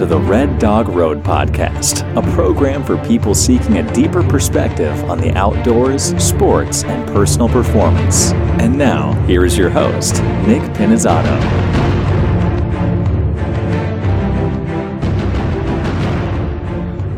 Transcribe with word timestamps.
to 0.00 0.06
the 0.06 0.18
Red 0.18 0.58
Dog 0.58 0.88
Road 0.88 1.22
Podcast, 1.22 2.10
a 2.16 2.22
program 2.32 2.82
for 2.82 2.96
people 3.04 3.34
seeking 3.34 3.76
a 3.76 3.92
deeper 3.92 4.22
perspective 4.22 5.04
on 5.10 5.20
the 5.20 5.30
outdoors, 5.32 6.16
sports, 6.16 6.84
and 6.84 7.06
personal 7.08 7.50
performance. 7.50 8.32
And 8.62 8.78
now, 8.78 9.12
here 9.26 9.44
is 9.44 9.58
your 9.58 9.68
host, 9.68 10.22
Nick 10.46 10.62
Pinizzotto. 10.72 11.38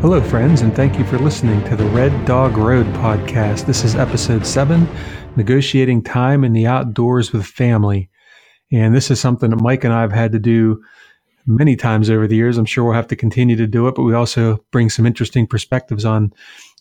Hello, 0.01 0.21
friends, 0.21 0.59
and 0.59 0.75
thank 0.75 0.99
you 0.99 1.05
for 1.05 1.17
listening 1.17 1.63
to 1.69 1.77
the 1.77 1.85
Red 1.85 2.25
Dog 2.25 2.57
Road 2.57 2.85
podcast. 2.95 3.65
This 3.65 3.85
is 3.85 3.95
episode 3.95 4.45
seven 4.45 4.89
Negotiating 5.37 6.03
Time 6.03 6.43
in 6.43 6.51
the 6.51 6.67
Outdoors 6.67 7.31
with 7.31 7.45
Family. 7.45 8.09
And 8.73 8.93
this 8.93 9.09
is 9.09 9.21
something 9.21 9.51
that 9.51 9.61
Mike 9.61 9.85
and 9.85 9.93
I 9.93 10.01
have 10.01 10.11
had 10.11 10.33
to 10.33 10.39
do 10.39 10.83
many 11.45 11.75
times 11.75 12.09
over 12.09 12.27
the 12.27 12.35
years. 12.35 12.57
I'm 12.57 12.65
sure 12.65 12.83
we'll 12.83 12.93
have 12.93 13.07
to 13.07 13.15
continue 13.15 13.55
to 13.55 13.67
do 13.67 13.87
it, 13.87 13.95
but 13.95 14.03
we 14.03 14.13
also 14.13 14.63
bring 14.71 14.89
some 14.89 15.05
interesting 15.05 15.47
perspectives 15.47 16.05
on 16.05 16.33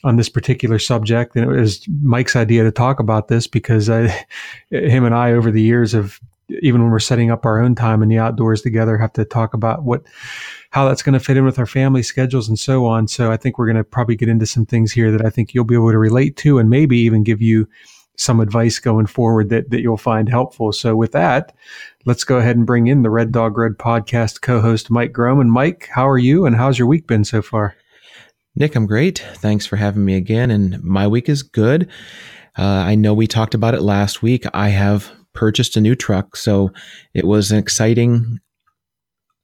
on 0.04 0.16
this 0.16 0.28
particular 0.28 0.80
subject. 0.80 1.36
And 1.36 1.44
it 1.44 1.60
was 1.60 1.86
Mike's 2.02 2.34
idea 2.34 2.64
to 2.64 2.72
talk 2.72 2.98
about 2.98 3.28
this 3.28 3.46
because 3.46 3.88
I, 3.88 4.08
him 4.70 5.04
and 5.04 5.14
I 5.14 5.32
over 5.32 5.50
the 5.50 5.62
years 5.62 5.92
have 5.92 6.20
even 6.60 6.82
when 6.82 6.90
we're 6.90 6.98
setting 6.98 7.30
up 7.30 7.46
our 7.46 7.60
own 7.60 7.74
time 7.74 8.02
in 8.02 8.08
the 8.08 8.18
outdoors 8.18 8.60
together 8.62 8.98
have 8.98 9.12
to 9.12 9.24
talk 9.24 9.54
about 9.54 9.84
what 9.84 10.02
how 10.70 10.86
that's 10.86 11.02
going 11.02 11.12
to 11.12 11.20
fit 11.20 11.36
in 11.36 11.44
with 11.44 11.58
our 11.58 11.66
family 11.66 12.02
schedules 12.02 12.48
and 12.48 12.58
so 12.58 12.86
on. 12.86 13.06
So 13.06 13.30
I 13.30 13.36
think 13.36 13.58
we're 13.58 13.66
going 13.66 13.76
to 13.76 13.84
probably 13.84 14.16
get 14.16 14.28
into 14.28 14.46
some 14.46 14.66
things 14.66 14.90
here 14.90 15.10
that 15.10 15.24
I 15.24 15.30
think 15.30 15.54
you'll 15.54 15.64
be 15.64 15.74
able 15.74 15.92
to 15.92 15.98
relate 15.98 16.36
to 16.38 16.58
and 16.58 16.70
maybe 16.70 16.98
even 16.98 17.22
give 17.22 17.42
you 17.42 17.68
some 18.16 18.40
advice 18.40 18.78
going 18.78 19.06
forward 19.06 19.50
that, 19.50 19.70
that 19.70 19.80
you'll 19.80 19.96
find 19.96 20.28
helpful. 20.28 20.72
So 20.72 20.96
with 20.96 21.12
that, 21.12 21.54
let's 22.04 22.24
go 22.24 22.38
ahead 22.38 22.56
and 22.56 22.66
bring 22.66 22.88
in 22.88 23.02
the 23.02 23.10
Red 23.10 23.32
Dog 23.32 23.56
Road 23.56 23.78
podcast 23.78 24.42
co-host 24.42 24.90
Mike 24.90 25.12
Grom. 25.12 25.40
And 25.40 25.52
Mike, 25.52 25.88
how 25.92 26.08
are 26.08 26.18
you 26.18 26.46
and 26.46 26.56
how's 26.56 26.78
your 26.78 26.88
week 26.88 27.06
been 27.06 27.24
so 27.24 27.42
far? 27.42 27.76
Nick, 28.56 28.74
I'm 28.74 28.86
great. 28.86 29.24
Thanks 29.36 29.66
for 29.66 29.76
having 29.76 30.04
me 30.04 30.14
again. 30.14 30.50
And 30.50 30.82
my 30.82 31.06
week 31.06 31.28
is 31.28 31.42
good. 31.42 31.88
Uh, 32.58 32.62
I 32.62 32.96
know 32.96 33.14
we 33.14 33.26
talked 33.26 33.54
about 33.54 33.74
it 33.74 33.82
last 33.82 34.22
week. 34.22 34.44
I 34.52 34.70
have 34.70 35.10
purchased 35.32 35.76
a 35.76 35.80
new 35.80 35.94
truck. 35.94 36.36
So 36.36 36.72
it 37.14 37.24
was 37.24 37.50
an 37.50 37.58
exciting 37.58 38.40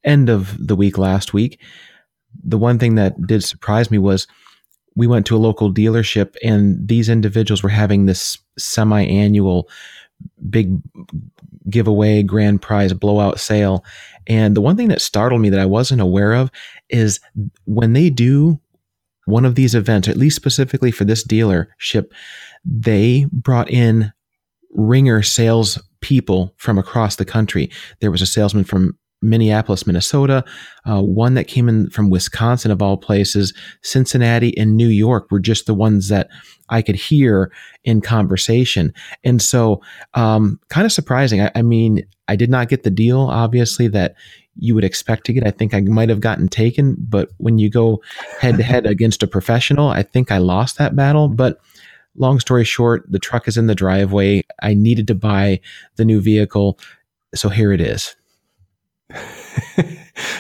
end 0.05 0.29
of 0.29 0.55
the 0.59 0.77
week 0.77 0.99
last 0.99 1.33
week. 1.33 1.61
The 2.45 2.59
one 2.59 2.79
thing 2.79 2.97
that 2.97 3.27
did 3.27 3.43
surprise 3.45 3.91
me 3.91 3.99
was 3.99 4.27
we 4.95 5.07
went 5.07 5.27
to 5.27 5.37
a 5.37 5.39
local 5.39 5.73
dealership 5.73 6.35
and 6.43 6.87
these 6.87 7.09
individuals 7.09 7.63
were 7.63 7.69
having 7.69 8.07
this 8.07 8.37
semi-annual 8.59 9.69
big 10.51 10.77
giveaway 11.71 12.23
grand 12.23 12.63
prize 12.63 12.93
blowout 12.93 13.41
sale. 13.41 13.85
And 14.27 14.57
the 14.57 14.61
one 14.61 14.77
thing 14.77 14.89
that 14.89 15.01
startled 15.01 15.41
me 15.41 15.51
that 15.51 15.61
i 15.61 15.67
wasn't 15.67 16.01
aware 16.01 16.35
of 16.35 16.51
is 16.89 17.21
when 17.65 17.93
they 17.93 18.11
do 18.11 18.61
one 19.27 19.45
of 19.45 19.55
these 19.55 19.75
events 19.75 20.09
at 20.09 20.17
least 20.17 20.37
specifically 20.37 20.91
for 20.91 21.05
this 21.05 21.27
dealership 21.27 22.11
they 22.65 23.27
brought 23.33 23.71
in 23.71 24.13
ringer 24.71 25.23
sales 25.23 25.79
people 26.01 26.55
from 26.57 26.79
across 26.79 27.17
the 27.17 27.25
country. 27.25 27.71
There 28.01 28.11
was 28.11 28.23
a 28.23 28.27
salesman 28.27 28.65
from 28.65 28.99
Minneapolis, 29.21 29.87
Minnesota, 29.87 30.45
uh, 30.85 31.03
one 31.03 31.35
that 31.35 31.49
came 31.49 31.69
in 31.69 31.91
from 31.91 32.11
Wisconsin, 32.11 32.71
of 32.71 32.83
all 32.83 32.97
places. 32.97 33.53
Cincinnati 33.83 34.57
and 34.57 34.77
New 34.77 34.89
York 34.89 35.31
were 35.31 35.41
just 35.41 35.67
the 35.67 35.75
ones 35.75 36.09
that 36.09 36.29
I 36.69 36.83
could 36.83 36.95
hear 36.95 37.51
in 37.85 38.01
conversation. 38.01 38.93
And 39.25 39.43
so, 39.43 39.83
um, 40.15 40.61
kind 40.69 40.87
of 40.87 40.93
surprising. 40.93 41.41
I, 41.41 41.51
I, 41.55 41.63
mean, 41.63 42.07
I 42.29 42.37
did 42.37 42.51
not 42.51 42.69
get 42.69 42.83
the 42.83 42.91
deal, 42.91 43.21
obviously, 43.21 43.89
that 43.89 44.15
you 44.57 44.75
would 44.75 44.85
expect 44.85 45.25
to 45.27 45.33
get. 45.33 45.47
I 45.47 45.51
think 45.51 45.75
I 45.75 45.81
might 45.81 46.09
have 46.09 46.21
gotten 46.21 46.49
taken, 46.49 46.97
but 46.99 47.31
when 47.39 47.59
you 47.59 47.71
go 47.71 48.03
head 48.41 48.57
to 48.57 48.63
head 48.63 48.87
against 48.87 49.23
a 49.23 49.27
professional, 49.27 49.89
I 49.89 50.03
think 50.03 50.31
I 50.31 50.39
lost 50.39 50.79
that 50.79 50.97
battle. 50.97 51.29
But 51.29 51.59
long 52.17 52.41
story 52.41 52.65
short, 52.65 53.05
the 53.09 53.21
truck 53.21 53.49
is 53.49 53.57
in 53.57 53.67
the 53.67 53.75
driveway. 53.75 54.43
I 54.63 54.75
needed 54.75 55.07
to 55.09 55.15
buy 55.15 55.61
the 55.97 56.05
new 56.05 56.21
vehicle. 56.21 56.79
So 57.35 57.49
here 57.49 57.73
it 57.73 57.81
is. 57.81 58.17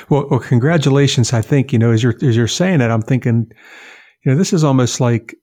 well, 0.09 0.27
well, 0.31 0.41
congratulations. 0.41 1.33
I 1.33 1.41
think, 1.43 1.73
you 1.73 1.79
know, 1.79 1.93
as 1.93 2.03
you're, 2.03 2.15
as 2.23 2.37
you're 2.37 2.49
saying 2.49 2.81
it, 2.81 2.91
I'm 2.91 3.03
thinking, 3.03 3.51
you 4.25 4.33
know, 4.33 4.37
this 4.37 4.53
is 4.53 4.65
almost 4.65 5.01
like 5.01 5.34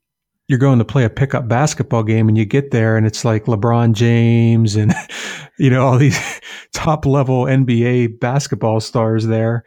you're 0.47 0.59
going 0.59 0.79
to 0.79 0.85
play 0.85 1.03
a 1.03 1.09
pickup 1.09 1.47
basketball 1.47 2.03
game 2.03 2.27
and 2.27 2.37
you 2.37 2.45
get 2.45 2.71
there 2.71 2.97
and 2.97 3.07
it's 3.07 3.25
like 3.25 3.45
LeBron 3.45 3.93
James 3.93 4.75
and, 4.75 4.93
you 5.59 5.69
know, 5.69 5.85
all 5.85 5.97
these 5.97 6.19
top 6.73 7.05
level 7.05 7.45
NBA 7.45 8.19
basketball 8.19 8.79
stars 8.79 9.25
there. 9.25 9.63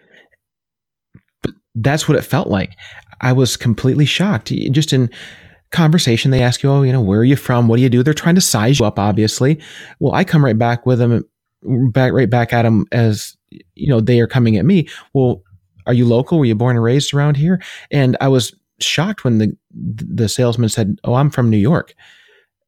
But 1.43 1.55
that's 1.75 2.09
what 2.09 2.17
it 2.17 2.23
felt 2.23 2.49
like. 2.49 2.73
I 3.21 3.33
was 3.33 3.57
completely 3.57 4.05
shocked. 4.05 4.53
Just 4.71 4.93
in 4.93 5.11
conversation, 5.73 6.31
they 6.31 6.43
ask 6.43 6.63
you, 6.63 6.71
oh, 6.71 6.83
you 6.83 6.93
know, 6.93 7.01
where 7.01 7.21
are 7.21 7.25
you 7.25 7.37
from? 7.37 7.67
What 7.67 7.77
do 7.77 7.83
you 7.83 7.89
do? 7.89 8.03
They're 8.03 8.15
trying 8.15 8.37
to 8.37 8.41
size 8.41 8.79
you 8.79 8.87
up, 8.87 8.99
obviously. 8.99 9.61
Well, 9.99 10.15
I 10.15 10.23
come 10.23 10.45
right 10.45 10.57
back 10.57 10.87
with 10.87 11.01
them, 11.01 11.25
back 11.63 12.13
right 12.13 12.31
back 12.31 12.53
at 12.53 12.63
them 12.63 12.87
as 12.93 13.37
you 13.75 13.89
know, 13.89 14.01
they 14.01 14.21
are 14.21 14.27
coming 14.27 14.57
at 14.57 14.65
me. 14.65 14.89
Well, 15.15 15.43
are 15.87 15.95
you 15.95 16.07
local? 16.07 16.39
Were 16.39 16.45
you 16.45 16.55
born 16.55 16.77
and 16.77 16.85
raised 16.85 17.15
around 17.15 17.37
here? 17.37 17.61
And 17.91 18.17
I 18.21 18.29
was 18.29 18.55
shocked 18.81 19.25
when 19.25 19.39
the 19.39 19.57
the 19.73 20.29
salesman 20.29 20.69
said, 20.69 20.99
"Oh, 21.05 21.15
I'm 21.15 21.31
from 21.31 21.51
New 21.51 21.59
York," 21.59 21.95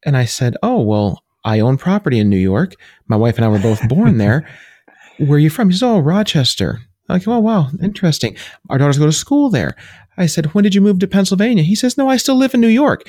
and 0.05 0.17
I 0.17 0.25
said, 0.25 0.57
"Oh, 0.63 0.81
well, 0.81 1.23
I 1.45 1.61
own 1.61 1.77
property 1.77 2.19
in 2.19 2.31
New 2.31 2.39
York. 2.39 2.75
My 3.09 3.17
wife 3.17 3.37
and 3.37 3.45
I 3.45 3.49
were 3.49 3.59
both 3.59 3.87
born 3.89 4.19
there. 4.19 4.49
Where 5.19 5.37
are 5.37 5.39
you 5.39 5.51
from?" 5.51 5.71
He 5.71 5.75
says, 5.75 5.83
"Oh, 5.83 5.99
Rochester." 5.99 6.81
I'm 7.09 7.17
like, 7.17 7.27
oh, 7.27 7.41
wow, 7.41 7.69
interesting. 7.83 8.37
Our 8.69 8.79
daughters 8.79 8.97
go 8.97 9.07
to 9.07 9.13
school 9.13 9.51
there. 9.51 9.75
I 10.17 10.27
said, 10.27 10.55
when 10.55 10.63
did 10.63 10.77
you 10.77 10.81
move 10.81 11.01
to 11.01 11.09
Pennsylvania? 11.09 11.65
He 11.65 11.75
says, 11.75 11.99
no, 11.99 12.09
I 12.09 12.17
still 12.17 12.37
live 12.37 12.55
in 12.55 12.61
New 12.61 12.69
York. 12.69 13.03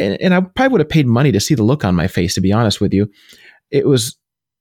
And, 0.00 0.20
and 0.20 0.34
I 0.34 0.40
probably 0.40 0.72
would 0.72 0.80
have 0.80 0.88
paid 0.88 1.06
money 1.06 1.30
to 1.30 1.38
see 1.38 1.54
the 1.54 1.62
look 1.62 1.84
on 1.84 1.94
my 1.94 2.08
face, 2.08 2.34
to 2.34 2.40
be 2.40 2.52
honest 2.52 2.80
with 2.80 2.92
you. 2.92 3.08
It 3.70 3.86
was 3.86 4.16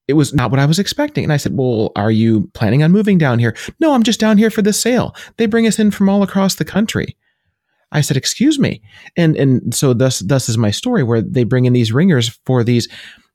it 0.08 0.14
was 0.14 0.34
not 0.34 0.52
what 0.52 0.60
I 0.60 0.66
was 0.66 0.80
expecting. 0.80 1.24
And 1.24 1.34
I 1.34 1.38
said, 1.38 1.56
Well, 1.56 1.92
are 1.96 2.12
you 2.12 2.50
planning 2.54 2.84
on 2.84 2.92
moving 2.92 3.18
down 3.18 3.40
here? 3.40 3.56
No, 3.80 3.94
I'm 3.94 4.04
just 4.04 4.20
down 4.20 4.38
here 4.38 4.50
for 4.50 4.62
the 4.62 4.74
sale. 4.74 5.16
They 5.38 5.46
bring 5.46 5.68
us 5.68 5.80
in 5.80 5.92
from 5.92 6.10
all 6.10 6.24
across 6.24 6.56
the 6.56 6.66
country. 6.66 7.16
I 7.92 8.02
said, 8.02 8.18
Excuse 8.18 8.60
me. 8.60 8.82
And 9.16 9.36
and 9.38 9.74
so 9.74 9.94
thus 9.94 10.20
thus 10.20 10.50
is 10.50 10.58
my 10.58 10.72
story 10.72 11.04
where 11.04 11.22
they 11.22 11.44
bring 11.44 11.66
in 11.66 11.74
these 11.74 11.94
ringers 11.94 12.38
for 12.46 12.64
these 12.64 12.88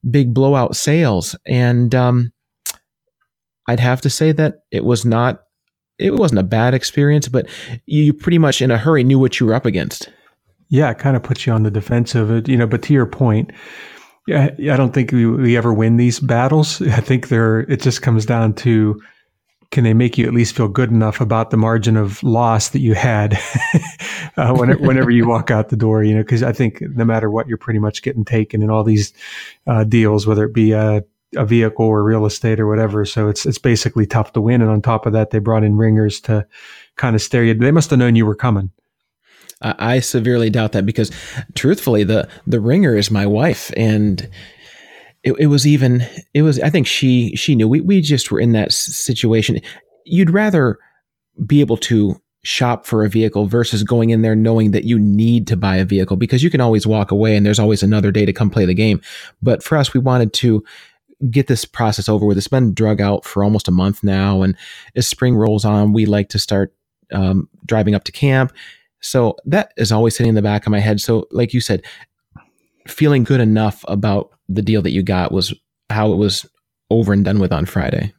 big 0.09 0.34
blowout 0.34 0.77
sales. 0.77 1.34
And 1.47 1.95
um, 1.95 2.33
I'd 3.67 3.81
have 3.81 4.00
to 4.03 4.11
say 4.11 4.33
that 4.33 4.62
it 4.71 4.85
was 4.85 5.05
not 5.05 5.43
it 5.99 6.15
wasn't 6.15 6.39
a 6.39 6.45
bad 6.45 6.75
experience, 6.75 7.29
but 7.29 7.49
you 7.87 8.12
pretty 8.12 8.39
much 8.39 8.62
in 8.62 8.71
a 8.71 8.79
hurry 8.79 9.03
knew 9.03 9.19
what 9.19 9.41
you 9.41 9.47
were 9.47 9.55
up 9.55 9.67
against. 9.67 10.11
Yeah, 10.69 10.91
it 10.91 10.99
kind 10.99 11.17
of 11.17 11.23
puts 11.23 11.47
you 11.47 11.53
on 11.53 11.62
the 11.62 11.71
defensive, 11.71 12.47
you 12.47 12.56
know, 12.56 12.67
but 12.67 12.83
to 12.83 12.93
your 12.93 13.06
point, 13.06 13.50
yeah, 14.28 14.75
I 14.75 14.77
don't 14.77 14.93
think 14.93 15.12
we, 15.12 15.27
we 15.27 15.56
ever 15.56 15.72
win 15.72 15.97
these 15.97 16.21
battles. 16.21 16.83
I 16.83 17.00
think 17.00 17.28
there 17.28 17.61
it 17.61 17.81
just 17.81 18.03
comes 18.03 18.27
down 18.27 18.55
to 18.55 19.00
can 19.71 19.84
they 19.84 19.94
make 19.94 20.16
you 20.16 20.27
at 20.27 20.33
least 20.33 20.56
feel 20.56 20.69
good 20.69 20.91
enough 20.91 21.21
about 21.21 21.50
the 21.50 21.56
margin 21.56 21.97
of 21.97 22.22
loss 22.22 22.71
that 22.71 22.81
you 22.81 22.94
had 22.94 23.34
uh, 24.37 24.55
whenever, 24.55 24.81
whenever, 24.81 25.11
you 25.11 25.28
walk 25.28 25.50
out 25.50 25.69
the 25.69 25.77
door? 25.77 26.03
You 26.03 26.15
know, 26.15 26.22
because 26.22 26.43
I 26.43 26.53
think 26.53 26.81
no 26.81 27.05
matter 27.05 27.31
what, 27.31 27.49
you're 27.49 27.59
pretty 27.59 27.78
much 27.78 28.03
getting 28.03 28.25
taken 28.25 28.62
in 28.62 28.71
all 28.71 28.83
these 28.83 29.12
uh, 29.67 29.84
deals, 29.84 30.27
whether 30.27 30.44
it 30.44 30.55
be 30.55 30.72
a, 30.72 31.05
a, 31.37 31.44
vehicle 31.44 31.84
or 31.84 32.03
real 32.03 32.25
estate 32.25 32.61
or 32.61 32.67
whatever. 32.67 33.05
So 33.05 33.28
it's 33.28 33.44
it's 33.44 33.59
basically 33.59 34.06
tough 34.06 34.33
to 34.33 34.41
win. 34.41 34.62
And 34.62 34.71
on 34.71 34.81
top 34.81 35.05
of 35.05 35.12
that, 35.12 35.31
they 35.31 35.38
brought 35.38 35.65
in 35.65 35.77
ringers 35.77 36.21
to 36.22 36.47
kind 36.97 37.15
of 37.15 37.21
stare 37.21 37.44
you. 37.44 37.53
They 37.53 37.71
must 37.71 37.91
have 37.91 37.99
known 37.99 38.17
you 38.17 38.25
were 38.25 38.34
coming. 38.34 38.71
I 39.60 40.00
severely 40.00 40.50
doubt 40.50 40.72
that 40.72 40.86
because, 40.86 41.10
truthfully, 41.54 42.04
the 42.04 42.28
the 42.46 42.60
ringer 42.60 42.96
is 42.96 43.10
my 43.10 43.26
wife, 43.26 43.72
and 43.76 44.28
it, 45.25 45.34
it 45.38 45.46
was 45.46 45.66
even 45.66 46.06
it 46.32 46.43
was. 46.43 46.60
I 46.60 46.70
think 46.70 46.87
she 46.87 47.34
she 47.34 47.55
knew 47.55 47.69
we 47.69 47.81
we 47.81 48.00
just 48.00 48.31
were 48.31 48.40
in 48.40 48.52
that 48.52 48.72
situation. 48.72 49.60
You'd 50.05 50.31
rather 50.31 50.78
be 51.44 51.60
able 51.60 51.76
to 51.76 52.20
shop 52.44 52.87
for 52.87 53.05
a 53.05 53.08
vehicle 53.08 53.46
versus 53.46 53.82
going 53.82 54.10
in 54.10 54.22
there 54.22 54.37
knowing 54.37 54.70
that 54.70 54.84
you 54.84 54.99
need 54.99 55.46
to 55.49 55.56
buy 55.56 55.76
a 55.76 55.84
vehicle 55.84 56.16
because 56.16 56.43
you 56.43 56.50
can 56.50 56.61
always 56.61 56.87
walk 56.87 57.11
away 57.11 57.37
and 57.37 57.44
there's 57.44 57.58
always 57.58 57.82
another 57.82 58.12
day 58.12 58.25
to 58.25 58.32
come 58.32 58.49
play 58.49 58.64
the 58.64 58.75
game. 58.75 59.00
But 59.43 59.62
for 59.62 59.76
us, 59.76 59.93
we 59.93 60.00
wanted 60.00 60.32
to 60.34 60.64
get 61.31 61.49
this 61.49 61.64
process 61.64 62.08
over 62.08 62.25
with. 62.25 62.38
It's 62.38 62.46
been 62.46 62.75
drug 62.75 63.00
out 63.00 63.25
for 63.25 63.43
almost 63.43 63.66
a 63.66 63.72
month 63.72 64.04
now, 64.04 64.43
and 64.43 64.56
as 64.94 65.08
spring 65.08 65.34
rolls 65.34 65.64
on, 65.64 65.93
we 65.93 66.06
like 66.06 66.28
to 66.28 66.38
start 66.38 66.72
um, 67.12 67.49
driving 67.66 67.96
up 67.96 68.04
to 68.04 68.12
camp 68.12 68.52
so 69.00 69.37
that 69.45 69.73
is 69.77 69.93
always 69.93 70.17
sitting 70.17 70.31
in 70.31 70.35
the 70.35 70.43
back 70.43 70.67
of 70.67 70.71
my 70.71 70.81
head. 70.81 71.00
So, 71.00 71.27
like 71.31 71.55
you 71.55 71.61
said, 71.61 71.85
feeling 72.87 73.25
good 73.25 73.41
enough 73.41 73.85
about 73.89 74.31
the 74.49 74.62
deal 74.62 74.83
that 74.83 74.91
you 74.91 75.03
got 75.03 75.33
was 75.33 75.55
how 75.91 76.12
it 76.12 76.17
was 76.17 76.47
over 76.91 77.12
and 77.12 77.25
done 77.25 77.39
with 77.39 77.53
on 77.53 77.67
Friday. 77.67 78.12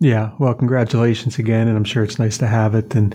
Yeah. 0.00 0.32
Well, 0.38 0.54
congratulations 0.54 1.38
again. 1.38 1.68
And 1.68 1.76
I'm 1.76 1.84
sure 1.84 2.04
it's 2.04 2.18
nice 2.18 2.38
to 2.38 2.46
have 2.46 2.74
it. 2.74 2.94
And 2.94 3.14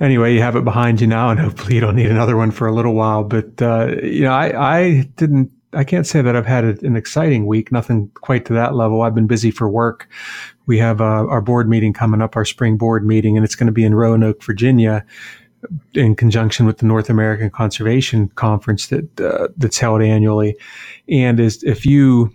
anyway, 0.00 0.34
you 0.34 0.42
have 0.42 0.56
it 0.56 0.64
behind 0.64 1.00
you 1.00 1.06
now, 1.06 1.30
and 1.30 1.40
hopefully 1.40 1.74
you 1.74 1.80
don't 1.80 1.96
need 1.96 2.10
another 2.10 2.36
one 2.36 2.50
for 2.50 2.66
a 2.66 2.74
little 2.74 2.94
while. 2.94 3.24
But, 3.24 3.60
uh, 3.60 3.96
you 4.02 4.22
know, 4.22 4.32
I, 4.32 4.78
I 4.78 5.02
didn't 5.16 5.52
I 5.72 5.84
can't 5.84 6.06
say 6.06 6.22
that 6.22 6.34
I've 6.34 6.46
had 6.46 6.64
an 6.82 6.96
exciting 6.96 7.46
week. 7.46 7.70
Nothing 7.70 8.10
quite 8.14 8.46
to 8.46 8.54
that 8.54 8.74
level. 8.74 9.02
I've 9.02 9.14
been 9.14 9.26
busy 9.26 9.50
for 9.50 9.68
work. 9.68 10.08
We 10.66 10.78
have 10.78 11.00
uh, 11.00 11.26
our 11.26 11.42
board 11.42 11.68
meeting 11.68 11.92
coming 11.92 12.22
up, 12.22 12.36
our 12.36 12.44
spring 12.44 12.78
board 12.78 13.06
meeting, 13.06 13.36
and 13.36 13.44
it's 13.44 13.54
going 13.54 13.66
to 13.66 13.72
be 13.72 13.84
in 13.84 13.94
Roanoke, 13.94 14.42
Virginia, 14.42 15.04
in 15.94 16.14
conjunction 16.14 16.66
with 16.66 16.78
the 16.78 16.86
North 16.86 17.10
American 17.10 17.50
Conservation 17.50 18.28
Conference 18.30 18.88
that 18.88 19.20
uh, 19.20 19.48
that's 19.56 19.78
held 19.78 20.02
annually. 20.02 20.56
And 21.08 21.40
is 21.40 21.62
if 21.64 21.86
you 21.86 22.32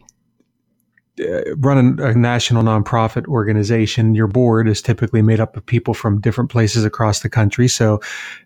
Uh, 1.19 1.55
run 1.57 1.99
a, 1.99 2.07
a, 2.07 2.13
national 2.15 2.63
nonprofit 2.63 3.27
organization, 3.27 4.15
your 4.15 4.25
board 4.25 4.67
is 4.67 4.81
typically 4.81 5.21
made 5.21 5.39
up 5.39 5.55
of 5.55 5.63
people 5.63 5.93
from 5.93 6.19
different 6.19 6.49
places 6.49 6.83
across 6.83 7.19
the 7.19 7.29
country. 7.29 7.67
So 7.67 8.01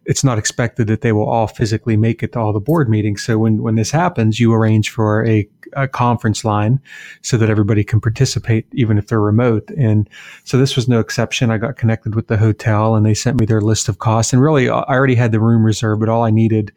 it's 0.05 0.21
not 0.21 0.37
expected 0.37 0.87
that 0.87 0.99
they 0.99 1.13
will 1.13 1.29
all 1.29 1.47
physically 1.47 1.95
make 1.95 2.23
it 2.23 2.33
to 2.33 2.39
all 2.39 2.51
the 2.51 2.59
board 2.59 2.89
meetings. 2.89 3.23
So 3.23 3.37
when, 3.37 3.63
when 3.63 3.75
this 3.75 3.89
happens, 3.89 4.37
you 4.37 4.53
arrange 4.53 4.89
for 4.89 5.25
a, 5.25 5.47
a 5.77 5.87
conference 5.87 6.43
line 6.43 6.81
so 7.21 7.37
that 7.37 7.49
everybody 7.49 7.85
can 7.85 8.01
participate, 8.01 8.67
even 8.73 8.97
if 8.97 9.07
they're 9.07 9.21
remote. 9.21 9.69
And 9.77 10.09
so 10.43 10.57
this 10.57 10.75
was 10.75 10.89
no 10.89 10.99
exception. 10.99 11.51
I 11.51 11.57
got 11.59 11.77
connected 11.77 12.15
with 12.15 12.27
the 12.27 12.35
hotel 12.35 12.95
and 12.95 13.05
they 13.05 13.13
sent 13.13 13.39
me 13.39 13.45
their 13.45 13.61
list 13.61 13.87
of 13.87 13.99
costs. 13.99 14.33
And 14.33 14.41
really, 14.41 14.67
I 14.67 14.81
already 14.81 15.15
had 15.15 15.31
the 15.31 15.39
room 15.39 15.63
reserved, 15.63 16.01
but 16.01 16.09
all 16.09 16.25
I 16.25 16.31
needed 16.31 16.73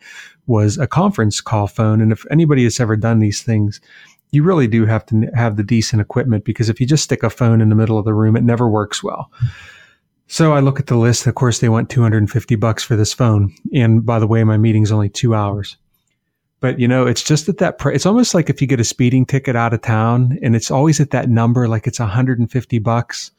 was 0.46 0.78
a 0.78 0.86
conference 0.86 1.40
call 1.40 1.68
phone. 1.68 2.00
And 2.00 2.12
if 2.12 2.24
anybody 2.30 2.64
has 2.64 2.80
ever 2.80 2.96
done 2.96 3.20
these 3.20 3.42
things, 3.42 3.80
you 4.32 4.42
really 4.42 4.66
do 4.66 4.86
have 4.86 5.04
to 5.06 5.30
have 5.34 5.56
the 5.56 5.64
decent 5.64 6.00
equipment 6.00 6.44
because 6.44 6.68
if 6.68 6.80
you 6.80 6.86
just 6.86 7.04
stick 7.04 7.22
a 7.22 7.30
phone 7.30 7.60
in 7.60 7.68
the 7.68 7.74
middle 7.74 7.98
of 7.98 8.04
the 8.04 8.14
room, 8.14 8.36
it 8.36 8.44
never 8.44 8.68
works 8.68 9.02
well. 9.02 9.30
So 10.28 10.52
I 10.52 10.60
look 10.60 10.78
at 10.78 10.86
the 10.86 10.96
list. 10.96 11.26
Of 11.26 11.34
course, 11.34 11.58
they 11.58 11.68
want 11.68 11.90
250 11.90 12.54
bucks 12.54 12.84
for 12.84 12.94
this 12.94 13.12
phone. 13.12 13.52
And 13.74 14.06
by 14.06 14.20
the 14.20 14.28
way, 14.28 14.44
my 14.44 14.56
meeting's 14.56 14.92
only 14.92 15.08
two 15.08 15.34
hours. 15.34 15.76
But 16.60 16.78
you 16.78 16.86
know, 16.86 17.06
it's 17.06 17.22
just 17.22 17.48
at 17.48 17.58
that 17.58 17.78
price. 17.78 17.96
It's 17.96 18.06
almost 18.06 18.34
like 18.34 18.48
if 18.48 18.60
you 18.60 18.68
get 18.68 18.80
a 18.80 18.84
speeding 18.84 19.26
ticket 19.26 19.56
out 19.56 19.74
of 19.74 19.82
town 19.82 20.38
and 20.42 20.54
it's 20.54 20.70
always 20.70 21.00
at 21.00 21.10
that 21.10 21.28
number, 21.28 21.66
like 21.66 21.86
it's 21.86 21.98
150 21.98 22.78
bucks 22.78 23.32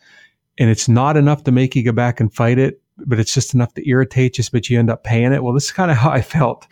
and 0.58 0.70
it's 0.70 0.90
not 0.90 1.16
enough 1.16 1.44
to 1.46 1.52
make 1.52 1.76
you 1.76 1.84
go 1.84 1.92
back 1.92 2.20
and 2.20 2.34
fight 2.34 2.58
it, 2.58 2.82
but 2.98 3.20
it's 3.20 3.34
just 3.34 3.54
enough 3.54 3.74
to 3.76 3.88
irritate 3.88 4.38
you, 4.38 4.44
but 4.52 4.70
you 4.70 4.78
end 4.78 4.90
up 4.90 5.04
paying 5.04 5.32
it. 5.32 5.44
Well, 5.44 5.54
this 5.54 5.66
is 5.66 5.72
kind 5.72 5.92
of 5.92 5.98
how 5.98 6.10
I 6.10 6.22
felt 6.22 6.68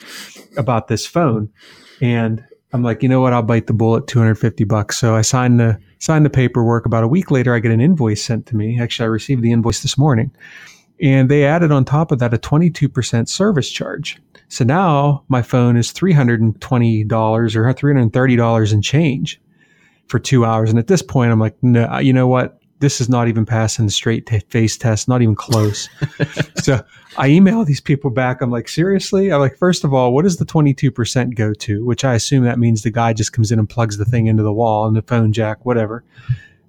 about 0.57 0.87
this 0.89 1.05
phone. 1.05 1.49
And 2.01 2.43
I'm 2.71 2.83
like, 2.83 3.01
you 3.01 3.09
know 3.09 3.19
what? 3.19 3.33
I'll 3.33 3.41
bite 3.41 3.67
the 3.67 3.73
bullet, 3.73 4.07
250 4.07 4.63
bucks. 4.65 4.97
So 4.97 5.15
I 5.15 5.21
signed 5.21 5.59
the 5.59 5.79
signed 5.97 6.25
the 6.25 6.29
paperwork. 6.29 6.85
About 6.85 7.03
a 7.03 7.07
week 7.07 7.31
later, 7.31 7.53
I 7.53 7.59
get 7.59 7.71
an 7.71 7.81
invoice 7.81 8.23
sent 8.23 8.45
to 8.47 8.55
me. 8.55 8.79
Actually, 8.79 9.05
I 9.05 9.09
received 9.09 9.41
the 9.41 9.51
invoice 9.51 9.81
this 9.81 9.97
morning, 9.97 10.31
and 11.01 11.29
they 11.29 11.45
added 11.45 11.71
on 11.71 11.83
top 11.83 12.11
of 12.11 12.19
that 12.19 12.33
a 12.33 12.37
22% 12.37 13.27
service 13.27 13.71
charge. 13.71 14.21
So 14.49 14.63
now 14.63 15.23
my 15.29 15.41
phone 15.41 15.77
is 15.77 15.91
$320 15.91 17.11
or 17.11 17.73
$330 17.73 18.73
in 18.73 18.81
change 18.81 19.41
for 20.07 20.19
two 20.19 20.45
hours. 20.45 20.69
And 20.69 20.79
at 20.79 20.87
this 20.87 21.01
point, 21.01 21.31
I'm 21.31 21.39
like, 21.39 21.55
no, 21.61 21.99
you 21.99 22.13
know 22.13 22.27
what? 22.27 22.58
This 22.79 23.01
is 23.01 23.09
not 23.09 23.27
even 23.27 23.45
passing 23.45 23.85
the 23.85 23.91
straight 23.91 24.25
t- 24.25 24.39
face 24.49 24.77
test, 24.77 25.07
not 25.07 25.21
even 25.21 25.35
close. 25.35 25.89
so 26.55 26.83
I 27.17 27.27
email 27.27 27.65
these 27.65 27.81
people 27.81 28.09
back. 28.09 28.41
I'm 28.41 28.51
like, 28.51 28.69
seriously? 28.69 29.31
I'm 29.31 29.41
like, 29.41 29.57
first 29.57 29.83
of 29.83 29.93
all, 29.93 30.13
what 30.13 30.23
does 30.23 30.37
the 30.37 30.45
22% 30.45 31.35
go 31.35 31.53
to? 31.53 31.85
Which 31.85 32.05
I 32.05 32.15
assume 32.15 32.45
that 32.45 32.59
means 32.59 32.81
the 32.81 32.91
guy 32.91 33.13
just 33.13 33.33
comes 33.33 33.51
in 33.51 33.59
and 33.59 33.69
plugs 33.69 33.97
the 33.97 34.05
thing 34.05 34.27
into 34.27 34.43
the 34.43 34.53
wall 34.53 34.87
and 34.87 34.95
the 34.95 35.01
phone 35.01 35.33
jack, 35.33 35.65
whatever. 35.65 36.03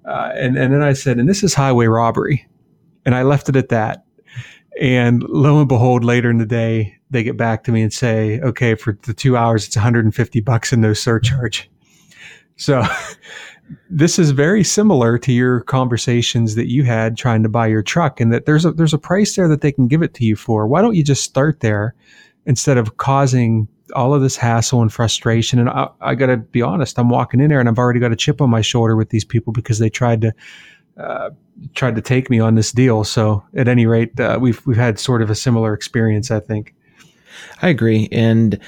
Uh, 0.05 0.31
and, 0.35 0.57
and 0.57 0.73
then 0.73 0.81
I 0.81 0.93
said, 0.93 1.17
and 1.17 1.29
this 1.29 1.43
is 1.43 1.53
highway 1.53 1.85
robbery. 1.85 2.47
And 3.05 3.15
I 3.15 3.23
left 3.23 3.49
it 3.49 3.55
at 3.55 3.69
that. 3.69 4.05
And 4.79 5.23
lo 5.23 5.59
and 5.59 5.67
behold, 5.67 6.03
later 6.03 6.29
in 6.29 6.37
the 6.37 6.45
day, 6.45 6.97
they 7.09 7.23
get 7.23 7.37
back 7.37 7.63
to 7.65 7.71
me 7.71 7.81
and 7.81 7.93
say, 7.93 8.39
okay, 8.39 8.75
for 8.75 8.97
the 9.03 9.13
two 9.13 9.37
hours, 9.37 9.67
it's 9.67 9.75
150 9.75 10.39
bucks 10.41 10.71
and 10.71 10.81
no 10.81 10.93
surcharge. 10.93 11.69
So 12.55 12.83
this 13.89 14.19
is 14.19 14.31
very 14.31 14.63
similar 14.63 15.17
to 15.19 15.31
your 15.31 15.61
conversations 15.61 16.55
that 16.55 16.69
you 16.69 16.83
had 16.83 17.17
trying 17.17 17.43
to 17.43 17.49
buy 17.49 17.67
your 17.67 17.83
truck 17.83 18.19
and 18.19 18.31
that 18.33 18.45
there's 18.45 18.65
a 18.65 18.71
there's 18.71 18.93
a 18.93 18.97
price 18.97 19.35
there 19.35 19.47
that 19.47 19.61
they 19.61 19.71
can 19.71 19.87
give 19.87 20.01
it 20.01 20.13
to 20.15 20.25
you 20.25 20.35
for. 20.35 20.67
Why 20.67 20.81
don't 20.81 20.95
you 20.95 21.03
just 21.03 21.23
start 21.23 21.59
there 21.59 21.93
instead 22.45 22.77
of 22.77 22.97
causing 22.97 23.67
all 23.95 24.13
of 24.13 24.21
this 24.21 24.35
hassle 24.35 24.81
and 24.81 24.91
frustration? 24.91 25.59
And 25.59 25.69
I, 25.69 25.89
I 26.01 26.15
got 26.15 26.27
to 26.27 26.37
be 26.37 26.61
honest, 26.61 26.97
I'm 26.97 27.09
walking 27.09 27.39
in 27.39 27.49
there 27.49 27.59
and 27.59 27.69
I've 27.69 27.79
already 27.79 27.99
got 27.99 28.11
a 28.11 28.15
chip 28.15 28.41
on 28.41 28.49
my 28.49 28.61
shoulder 28.61 28.95
with 28.95 29.09
these 29.09 29.25
people 29.25 29.53
because 29.53 29.79
they 29.79 29.89
tried 29.89 30.21
to 30.21 30.33
uh, 30.97 31.29
tried 31.73 31.95
to 31.95 32.01
take 32.01 32.29
me 32.29 32.39
on 32.39 32.55
this 32.55 32.71
deal. 32.71 33.03
So 33.03 33.43
at 33.55 33.67
any 33.67 33.85
rate, 33.85 34.19
uh, 34.19 34.37
we've 34.41 34.65
we've 34.65 34.77
had 34.77 34.99
sort 34.99 35.21
of 35.21 35.29
a 35.29 35.35
similar 35.35 35.73
experience, 35.73 36.31
I 36.31 36.39
think. 36.39 36.73
I 37.61 37.69
agree, 37.69 38.09
and 38.11 38.59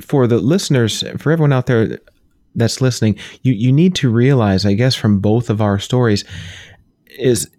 for 0.00 0.26
the 0.26 0.38
listeners, 0.38 1.04
for 1.18 1.30
everyone 1.30 1.52
out 1.52 1.66
there, 1.66 1.98
that's 2.54 2.80
listening, 2.80 3.18
you 3.42 3.52
you 3.52 3.72
need 3.72 3.94
to 3.96 4.10
realize, 4.10 4.66
I 4.66 4.74
guess, 4.74 4.94
from 4.94 5.20
both 5.20 5.50
of 5.50 5.60
our 5.60 5.78
stories, 5.78 6.24
is 7.18 7.50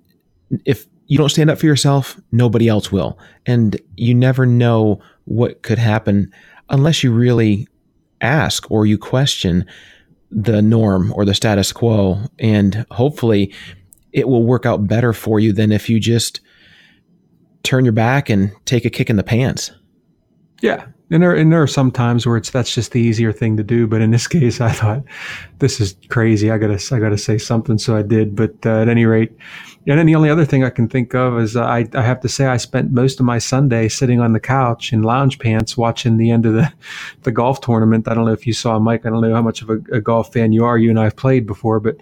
if 0.65 0.85
you 1.07 1.17
don't 1.17 1.29
stand 1.29 1.49
up 1.49 1.59
for 1.59 1.65
yourself, 1.65 2.19
nobody 2.31 2.67
else 2.67 2.91
will, 2.91 3.17
and 3.45 3.79
you 3.95 4.13
never 4.13 4.45
know 4.45 5.01
what 5.25 5.61
could 5.63 5.77
happen 5.77 6.31
unless 6.69 7.03
you 7.03 7.11
really 7.11 7.67
ask 8.21 8.69
or 8.71 8.85
you 8.85 8.97
question 8.97 9.65
the 10.31 10.61
norm 10.61 11.13
or 11.13 11.25
the 11.25 11.33
status 11.33 11.71
quo, 11.71 12.19
and 12.39 12.85
hopefully, 12.91 13.53
it 14.11 14.27
will 14.27 14.43
work 14.43 14.65
out 14.65 14.87
better 14.87 15.13
for 15.13 15.39
you 15.39 15.53
than 15.53 15.71
if 15.71 15.89
you 15.89 15.99
just 15.99 16.39
turn 17.63 17.85
your 17.85 17.93
back 17.93 18.29
and 18.29 18.51
take 18.65 18.85
a 18.85 18.89
kick 18.89 19.09
in 19.09 19.15
the 19.15 19.23
pants. 19.23 19.71
Yeah, 20.61 20.85
and 21.13 21.21
there, 21.21 21.35
and 21.35 21.53
there 21.53 21.61
are 21.61 21.67
some 21.67 21.91
times 21.91 22.25
where 22.25 22.37
it's 22.37 22.49
that's 22.49 22.73
just 22.73 22.91
the 22.91 22.99
easier 22.99 23.31
thing 23.31 23.55
to 23.57 23.63
do. 23.63 23.85
But 23.85 24.01
in 24.01 24.09
this 24.09 24.27
case, 24.37 24.59
I 24.59 24.71
thought 24.71 25.03
this 25.59 25.79
is 25.79 25.95
crazy. 26.09 26.49
I 26.49 26.57
gotta 26.57 26.79
I 26.93 26.99
gotta 26.99 27.19
say 27.19 27.37
something, 27.37 27.77
so 27.77 27.95
I 27.95 28.01
did. 28.01 28.35
But 28.35 28.53
uh, 28.65 28.81
at 28.81 28.89
any 28.89 29.05
rate, 29.05 29.31
and 29.85 29.99
then 29.99 30.07
the 30.07 30.15
only 30.15 30.31
other 30.31 30.43
thing 30.43 30.63
I 30.63 30.71
can 30.71 30.89
think 30.89 31.13
of 31.13 31.37
is 31.37 31.55
I 31.55 31.87
I 31.93 32.01
have 32.01 32.19
to 32.21 32.29
say 32.29 32.47
I 32.47 32.57
spent 32.57 32.91
most 32.91 33.19
of 33.19 33.27
my 33.27 33.37
Sunday 33.37 33.89
sitting 33.89 34.19
on 34.19 34.33
the 34.33 34.39
couch 34.39 34.91
in 34.91 35.03
lounge 35.03 35.37
pants 35.37 35.77
watching 35.77 36.17
the 36.17 36.31
end 36.31 36.47
of 36.47 36.53
the 36.53 36.73
the 37.21 37.31
golf 37.31 37.61
tournament. 37.61 38.07
I 38.07 38.15
don't 38.15 38.25
know 38.25 38.33
if 38.33 38.47
you 38.47 38.53
saw 38.53 38.79
Mike. 38.79 39.05
I 39.05 39.09
don't 39.09 39.21
know 39.21 39.35
how 39.35 39.41
much 39.43 39.61
of 39.61 39.69
a, 39.69 39.77
a 39.91 40.01
golf 40.01 40.33
fan 40.33 40.51
you 40.51 40.65
are. 40.65 40.79
You 40.79 40.89
and 40.89 40.99
I 40.99 41.03
have 41.03 41.15
played 41.15 41.45
before, 41.45 41.79
but 41.79 41.97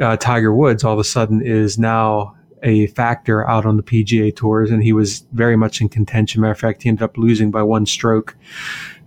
uh, 0.00 0.16
Tiger 0.16 0.54
Woods 0.54 0.84
all 0.84 0.94
of 0.94 0.98
a 0.98 1.04
sudden 1.04 1.42
is 1.42 1.78
now 1.78 2.34
a 2.62 2.86
factor 2.88 3.48
out 3.48 3.66
on 3.66 3.76
the 3.76 3.82
PGA 3.82 4.34
tours, 4.34 4.70
and 4.70 4.82
he 4.82 4.92
was 4.92 5.24
very 5.32 5.56
much 5.56 5.80
in 5.80 5.88
contention. 5.88 6.40
Matter 6.40 6.52
of 6.52 6.58
fact, 6.58 6.82
he 6.82 6.88
ended 6.88 7.02
up 7.02 7.16
losing 7.16 7.50
by 7.50 7.62
one 7.62 7.86
stroke 7.86 8.36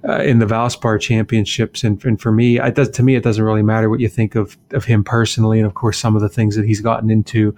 uh, 0.07 0.21
in 0.21 0.39
the 0.39 0.45
Valspar 0.45 0.99
Championships. 0.99 1.83
And, 1.83 2.03
and 2.05 2.19
for 2.19 2.31
me, 2.31 2.59
it 2.59 2.75
does, 2.75 2.89
to 2.89 3.03
me, 3.03 3.15
it 3.15 3.23
doesn't 3.23 3.43
really 3.43 3.61
matter 3.61 3.89
what 3.89 3.99
you 3.99 4.09
think 4.09 4.35
of 4.35 4.57
of 4.71 4.85
him 4.85 5.03
personally, 5.03 5.59
and 5.59 5.67
of 5.67 5.73
course, 5.73 5.97
some 5.97 6.15
of 6.15 6.21
the 6.21 6.29
things 6.29 6.55
that 6.55 6.65
he's 6.65 6.81
gotten 6.81 7.09
into 7.09 7.55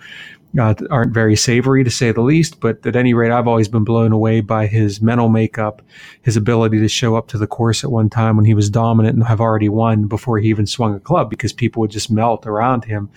uh, 0.60 0.76
aren't 0.90 1.14
very 1.14 1.36
savory 1.36 1.84
to 1.84 1.90
say 1.90 2.12
the 2.12 2.22
least. 2.22 2.60
But 2.60 2.86
at 2.86 2.96
any 2.96 3.14
rate, 3.14 3.32
I've 3.32 3.48
always 3.48 3.68
been 3.68 3.84
blown 3.84 4.12
away 4.12 4.42
by 4.42 4.68
his 4.68 5.02
mental 5.02 5.30
makeup, 5.30 5.82
his 6.22 6.38
ability 6.38 6.80
to 6.80 6.88
show 6.88 7.16
up 7.16 7.28
to 7.30 7.38
the 7.38 7.48
course 7.48 7.84
at 7.84 7.92
one 7.92 8.10
time 8.10 8.36
when 8.36 8.46
he 8.46 8.54
was 8.54 8.70
dominant 8.70 9.16
and 9.16 9.24
have 9.26 9.42
already 9.42 9.70
won 9.70 10.08
before 10.08 10.40
he 10.40 10.50
even 10.50 10.68
swung 10.68 10.96
a 10.96 11.00
club 11.00 11.30
because 11.30 11.54
people 11.54 11.82
would 11.82 11.92
just 11.92 12.12
melt 12.12 12.46
around 12.46 12.86
him. 12.86 13.10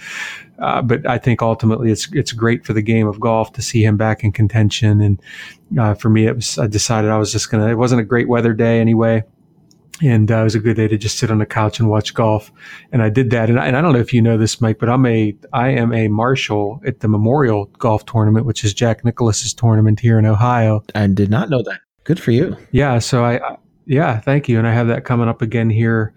Uh, 0.58 0.80
but 0.80 1.06
I 1.06 1.18
think 1.18 1.42
ultimately 1.42 1.90
it's 1.90 2.10
it's 2.12 2.32
great 2.32 2.64
for 2.64 2.72
the 2.72 2.82
game 2.82 3.06
of 3.06 3.20
golf 3.20 3.52
to 3.54 3.62
see 3.62 3.84
him 3.84 3.96
back 3.96 4.24
in 4.24 4.32
contention. 4.32 5.00
And 5.00 5.22
uh, 5.78 5.94
for 5.94 6.08
me, 6.08 6.26
it 6.26 6.34
was 6.34 6.58
I 6.58 6.66
decided 6.66 7.10
I 7.10 7.18
was 7.18 7.32
just 7.32 7.50
gonna. 7.50 7.68
It 7.68 7.74
wasn't 7.74 8.00
a 8.00 8.04
great 8.04 8.28
weather 8.28 8.54
day 8.54 8.80
anyway 8.80 9.24
and 10.02 10.30
uh, 10.30 10.40
it 10.40 10.44
was 10.44 10.54
a 10.54 10.60
good 10.60 10.76
day 10.76 10.88
to 10.88 10.98
just 10.98 11.18
sit 11.18 11.30
on 11.30 11.38
the 11.38 11.46
couch 11.46 11.78
and 11.78 11.88
watch 11.88 12.12
golf. 12.14 12.52
And 12.92 13.02
I 13.02 13.08
did 13.08 13.30
that. 13.30 13.48
And 13.48 13.58
I, 13.58 13.66
and 13.66 13.76
I, 13.76 13.80
don't 13.80 13.92
know 13.92 13.98
if 13.98 14.12
you 14.12 14.20
know 14.20 14.36
this, 14.36 14.60
Mike, 14.60 14.78
but 14.78 14.88
I'm 14.88 15.06
a 15.06 15.34
I 15.52 15.68
am 15.70 15.92
a 15.92 16.08
marshal 16.08 16.80
at 16.86 17.00
the 17.00 17.08
Memorial 17.08 17.66
Golf 17.78 18.04
Tournament, 18.06 18.46
which 18.46 18.64
is 18.64 18.74
Jack 18.74 19.04
Nicklaus's 19.04 19.54
tournament 19.54 20.00
here 20.00 20.18
in 20.18 20.26
Ohio. 20.26 20.82
I 20.94 21.06
did 21.06 21.30
not 21.30 21.48
know 21.48 21.62
that. 21.62 21.80
Good 22.04 22.20
for 22.20 22.30
you. 22.30 22.56
Yeah. 22.72 22.98
So 22.98 23.24
I, 23.24 23.38
I 23.38 23.56
yeah, 23.86 24.20
thank 24.20 24.48
you. 24.48 24.58
And 24.58 24.66
I 24.66 24.72
have 24.72 24.88
that 24.88 25.04
coming 25.04 25.28
up 25.28 25.42
again 25.42 25.70
here. 25.70 26.12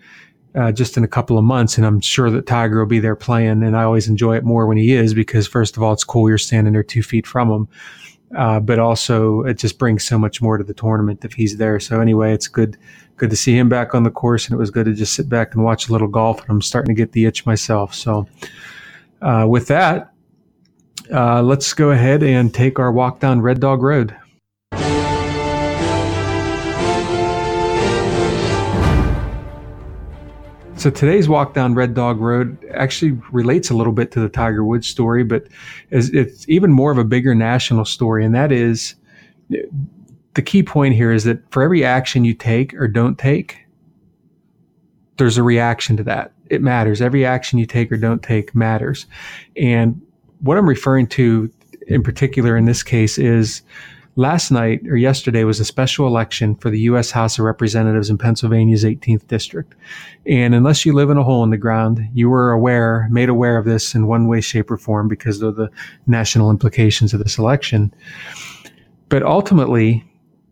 Uh, 0.55 0.71
just 0.71 0.97
in 0.97 1.03
a 1.03 1.07
couple 1.07 1.37
of 1.37 1.43
months, 1.43 1.77
and 1.77 1.85
I'm 1.85 2.01
sure 2.01 2.31
that 2.31 2.47
Tiger 2.47 2.79
will 2.79 2.87
be 2.87 2.99
there 2.99 3.15
playing. 3.15 3.61
And 3.61 3.77
I 3.77 3.83
always 3.83 4.07
enjoy 4.07 4.35
it 4.35 4.43
more 4.43 4.65
when 4.65 4.77
he 4.77 4.93
is 4.93 5.13
because, 5.13 5.47
first 5.47 5.77
of 5.77 5.83
all, 5.83 5.93
it's 5.93 6.03
cool. 6.03 6.27
You're 6.27 6.39
standing 6.39 6.73
there 6.73 6.81
two 6.81 7.03
feet 7.03 7.27
from 7.27 7.51
him, 7.51 7.67
uh, 8.35 8.59
but 8.59 8.79
also 8.79 9.41
it 9.41 9.59
just 9.59 9.77
brings 9.77 10.03
so 10.03 10.17
much 10.17 10.41
more 10.41 10.57
to 10.57 10.63
the 10.63 10.73
tournament 10.73 11.23
if 11.23 11.33
he's 11.33 11.57
there. 11.57 11.79
So 11.79 12.01
anyway, 12.01 12.33
it's 12.33 12.47
good 12.47 12.79
good 13.19 13.29
to 13.29 13.35
see 13.35 13.55
him 13.57 13.69
back 13.69 13.93
on 13.93 14.03
the 14.03 14.11
course, 14.11 14.47
and 14.47 14.55
it 14.55 14.57
was 14.57 14.71
good 14.71 14.85
to 14.85 14.93
just 14.93 15.13
sit 15.13 15.29
back 15.29 15.53
and 15.53 15.63
watch 15.63 15.89
a 15.89 15.91
little 15.91 16.07
golf. 16.07 16.41
And 16.41 16.49
I'm 16.49 16.61
starting 16.61 16.95
to 16.95 16.99
get 16.99 17.11
the 17.11 17.25
itch 17.25 17.45
myself. 17.45 17.93
So, 17.93 18.27
uh, 19.21 19.45
with 19.47 19.67
that, 19.67 20.11
uh, 21.13 21.41
let's 21.41 21.73
go 21.73 21.91
ahead 21.91 22.23
and 22.23 22.53
take 22.53 22.79
our 22.79 22.91
walk 22.91 23.19
down 23.19 23.41
Red 23.41 23.59
Dog 23.59 23.83
Road. 23.83 24.15
So 30.75 30.89
today's 30.89 31.27
walk 31.27 31.53
down 31.53 31.75
Red 31.75 31.93
Dog 31.93 32.21
Road 32.21 32.57
actually 32.73 33.19
relates 33.33 33.69
a 33.69 33.73
little 33.73 33.91
bit 33.91 34.11
to 34.11 34.21
the 34.21 34.29
Tiger 34.29 34.63
Woods 34.63 34.87
story, 34.87 35.25
but 35.25 35.47
it's 35.91 36.47
even 36.47 36.71
more 36.71 36.89
of 36.89 36.97
a 36.97 37.03
bigger 37.03 37.35
national 37.35 37.83
story, 37.83 38.23
and 38.23 38.33
that 38.33 38.53
is 38.53 38.95
the 40.39 40.43
key 40.43 40.63
point 40.63 40.95
here 40.95 41.11
is 41.11 41.25
that 41.25 41.37
for 41.51 41.61
every 41.61 41.83
action 41.83 42.23
you 42.23 42.33
take 42.33 42.73
or 42.75 42.87
don't 42.87 43.19
take, 43.19 43.57
there's 45.17 45.37
a 45.37 45.43
reaction 45.43 45.97
to 45.97 46.03
that. 46.03 46.31
It 46.49 46.61
matters. 46.61 47.01
Every 47.01 47.25
action 47.25 47.59
you 47.59 47.65
take 47.65 47.91
or 47.91 47.97
don't 47.97 48.23
take 48.23 48.55
matters. 48.55 49.05
And 49.57 50.01
what 50.39 50.57
I'm 50.57 50.69
referring 50.69 51.07
to 51.07 51.51
in 51.87 52.03
particular 52.03 52.55
in 52.55 52.63
this 52.63 52.83
case 52.83 53.17
is 53.17 53.63
last 54.15 54.49
night 54.49 54.79
or 54.87 54.95
yesterday 54.95 55.43
was 55.43 55.59
a 55.59 55.65
special 55.65 56.07
election 56.07 56.55
for 56.55 56.69
the 56.69 56.79
U.S. 56.91 57.11
House 57.11 57.37
of 57.37 57.43
Representatives 57.43 58.09
in 58.09 58.17
Pennsylvania's 58.17 58.85
18th 58.85 59.27
district. 59.27 59.75
And 60.25 60.55
unless 60.55 60.85
you 60.85 60.93
live 60.93 61.09
in 61.09 61.17
a 61.17 61.23
hole 61.23 61.43
in 61.43 61.49
the 61.49 61.57
ground, 61.57 61.99
you 62.13 62.29
were 62.29 62.53
aware, 62.53 63.09
made 63.11 63.27
aware 63.27 63.57
of 63.57 63.65
this 63.65 63.93
in 63.93 64.07
one 64.07 64.25
way, 64.27 64.39
shape, 64.39 64.71
or 64.71 64.77
form 64.77 65.09
because 65.09 65.41
of 65.41 65.57
the 65.57 65.69
national 66.07 66.49
implications 66.49 67.13
of 67.13 67.21
this 67.21 67.37
election. 67.37 67.93
But 69.09 69.21
ultimately, 69.23 70.05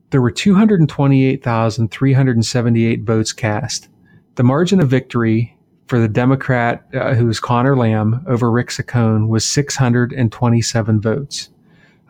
there 0.10 0.22
were 0.22 0.32
228,378 0.32 3.04
votes 3.04 3.34
cast. 3.34 3.90
The 4.36 4.44
margin 4.44 4.80
of 4.80 4.90
victory 4.90 5.58
for 5.88 6.00
the 6.00 6.08
Democrat, 6.08 6.88
uh, 6.94 7.14
who's 7.14 7.42
Conor 7.42 7.76
Lamb, 7.76 8.24
over 8.28 8.50
Rick 8.50 8.70
Saccone 8.70 9.28
was 9.28 9.44
627 9.46 11.02
votes. 11.02 11.50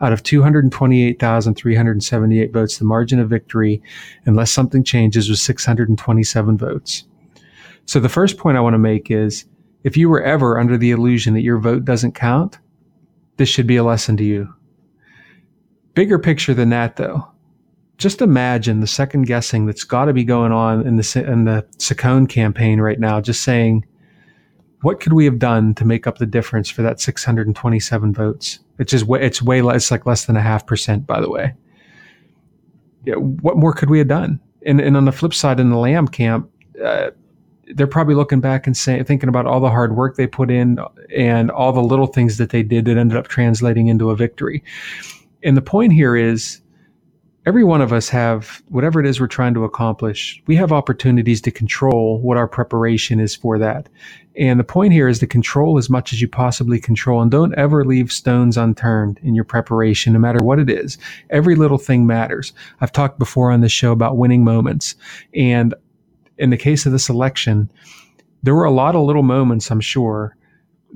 Out 0.00 0.12
of 0.12 0.22
228,378 0.22 2.52
votes, 2.52 2.78
the 2.78 2.84
margin 2.84 3.18
of 3.18 3.28
victory, 3.28 3.82
unless 4.26 4.52
something 4.52 4.84
changes, 4.84 5.28
was 5.28 5.42
627 5.42 6.56
votes. 6.56 7.02
So 7.84 7.98
the 7.98 8.08
first 8.08 8.38
point 8.38 8.56
I 8.56 8.60
want 8.60 8.74
to 8.74 8.78
make 8.78 9.10
is 9.10 9.44
if 9.82 9.96
you 9.96 10.08
were 10.08 10.22
ever 10.22 10.56
under 10.58 10.76
the 10.76 10.92
illusion 10.92 11.34
that 11.34 11.42
your 11.42 11.58
vote 11.58 11.84
doesn't 11.84 12.14
count, 12.14 12.60
this 13.38 13.48
should 13.48 13.66
be 13.66 13.74
a 13.76 13.82
lesson 13.82 14.16
to 14.18 14.24
you. 14.24 14.54
Bigger 15.94 16.18
picture 16.18 16.54
than 16.54 16.68
that, 16.68 16.94
though. 16.96 17.26
Just 17.98 18.22
imagine 18.22 18.80
the 18.80 18.86
second 18.86 19.26
guessing 19.26 19.66
that's 19.66 19.84
got 19.84 20.06
to 20.06 20.12
be 20.12 20.24
going 20.24 20.52
on 20.52 20.86
in 20.86 20.96
the 20.96 21.24
in 21.26 21.44
the 21.44 21.66
Saccone 21.78 22.28
campaign 22.28 22.80
right 22.80 22.98
now. 22.98 23.20
Just 23.20 23.42
saying, 23.42 23.84
what 24.82 25.00
could 25.00 25.12
we 25.12 25.24
have 25.24 25.38
done 25.38 25.74
to 25.74 25.84
make 25.84 26.06
up 26.06 26.18
the 26.18 26.26
difference 26.26 26.70
for 26.70 26.82
that 26.82 27.00
627 27.00 28.14
votes? 28.14 28.60
It's 28.78 28.92
just 28.92 29.06
it's 29.08 29.42
way 29.42 29.62
less. 29.62 29.90
Like 29.90 30.06
less 30.06 30.26
than 30.26 30.36
a 30.36 30.40
half 30.40 30.66
percent, 30.66 31.06
by 31.06 31.20
the 31.20 31.28
way. 31.28 31.54
Yeah, 33.04 33.16
what 33.16 33.56
more 33.56 33.72
could 33.72 33.90
we 33.90 33.98
have 33.98 34.08
done? 34.08 34.40
And 34.64 34.80
and 34.80 34.96
on 34.96 35.04
the 35.04 35.12
flip 35.12 35.34
side, 35.34 35.58
in 35.58 35.70
the 35.70 35.76
Lamb 35.76 36.06
camp, 36.06 36.48
uh, 36.82 37.10
they're 37.74 37.86
probably 37.86 38.14
looking 38.14 38.40
back 38.40 38.66
and 38.66 38.76
saying, 38.76 39.04
thinking 39.04 39.28
about 39.28 39.46
all 39.46 39.60
the 39.60 39.70
hard 39.70 39.96
work 39.96 40.16
they 40.16 40.26
put 40.26 40.50
in 40.50 40.78
and 41.14 41.50
all 41.50 41.72
the 41.72 41.82
little 41.82 42.06
things 42.06 42.38
that 42.38 42.50
they 42.50 42.62
did 42.62 42.84
that 42.86 42.96
ended 42.96 43.16
up 43.16 43.28
translating 43.28 43.88
into 43.88 44.10
a 44.10 44.16
victory. 44.16 44.62
And 45.42 45.56
the 45.56 45.62
point 45.62 45.92
here 45.92 46.16
is 46.16 46.60
every 47.48 47.64
one 47.64 47.80
of 47.80 47.94
us 47.94 48.10
have 48.10 48.62
whatever 48.68 49.00
it 49.00 49.06
is 49.06 49.18
we're 49.18 49.26
trying 49.26 49.54
to 49.54 49.64
accomplish. 49.64 50.42
We 50.46 50.54
have 50.56 50.70
opportunities 50.70 51.40
to 51.40 51.50
control 51.50 52.20
what 52.20 52.36
our 52.36 52.46
preparation 52.46 53.18
is 53.20 53.34
for 53.34 53.58
that. 53.58 53.88
And 54.36 54.60
the 54.60 54.64
point 54.64 54.92
here 54.92 55.08
is 55.08 55.18
to 55.20 55.26
control 55.26 55.78
as 55.78 55.88
much 55.88 56.12
as 56.12 56.20
you 56.20 56.28
possibly 56.28 56.78
control 56.78 57.22
and 57.22 57.30
don't 57.30 57.54
ever 57.54 57.86
leave 57.86 58.12
stones 58.12 58.58
unturned 58.58 59.18
in 59.22 59.34
your 59.34 59.44
preparation, 59.44 60.12
no 60.12 60.18
matter 60.18 60.44
what 60.44 60.58
it 60.58 60.68
is. 60.68 60.98
Every 61.30 61.54
little 61.54 61.78
thing 61.78 62.06
matters. 62.06 62.52
I've 62.82 62.92
talked 62.92 63.18
before 63.18 63.50
on 63.50 63.62
this 63.62 63.72
show 63.72 63.92
about 63.92 64.18
winning 64.18 64.44
moments. 64.44 64.94
And 65.32 65.72
in 66.36 66.50
the 66.50 66.58
case 66.58 66.84
of 66.84 66.92
this 66.92 67.08
election, 67.08 67.72
there 68.42 68.54
were 68.54 68.64
a 68.64 68.70
lot 68.70 68.94
of 68.94 69.06
little 69.06 69.22
moments, 69.22 69.70
I'm 69.70 69.80
sure, 69.80 70.36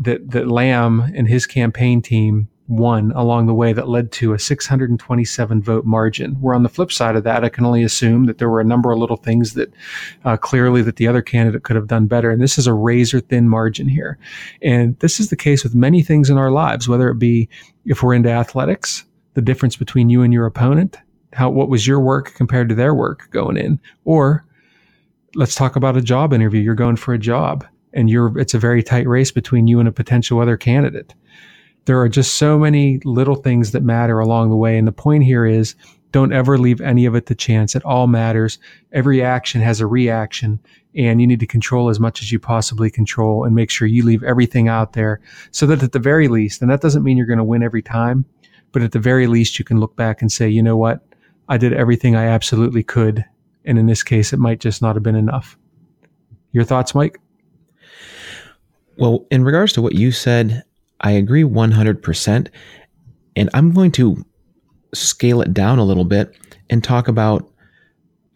that, 0.00 0.32
that 0.32 0.48
Lamb 0.48 1.00
and 1.16 1.26
his 1.26 1.46
campaign 1.46 2.02
team 2.02 2.48
won 2.72 3.12
along 3.12 3.46
the 3.46 3.54
way 3.54 3.74
that 3.74 3.88
led 3.88 4.10
to 4.10 4.32
a 4.32 4.38
627 4.38 5.62
vote 5.62 5.84
margin. 5.84 6.32
Where 6.40 6.54
on 6.54 6.62
the 6.62 6.70
flip 6.70 6.90
side 6.90 7.16
of 7.16 7.24
that, 7.24 7.44
I 7.44 7.50
can 7.50 7.66
only 7.66 7.82
assume 7.82 8.24
that 8.24 8.38
there 8.38 8.48
were 8.48 8.60
a 8.60 8.64
number 8.64 8.90
of 8.90 8.98
little 8.98 9.18
things 9.18 9.52
that 9.54 9.72
uh, 10.24 10.38
clearly 10.38 10.80
that 10.82 10.96
the 10.96 11.06
other 11.06 11.20
candidate 11.20 11.64
could 11.64 11.76
have 11.76 11.86
done 11.86 12.06
better. 12.06 12.30
And 12.30 12.40
this 12.40 12.56
is 12.56 12.66
a 12.66 12.72
razor 12.72 13.20
thin 13.20 13.48
margin 13.48 13.88
here. 13.88 14.18
And 14.62 14.98
this 15.00 15.20
is 15.20 15.28
the 15.28 15.36
case 15.36 15.62
with 15.62 15.74
many 15.74 16.02
things 16.02 16.30
in 16.30 16.38
our 16.38 16.50
lives, 16.50 16.88
whether 16.88 17.10
it 17.10 17.18
be 17.18 17.48
if 17.84 18.02
we're 18.02 18.14
into 18.14 18.30
athletics, 18.30 19.04
the 19.34 19.42
difference 19.42 19.76
between 19.76 20.08
you 20.08 20.22
and 20.22 20.32
your 20.32 20.46
opponent, 20.46 20.96
how, 21.34 21.50
what 21.50 21.68
was 21.68 21.86
your 21.86 22.00
work 22.00 22.34
compared 22.34 22.70
to 22.70 22.74
their 22.74 22.94
work 22.94 23.28
going 23.30 23.58
in, 23.58 23.78
or 24.06 24.46
let's 25.34 25.54
talk 25.54 25.76
about 25.76 25.96
a 25.96 26.02
job 26.02 26.32
interview. 26.32 26.60
You're 26.60 26.74
going 26.74 26.96
for 26.96 27.12
a 27.12 27.18
job 27.18 27.66
and 27.92 28.08
you're, 28.08 28.38
it's 28.38 28.54
a 28.54 28.58
very 28.58 28.82
tight 28.82 29.06
race 29.06 29.30
between 29.30 29.66
you 29.66 29.78
and 29.78 29.88
a 29.88 29.92
potential 29.92 30.40
other 30.40 30.56
candidate 30.56 31.14
there 31.84 32.00
are 32.00 32.08
just 32.08 32.34
so 32.34 32.58
many 32.58 33.00
little 33.04 33.34
things 33.34 33.72
that 33.72 33.82
matter 33.82 34.18
along 34.20 34.50
the 34.50 34.56
way. 34.56 34.78
And 34.78 34.86
the 34.86 34.92
point 34.92 35.24
here 35.24 35.44
is 35.46 35.74
don't 36.12 36.32
ever 36.32 36.58
leave 36.58 36.80
any 36.80 37.06
of 37.06 37.14
it 37.14 37.26
to 37.26 37.34
chance. 37.34 37.74
It 37.74 37.84
all 37.84 38.06
matters. 38.06 38.58
Every 38.92 39.22
action 39.22 39.60
has 39.62 39.80
a 39.80 39.86
reaction 39.86 40.60
and 40.94 41.20
you 41.20 41.26
need 41.26 41.40
to 41.40 41.46
control 41.46 41.88
as 41.88 41.98
much 41.98 42.20
as 42.20 42.30
you 42.30 42.38
possibly 42.38 42.90
control 42.90 43.44
and 43.44 43.54
make 43.54 43.70
sure 43.70 43.88
you 43.88 44.04
leave 44.04 44.22
everything 44.22 44.68
out 44.68 44.92
there 44.92 45.20
so 45.50 45.66
that 45.66 45.82
at 45.82 45.92
the 45.92 45.98
very 45.98 46.28
least, 46.28 46.60
and 46.60 46.70
that 46.70 46.82
doesn't 46.82 47.02
mean 47.02 47.16
you're 47.16 47.26
going 47.26 47.38
to 47.38 47.44
win 47.44 47.62
every 47.62 47.82
time, 47.82 48.26
but 48.72 48.82
at 48.82 48.92
the 48.92 48.98
very 48.98 49.26
least, 49.26 49.58
you 49.58 49.64
can 49.64 49.80
look 49.80 49.96
back 49.96 50.20
and 50.20 50.30
say, 50.30 50.48
you 50.48 50.62
know 50.62 50.76
what? 50.76 51.00
I 51.48 51.56
did 51.56 51.72
everything 51.72 52.14
I 52.14 52.26
absolutely 52.26 52.82
could. 52.82 53.24
And 53.64 53.78
in 53.78 53.86
this 53.86 54.02
case, 54.02 54.32
it 54.32 54.38
might 54.38 54.60
just 54.60 54.82
not 54.82 54.96
have 54.96 55.02
been 55.02 55.16
enough. 55.16 55.56
Your 56.52 56.64
thoughts, 56.64 56.94
Mike? 56.94 57.18
Well, 58.98 59.26
in 59.30 59.44
regards 59.44 59.72
to 59.74 59.82
what 59.82 59.94
you 59.94 60.12
said, 60.12 60.62
I 61.02 61.12
agree 61.12 61.42
100%. 61.42 62.48
And 63.34 63.50
I'm 63.54 63.72
going 63.72 63.92
to 63.92 64.24
scale 64.94 65.40
it 65.40 65.54
down 65.54 65.78
a 65.78 65.84
little 65.84 66.04
bit 66.04 66.36
and 66.70 66.82
talk 66.82 67.08
about 67.08 67.48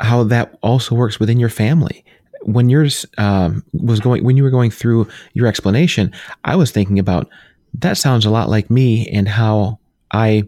how 0.01 0.25
that 0.25 0.59
also 0.63 0.95
works 0.95 1.21
within 1.21 1.39
your 1.39 1.49
family. 1.49 2.05
When 2.43 2.69
yours 2.69 3.07
um, 3.19 3.65
was 3.73 4.01
going, 4.01 4.25
when 4.25 4.37
you 4.37 4.43
were 4.43 4.51
going 4.51 4.71
through 4.71 5.09
your 5.35 5.47
explanation, 5.47 6.13
I 6.45 6.57
was 6.57 6.71
thinking 6.71 6.99
about 6.99 7.29
that 7.75 7.97
sounds 7.97 8.25
a 8.25 8.31
lot 8.31 8.49
like 8.49 8.71
me 8.71 9.09
and 9.09 9.29
how 9.29 9.79
I 10.13 10.45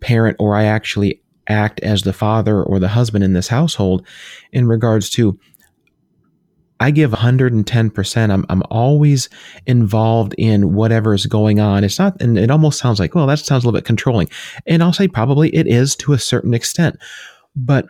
parent 0.00 0.36
or 0.38 0.54
I 0.54 0.64
actually 0.64 1.20
act 1.48 1.80
as 1.80 2.02
the 2.02 2.12
father 2.12 2.62
or 2.62 2.78
the 2.78 2.88
husband 2.88 3.24
in 3.24 3.32
this 3.32 3.48
household 3.48 4.06
in 4.52 4.66
regards 4.68 5.10
to 5.10 5.38
I 6.80 6.90
give 6.90 7.10
110%. 7.10 8.30
I'm, 8.30 8.46
I'm 8.48 8.62
always 8.70 9.28
involved 9.66 10.34
in 10.38 10.72
whatever 10.74 11.12
is 11.12 11.26
going 11.26 11.60
on. 11.60 11.84
It's 11.84 11.98
not, 11.98 12.20
and 12.22 12.38
it 12.38 12.50
almost 12.50 12.78
sounds 12.78 12.98
like, 12.98 13.14
well, 13.14 13.26
that 13.26 13.38
sounds 13.38 13.62
a 13.62 13.66
little 13.66 13.78
bit 13.78 13.84
controlling. 13.84 14.30
And 14.66 14.82
I'll 14.82 14.94
say 14.94 15.06
probably 15.06 15.54
it 15.54 15.66
is 15.66 15.94
to 15.96 16.14
a 16.14 16.18
certain 16.18 16.54
extent. 16.54 16.98
But 17.54 17.86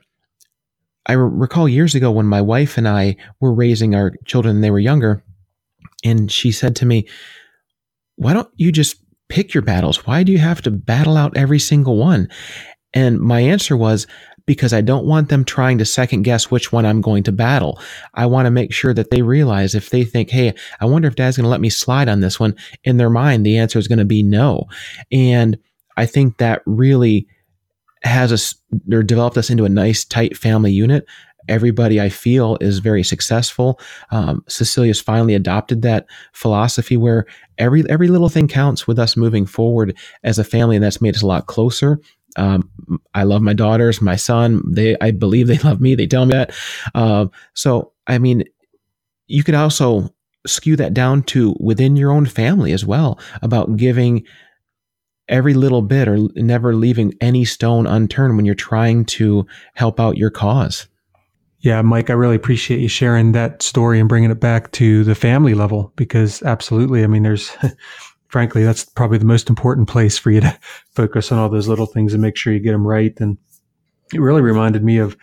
I 1.06 1.12
recall 1.12 1.68
years 1.68 1.94
ago 1.94 2.10
when 2.10 2.26
my 2.26 2.40
wife 2.40 2.76
and 2.76 2.88
I 2.88 3.16
were 3.40 3.54
raising 3.54 3.94
our 3.94 4.12
children 4.26 4.60
they 4.60 4.70
were 4.70 4.80
younger, 4.80 5.22
and 6.04 6.30
she 6.30 6.50
said 6.50 6.76
to 6.76 6.86
me, 6.86 7.08
Why 8.16 8.32
don't 8.32 8.50
you 8.56 8.72
just 8.72 8.96
pick 9.28 9.54
your 9.54 9.62
battles? 9.62 10.06
Why 10.06 10.24
do 10.24 10.32
you 10.32 10.38
have 10.38 10.62
to 10.62 10.70
battle 10.70 11.16
out 11.16 11.36
every 11.36 11.58
single 11.60 11.96
one? 11.96 12.28
And 12.92 13.20
my 13.20 13.40
answer 13.40 13.76
was, 13.76 14.06
because 14.50 14.72
I 14.72 14.80
don't 14.80 15.06
want 15.06 15.28
them 15.28 15.44
trying 15.44 15.78
to 15.78 15.84
second 15.84 16.22
guess 16.22 16.50
which 16.50 16.72
one 16.72 16.84
I'm 16.84 17.00
going 17.00 17.22
to 17.22 17.30
battle. 17.30 17.78
I 18.14 18.26
want 18.26 18.46
to 18.46 18.50
make 18.50 18.72
sure 18.72 18.92
that 18.92 19.12
they 19.12 19.22
realize 19.22 19.76
if 19.76 19.90
they 19.90 20.02
think, 20.02 20.28
hey, 20.28 20.54
I 20.80 20.86
wonder 20.86 21.06
if 21.06 21.14
dad's 21.14 21.36
going 21.36 21.44
to 21.44 21.48
let 21.50 21.60
me 21.60 21.70
slide 21.70 22.08
on 22.08 22.18
this 22.18 22.40
one, 22.40 22.56
in 22.82 22.96
their 22.96 23.10
mind, 23.10 23.46
the 23.46 23.56
answer 23.58 23.78
is 23.78 23.86
going 23.86 24.00
to 24.00 24.04
be 24.04 24.24
no. 24.24 24.64
And 25.12 25.56
I 25.96 26.04
think 26.04 26.38
that 26.38 26.62
really 26.66 27.28
has 28.02 28.32
us 28.32 28.56
or 28.92 29.04
developed 29.04 29.38
us 29.38 29.50
into 29.50 29.64
a 29.64 29.68
nice, 29.68 30.04
tight 30.04 30.36
family 30.36 30.72
unit. 30.72 31.06
Everybody 31.48 32.00
I 32.00 32.08
feel 32.08 32.58
is 32.60 32.80
very 32.80 33.04
successful. 33.04 33.78
Um, 34.10 34.42
Cecilia's 34.48 35.00
finally 35.00 35.36
adopted 35.36 35.82
that 35.82 36.06
philosophy 36.32 36.96
where 36.96 37.24
every 37.56 37.88
every 37.88 38.08
little 38.08 38.28
thing 38.28 38.48
counts 38.48 38.88
with 38.88 38.98
us 38.98 39.16
moving 39.16 39.46
forward 39.46 39.96
as 40.24 40.40
a 40.40 40.44
family, 40.44 40.74
and 40.74 40.84
that's 40.84 41.00
made 41.00 41.14
us 41.14 41.22
a 41.22 41.26
lot 41.28 41.46
closer. 41.46 42.00
Um, 42.36 42.70
I 43.14 43.24
love 43.24 43.42
my 43.42 43.52
daughters, 43.52 44.00
my 44.00 44.16
son. 44.16 44.62
They, 44.66 44.96
I 45.00 45.10
believe 45.10 45.46
they 45.46 45.58
love 45.64 45.80
me. 45.80 45.94
They 45.94 46.06
tell 46.06 46.26
me 46.26 46.34
that. 46.34 46.52
Uh, 46.94 47.26
so, 47.54 47.92
I 48.06 48.18
mean, 48.18 48.44
you 49.26 49.44
could 49.44 49.54
also 49.54 50.12
skew 50.46 50.76
that 50.76 50.94
down 50.94 51.22
to 51.22 51.54
within 51.60 51.96
your 51.96 52.10
own 52.10 52.26
family 52.26 52.72
as 52.72 52.84
well 52.84 53.18
about 53.42 53.76
giving 53.76 54.24
every 55.28 55.54
little 55.54 55.82
bit 55.82 56.08
or 56.08 56.18
never 56.34 56.74
leaving 56.74 57.14
any 57.20 57.44
stone 57.44 57.86
unturned 57.86 58.36
when 58.36 58.44
you're 58.44 58.54
trying 58.54 59.04
to 59.04 59.46
help 59.74 60.00
out 60.00 60.16
your 60.16 60.30
cause. 60.30 60.88
Yeah, 61.60 61.82
Mike, 61.82 62.08
I 62.08 62.14
really 62.14 62.36
appreciate 62.36 62.80
you 62.80 62.88
sharing 62.88 63.32
that 63.32 63.62
story 63.62 64.00
and 64.00 64.08
bringing 64.08 64.30
it 64.30 64.40
back 64.40 64.72
to 64.72 65.04
the 65.04 65.14
family 65.14 65.52
level 65.54 65.92
because 65.94 66.42
absolutely. 66.42 67.04
I 67.04 67.06
mean, 67.06 67.22
there's 67.22 67.54
frankly, 68.30 68.62
that's 68.62 68.84
probably 68.84 69.18
the 69.18 69.24
most 69.24 69.50
important 69.50 69.88
place 69.88 70.16
for 70.16 70.30
you 70.30 70.40
to 70.40 70.58
focus 70.94 71.30
on 71.30 71.38
all 71.38 71.48
those 71.48 71.68
little 71.68 71.86
things 71.86 72.12
and 72.12 72.22
make 72.22 72.36
sure 72.36 72.52
you 72.52 72.60
get 72.60 72.72
them 72.72 72.86
right. 72.86 73.12
And 73.20 73.36
it 74.14 74.20
really 74.20 74.40
reminded 74.40 74.84
me 74.84 74.98
of 74.98 75.16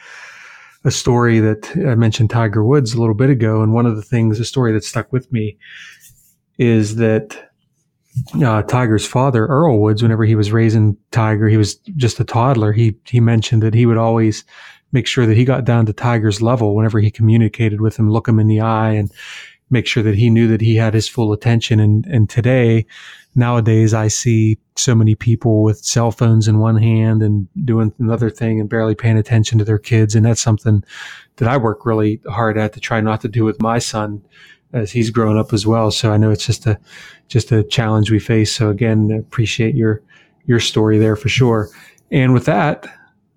a 0.83 0.91
story 0.91 1.39
that 1.39 1.71
I 1.75 1.95
mentioned 1.95 2.29
Tiger 2.29 2.63
Woods 2.63 2.93
a 2.93 2.99
little 2.99 3.15
bit 3.15 3.29
ago. 3.29 3.61
And 3.61 3.73
one 3.73 3.85
of 3.85 3.95
the 3.95 4.01
things, 4.01 4.39
a 4.39 4.45
story 4.45 4.73
that 4.73 4.83
stuck 4.83 5.11
with 5.11 5.31
me 5.31 5.57
is 6.57 6.97
that 6.97 7.49
uh, 8.43 8.61
Tiger's 8.63 9.05
father, 9.05 9.45
Earl 9.47 9.79
Woods, 9.79 10.03
whenever 10.03 10.25
he 10.25 10.35
was 10.35 10.51
raising 10.51 10.97
Tiger, 11.11 11.47
he 11.47 11.57
was 11.57 11.75
just 11.95 12.19
a 12.19 12.25
toddler. 12.25 12.73
He, 12.73 12.97
he 13.05 13.19
mentioned 13.19 13.63
that 13.63 13.73
he 13.73 13.85
would 13.85 13.97
always 13.97 14.43
make 14.91 15.07
sure 15.07 15.25
that 15.25 15.37
he 15.37 15.45
got 15.45 15.65
down 15.65 15.85
to 15.85 15.93
Tiger's 15.93 16.41
level 16.41 16.75
whenever 16.75 16.99
he 16.99 17.11
communicated 17.11 17.81
with 17.81 17.97
him, 17.97 18.09
look 18.09 18.27
him 18.27 18.39
in 18.39 18.47
the 18.47 18.61
eye 18.61 18.91
and 18.91 19.11
make 19.69 19.87
sure 19.87 20.03
that 20.03 20.15
he 20.15 20.29
knew 20.29 20.47
that 20.47 20.61
he 20.61 20.75
had 20.75 20.93
his 20.93 21.07
full 21.07 21.33
attention. 21.33 21.79
And, 21.79 22.05
and 22.05 22.29
today, 22.29 22.85
nowadays, 23.35 23.93
I 23.93 24.07
see 24.07 24.57
so 24.75 24.95
many 24.95 25.15
people 25.15 25.63
with 25.63 25.83
cell 25.83 26.11
phones 26.11 26.47
in 26.47 26.59
one 26.59 26.77
hand 26.77 27.21
and 27.21 27.47
doing 27.65 27.93
another 27.99 28.29
thing 28.29 28.59
and 28.59 28.69
barely 28.69 28.95
paying 28.95 29.17
attention 29.17 29.57
to 29.57 29.65
their 29.65 29.77
kids. 29.79 30.15
And 30.15 30.25
that's 30.25 30.41
something 30.41 30.83
that 31.37 31.47
I 31.47 31.57
work 31.57 31.85
really 31.85 32.21
hard 32.29 32.57
at 32.57 32.73
to 32.73 32.79
try 32.79 33.01
not 33.01 33.21
to 33.21 33.27
do 33.27 33.43
with 33.43 33.61
my 33.61 33.79
son 33.79 34.23
as 34.73 34.91
he's 34.91 35.09
grown 35.09 35.37
up 35.37 35.53
as 35.53 35.65
well. 35.65 35.91
So 35.91 36.11
I 36.11 36.17
know 36.17 36.31
it's 36.31 36.45
just 36.45 36.65
a, 36.65 36.79
just 37.27 37.51
a 37.51 37.63
challenge 37.63 38.11
we 38.11 38.19
face. 38.19 38.53
So 38.53 38.69
again, 38.69 39.11
appreciate 39.11 39.75
your, 39.75 40.01
your 40.45 40.59
story 40.59 40.97
there 40.97 41.15
for 41.15 41.29
sure. 41.29 41.69
And 42.11 42.33
with 42.33 42.45
that, 42.45 42.87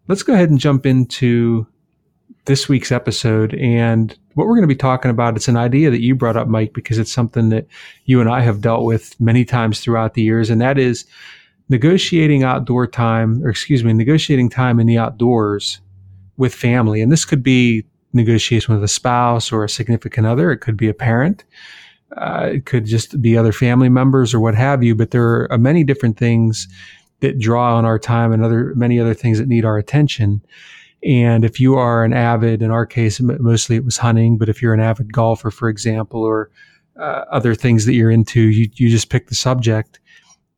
let's 0.08 0.22
go 0.22 0.32
ahead 0.34 0.50
and 0.50 0.58
jump 0.58 0.86
into 0.86 1.66
this 2.46 2.68
week's 2.68 2.92
episode. 2.92 3.54
And 3.54 4.16
what 4.34 4.46
we're 4.46 4.54
going 4.54 4.62
to 4.62 4.74
be 4.74 4.76
talking 4.76 5.10
about, 5.10 5.36
it's 5.36 5.48
an 5.48 5.56
idea 5.56 5.90
that 5.90 6.00
you 6.00 6.14
brought 6.14 6.36
up, 6.36 6.48
Mike, 6.48 6.72
because 6.72 6.98
it's 6.98 7.12
something 7.12 7.50
that 7.50 7.66
you 8.04 8.20
and 8.20 8.30
I 8.30 8.40
have 8.40 8.60
dealt 8.60 8.84
with 8.84 9.18
many 9.20 9.44
times 9.44 9.80
throughout 9.80 10.14
the 10.14 10.22
years. 10.22 10.50
And 10.50 10.60
that 10.60 10.78
is 10.78 11.04
negotiating 11.68 12.42
outdoor 12.42 12.86
time, 12.86 13.42
or 13.44 13.48
excuse 13.48 13.84
me, 13.84 13.92
negotiating 13.92 14.50
time 14.50 14.80
in 14.80 14.86
the 14.86 14.98
outdoors 14.98 15.80
with 16.36 16.54
family. 16.54 17.02
And 17.02 17.12
this 17.12 17.24
could 17.24 17.42
be 17.42 17.84
negotiation 18.12 18.74
with 18.74 18.82
a 18.82 18.88
spouse 18.88 19.52
or 19.52 19.64
a 19.64 19.68
significant 19.68 20.26
other. 20.26 20.50
It 20.50 20.58
could 20.58 20.76
be 20.76 20.88
a 20.88 20.94
parent. 20.94 21.44
Uh, 22.16 22.50
it 22.54 22.66
could 22.66 22.86
just 22.86 23.22
be 23.22 23.36
other 23.36 23.52
family 23.52 23.88
members 23.88 24.34
or 24.34 24.40
what 24.40 24.54
have 24.54 24.82
you. 24.82 24.96
But 24.96 25.12
there 25.12 25.50
are 25.52 25.58
many 25.58 25.84
different 25.84 26.16
things 26.16 26.66
that 27.20 27.38
draw 27.38 27.76
on 27.76 27.84
our 27.84 27.98
time 27.98 28.32
and 28.32 28.44
other 28.44 28.74
many 28.74 28.98
other 28.98 29.14
things 29.14 29.38
that 29.38 29.46
need 29.46 29.64
our 29.64 29.78
attention. 29.78 30.42
And 31.02 31.44
if 31.44 31.58
you 31.58 31.76
are 31.76 32.04
an 32.04 32.12
avid, 32.12 32.62
in 32.62 32.70
our 32.70 32.84
case, 32.84 33.20
mostly 33.20 33.76
it 33.76 33.84
was 33.84 33.96
hunting, 33.96 34.36
but 34.36 34.48
if 34.48 34.60
you're 34.60 34.74
an 34.74 34.80
avid 34.80 35.12
golfer, 35.12 35.50
for 35.50 35.68
example, 35.68 36.22
or 36.22 36.50
uh, 36.98 37.24
other 37.30 37.54
things 37.54 37.86
that 37.86 37.94
you're 37.94 38.10
into, 38.10 38.40
you, 38.40 38.68
you 38.74 38.90
just 38.90 39.08
pick 39.08 39.28
the 39.28 39.34
subject. 39.34 39.98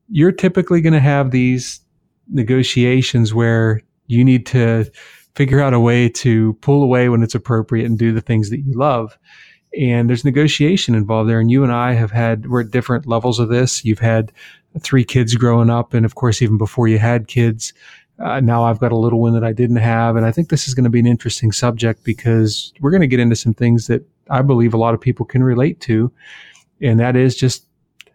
You're 0.09 0.33
typically 0.33 0.81
going 0.81 0.93
to 0.93 0.99
have 0.99 1.31
these 1.31 1.79
negotiations 2.27 3.33
where 3.33 3.81
you 4.07 4.23
need 4.23 4.45
to 4.47 4.91
figure 5.35 5.61
out 5.61 5.73
a 5.73 5.79
way 5.79 6.09
to 6.09 6.53
pull 6.61 6.83
away 6.83 7.09
when 7.09 7.23
it's 7.23 7.35
appropriate 7.35 7.85
and 7.85 7.97
do 7.97 8.11
the 8.11 8.21
things 8.21 8.49
that 8.49 8.59
you 8.59 8.73
love. 8.73 9.17
And 9.79 10.07
there's 10.09 10.25
negotiation 10.25 10.93
involved 10.93 11.29
there. 11.29 11.39
And 11.39 11.49
you 11.49 11.63
and 11.63 11.71
I 11.71 11.93
have 11.93 12.11
had, 12.11 12.47
we're 12.47 12.61
at 12.61 12.71
different 12.71 13.07
levels 13.07 13.39
of 13.39 13.49
this. 13.49 13.83
You've 13.83 13.99
had 13.99 14.31
three 14.81 15.03
kids 15.03 15.35
growing 15.35 15.69
up. 15.69 15.93
And 15.93 16.05
of 16.05 16.15
course, 16.15 16.41
even 16.41 16.57
before 16.57 16.87
you 16.87 16.99
had 16.99 17.27
kids, 17.27 17.73
uh, 18.19 18.39
now 18.39 18.63
I've 18.63 18.79
got 18.79 18.91
a 18.91 18.97
little 18.97 19.19
one 19.19 19.33
that 19.33 19.43
I 19.43 19.53
didn't 19.53 19.77
have. 19.77 20.15
And 20.15 20.25
I 20.25 20.31
think 20.31 20.49
this 20.49 20.67
is 20.67 20.73
going 20.73 20.83
to 20.83 20.89
be 20.89 20.99
an 20.99 21.07
interesting 21.07 21.51
subject 21.51 22.03
because 22.03 22.73
we're 22.79 22.91
going 22.91 23.01
to 23.01 23.07
get 23.07 23.19
into 23.19 23.35
some 23.35 23.53
things 23.53 23.87
that 23.87 24.05
I 24.29 24.41
believe 24.41 24.73
a 24.73 24.77
lot 24.77 24.93
of 24.93 25.01
people 25.01 25.25
can 25.25 25.43
relate 25.43 25.79
to. 25.81 26.11
And 26.81 26.99
that 26.99 27.15
is 27.15 27.35
just 27.35 27.65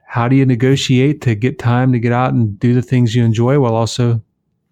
how 0.07 0.29
do 0.29 0.37
you 0.37 0.47
negotiate 0.47 1.21
to 1.23 1.35
get 1.35 1.59
time 1.59 1.93
to 1.93 1.99
get 1.99 2.13
out 2.13 2.33
and 2.33 2.59
do 2.59 2.75
the 2.75 2.83
things 2.83 3.15
you 3.15 3.25
enjoy 3.25 3.59
while 3.61 3.75
also 3.75 4.23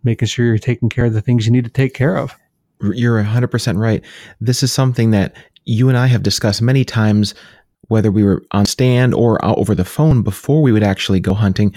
making 0.04 0.28
sure 0.28 0.46
you're 0.46 0.58
taking 0.58 0.88
care 0.88 1.06
of 1.06 1.12
the 1.12 1.20
things 1.20 1.44
you 1.44 1.52
need 1.52 1.64
to 1.64 1.70
take 1.70 1.92
care 1.92 2.16
of? 2.16 2.34
You're 2.80 3.22
100% 3.22 3.78
right. 3.78 4.04
This 4.40 4.62
is 4.62 4.72
something 4.72 5.10
that 5.10 5.34
you 5.64 5.88
and 5.88 5.98
I 5.98 6.06
have 6.06 6.22
discussed 6.22 6.62
many 6.62 6.84
times 6.84 7.34
whether 7.88 8.10
we 8.10 8.24
were 8.24 8.42
on 8.52 8.66
stand 8.66 9.14
or 9.14 9.42
over 9.44 9.74
the 9.74 9.84
phone 9.84 10.22
before 10.22 10.62
we 10.62 10.72
would 10.72 10.82
actually 10.82 11.20
go 11.20 11.34
hunting. 11.34 11.74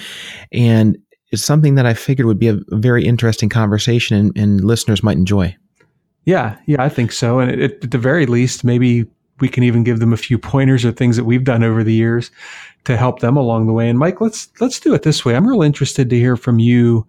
And 0.51 0.97
it's 1.31 1.43
something 1.43 1.75
that 1.75 1.85
I 1.85 1.93
figured 1.93 2.25
would 2.25 2.39
be 2.39 2.47
a 2.47 2.59
very 2.69 3.05
interesting 3.05 3.49
conversation 3.49 4.17
and, 4.17 4.37
and 4.37 4.63
listeners 4.63 5.03
might 5.03 5.17
enjoy. 5.17 5.55
Yeah, 6.25 6.57
yeah, 6.65 6.83
I 6.83 6.89
think 6.89 7.11
so. 7.11 7.39
And 7.39 7.51
it, 7.51 7.83
at 7.83 7.91
the 7.91 7.97
very 7.97 8.25
least, 8.25 8.63
maybe 8.63 9.05
we 9.39 9.49
can 9.49 9.63
even 9.63 9.83
give 9.83 9.99
them 9.99 10.13
a 10.13 10.17
few 10.17 10.37
pointers 10.37 10.85
or 10.85 10.91
things 10.91 11.15
that 11.15 11.23
we've 11.23 11.43
done 11.43 11.63
over 11.63 11.83
the 11.83 11.93
years 11.93 12.31
to 12.83 12.97
help 12.97 13.19
them 13.19 13.37
along 13.37 13.67
the 13.67 13.73
way. 13.73 13.89
And 13.89 13.99
Mike, 13.99 14.21
let's 14.21 14.49
let's 14.59 14.79
do 14.79 14.93
it 14.93 15.03
this 15.03 15.23
way. 15.23 15.35
I'm 15.35 15.47
real 15.47 15.61
interested 15.61 16.09
to 16.09 16.15
hear 16.17 16.35
from 16.35 16.59
you. 16.59 17.07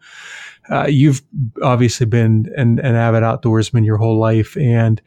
Uh, 0.68 0.86
you've 0.86 1.22
obviously 1.62 2.06
been 2.06 2.46
an, 2.56 2.78
an 2.80 2.94
avid 2.94 3.22
outdoorsman 3.22 3.84
your 3.84 3.96
whole 3.96 4.18
life, 4.18 4.56
and 4.56 5.00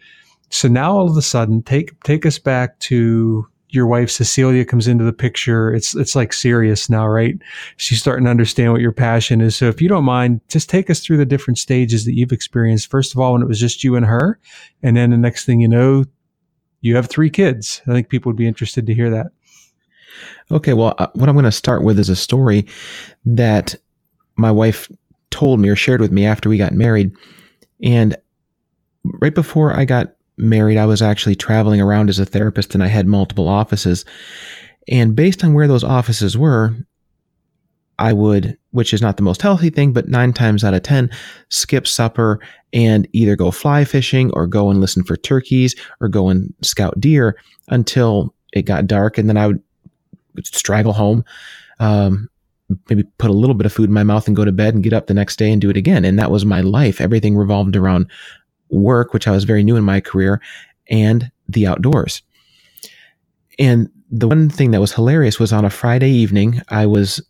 so 0.49 0.67
now 0.67 0.91
all 0.91 1.09
of 1.09 1.15
a 1.15 1.21
sudden, 1.21 1.63
take 1.63 1.99
take 2.03 2.25
us 2.25 2.37
back 2.37 2.77
to 2.79 3.47
your 3.73 3.87
wife 3.87 4.11
Cecilia 4.11 4.65
comes 4.65 4.87
into 4.87 5.03
the 5.03 5.13
picture, 5.13 5.73
it's 5.73 5.95
it's 5.95 6.15
like 6.15 6.31
serious 6.31 6.89
now, 6.89 7.07
right? 7.07 7.35
She's 7.77 7.99
starting 7.99 8.25
to 8.25 8.31
understand 8.31 8.71
what 8.71 8.81
your 8.81 8.91
passion 8.91 9.41
is. 9.41 9.55
So 9.55 9.67
if 9.67 9.81
you 9.81 9.89
don't 9.89 10.03
mind, 10.03 10.41
just 10.47 10.69
take 10.69 10.89
us 10.89 10.99
through 10.99 11.17
the 11.17 11.25
different 11.25 11.57
stages 11.57 12.05
that 12.05 12.13
you've 12.13 12.31
experienced. 12.31 12.89
First 12.89 13.13
of 13.13 13.19
all, 13.19 13.33
when 13.33 13.41
it 13.41 13.47
was 13.47 13.59
just 13.59 13.83
you 13.83 13.95
and 13.95 14.05
her, 14.05 14.39
and 14.83 14.95
then 14.95 15.09
the 15.09 15.17
next 15.17 15.45
thing 15.45 15.59
you 15.59 15.67
know, 15.67 16.05
you 16.81 16.95
have 16.95 17.07
three 17.07 17.29
kids. 17.29 17.81
I 17.87 17.93
think 17.93 18.09
people 18.09 18.29
would 18.29 18.37
be 18.37 18.47
interested 18.47 18.85
to 18.85 18.93
hear 18.93 19.09
that. 19.09 19.27
Okay, 20.51 20.73
well, 20.73 20.93
uh, 20.99 21.07
what 21.13 21.27
I'm 21.27 21.35
going 21.35 21.45
to 21.45 21.51
start 21.51 21.83
with 21.83 21.97
is 21.97 22.09
a 22.09 22.15
story 22.15 22.67
that 23.25 23.75
my 24.35 24.51
wife 24.51 24.91
told 25.31 25.59
me 25.59 25.69
or 25.69 25.75
shared 25.75 26.01
with 26.01 26.11
me 26.11 26.25
after 26.25 26.47
we 26.49 26.57
got 26.57 26.73
married. 26.73 27.11
And 27.81 28.15
right 29.03 29.33
before 29.33 29.75
I 29.75 29.85
got 29.85 30.15
married, 30.37 30.77
I 30.77 30.85
was 30.85 31.01
actually 31.01 31.35
traveling 31.35 31.81
around 31.81 32.09
as 32.09 32.19
a 32.19 32.25
therapist 32.25 32.73
and 32.73 32.83
I 32.83 32.87
had 32.87 33.07
multiple 33.07 33.47
offices. 33.47 34.05
And 34.87 35.15
based 35.15 35.43
on 35.43 35.53
where 35.53 35.67
those 35.67 35.83
offices 35.83 36.37
were, 36.37 36.75
I 37.99 38.11
would, 38.13 38.57
which 38.71 38.93
is 38.93 39.01
not 39.01 39.17
the 39.17 39.23
most 39.23 39.41
healthy 39.41 39.69
thing, 39.69 39.93
but 39.93 40.09
nine 40.09 40.33
times 40.33 40.63
out 40.63 40.73
of 40.73 40.83
10, 40.83 41.09
skip 41.49 41.87
supper 41.87 42.39
and 42.73 43.07
either 43.13 43.35
go 43.35 43.51
fly 43.51 43.85
fishing 43.85 44.31
or 44.31 44.47
go 44.47 44.69
and 44.71 44.81
listen 44.81 45.03
for 45.03 45.15
turkeys 45.15 45.75
or 46.01 46.07
go 46.07 46.29
and 46.29 46.53
scout 46.61 46.99
deer 46.99 47.37
until 47.69 48.33
it 48.51 48.63
got 48.63 48.87
dark. 48.87 49.17
And 49.17 49.29
then 49.29 49.37
I 49.37 49.47
would 49.47 49.61
straggle 50.43 50.93
home, 50.93 51.23
um, 51.79 52.29
maybe 52.89 53.03
put 53.19 53.29
a 53.29 53.33
little 53.33 53.53
bit 53.53 53.67
of 53.67 53.73
food 53.73 53.89
in 53.89 53.93
my 53.93 54.03
mouth 54.03 54.25
and 54.27 54.35
go 54.35 54.43
to 54.43 54.51
bed 54.51 54.73
and 54.73 54.83
get 54.83 54.93
up 54.93 55.05
the 55.05 55.13
next 55.13 55.37
day 55.37 55.51
and 55.51 55.61
do 55.61 55.69
it 55.69 55.77
again. 55.77 56.03
And 56.03 56.17
that 56.17 56.31
was 56.31 56.45
my 56.45 56.61
life. 56.61 56.99
Everything 56.99 57.37
revolved 57.37 57.75
around 57.75 58.09
work, 58.73 59.13
which 59.13 59.27
I 59.27 59.31
was 59.31 59.43
very 59.43 59.63
new 59.63 59.75
in 59.75 59.83
my 59.83 60.01
career, 60.01 60.41
and 60.89 61.31
the 61.47 61.67
outdoors. 61.67 62.21
And 63.59 63.89
the 64.09 64.27
one 64.27 64.49
thing 64.49 64.71
that 64.71 64.81
was 64.81 64.93
hilarious 64.93 65.39
was 65.39 65.53
on 65.53 65.65
a 65.65 65.69
Friday 65.69 66.09
evening, 66.09 66.61
I 66.69 66.85
was 66.85 67.21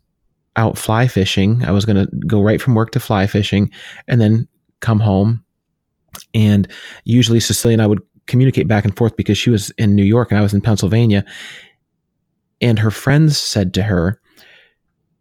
out 0.56 0.78
fly 0.78 1.06
fishing. 1.08 1.64
I 1.64 1.70
was 1.70 1.84
going 1.84 1.96
to 1.96 2.16
go 2.26 2.42
right 2.42 2.60
from 2.60 2.74
work 2.74 2.92
to 2.92 3.00
fly 3.00 3.26
fishing 3.26 3.70
and 4.06 4.20
then 4.20 4.46
come 4.80 5.00
home. 5.00 5.44
And 6.32 6.68
usually 7.04 7.40
Cecilia 7.40 7.74
and 7.74 7.82
I 7.82 7.86
would 7.86 8.02
communicate 8.26 8.68
back 8.68 8.84
and 8.84 8.96
forth 8.96 9.16
because 9.16 9.36
she 9.36 9.50
was 9.50 9.70
in 9.72 9.94
New 9.94 10.04
York 10.04 10.30
and 10.30 10.38
I 10.38 10.42
was 10.42 10.54
in 10.54 10.60
Pennsylvania. 10.60 11.24
And 12.60 12.78
her 12.78 12.90
friends 12.90 13.36
said 13.36 13.74
to 13.74 13.82
her, 13.82 14.20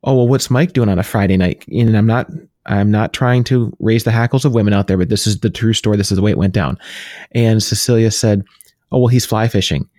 Oh, 0.04 0.16
well, 0.16 0.28
what's 0.28 0.50
Mike 0.50 0.74
doing 0.74 0.90
on 0.90 1.00
a 1.00 1.04
Friday 1.04 1.38
night? 1.38 1.66
And 1.70 1.98
I'm 1.98 2.06
not 2.06 2.30
I'm 2.66 2.92
not 2.92 3.14
trying 3.14 3.44
to 3.46 3.76
raise 3.80 4.04
the 4.04 4.12
hackles 4.12 4.46
of 4.46 4.54
women 4.54 4.74
out 4.74 4.88
there, 4.88 4.98
but 4.98 5.10
this 5.10 5.28
is 5.28 5.40
the 5.40 5.50
true 5.50 5.74
story. 5.74 5.98
This 5.98 6.12
is 6.12 6.16
the 6.16 6.22
way 6.22 6.32
it 6.32 6.38
went 6.38 6.54
down. 6.54 6.78
And 7.32 7.62
Cecilia 7.62 8.12
said, 8.12 8.44
Oh, 8.92 9.00
well, 9.00 9.08
he's 9.08 9.26
fly 9.26 9.48
fishing. 9.48 9.90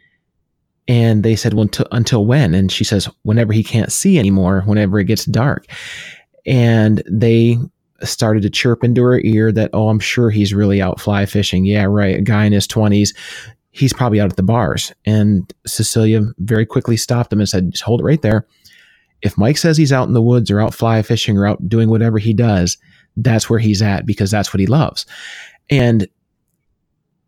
And 0.87 1.23
they 1.23 1.37
said, 1.37 1.55
Well, 1.55 1.63
until, 1.63 1.87
until 1.93 2.27
when? 2.27 2.55
And 2.55 2.71
she 2.73 2.85
says, 2.85 3.09
Whenever 3.23 3.53
he 3.53 3.63
can't 3.63 3.93
see 3.93 4.19
anymore, 4.19 4.63
whenever 4.67 4.99
it 4.99 5.05
gets 5.05 5.25
dark. 5.25 5.67
And 6.47 7.03
they 7.11 7.59
started 8.03 8.43
to 8.43 8.51
chirp 8.51 8.85
into 8.85 9.03
her 9.03 9.21
ear 9.21 9.53
that, 9.53 9.71
Oh, 9.73 9.89
I'm 9.89 10.01
sure 10.01 10.31
he's 10.31 10.55
really 10.55 10.81
out 10.81 11.01
fly 11.01 11.27
fishing. 11.27 11.65
Yeah, 11.65 11.85
right. 11.85 12.17
A 12.17 12.23
guy 12.23 12.45
in 12.45 12.53
his 12.53 12.67
20s. 12.67 13.15
He's 13.73 13.93
probably 13.93 14.21
out 14.21 14.31
at 14.31 14.37
the 14.37 14.43
bars. 14.43 14.93
And 15.05 15.53
Cecilia 15.67 16.23
very 16.39 16.65
quickly 16.65 16.97
stopped 16.97 17.33
him 17.33 17.41
and 17.41 17.49
said, 17.49 17.73
Just 17.73 17.83
hold 17.83 18.01
it 18.01 18.05
right 18.05 18.23
there 18.23 18.47
if 19.25 19.39
Mike 19.39 19.57
says 19.57 19.77
he's 19.77 19.93
out 19.93 20.07
in 20.07 20.15
the 20.15 20.23
woods 20.23 20.51
or 20.51 20.61
out 20.61 20.75
fly 20.75 21.01
fishing 21.03 21.37
or 21.37 21.47
out 21.47 21.69
doing 21.69 21.89
whatever 21.89 22.19
he 22.19 22.35
does, 22.35 22.77
that's 23.17 23.49
where 23.49 23.59
he's 23.59 23.81
at 23.81 24.07
because 24.07 24.31
that's 24.31 24.53
what 24.53 24.61
he 24.61 24.67
loves. 24.67 25.07
And 25.71 26.07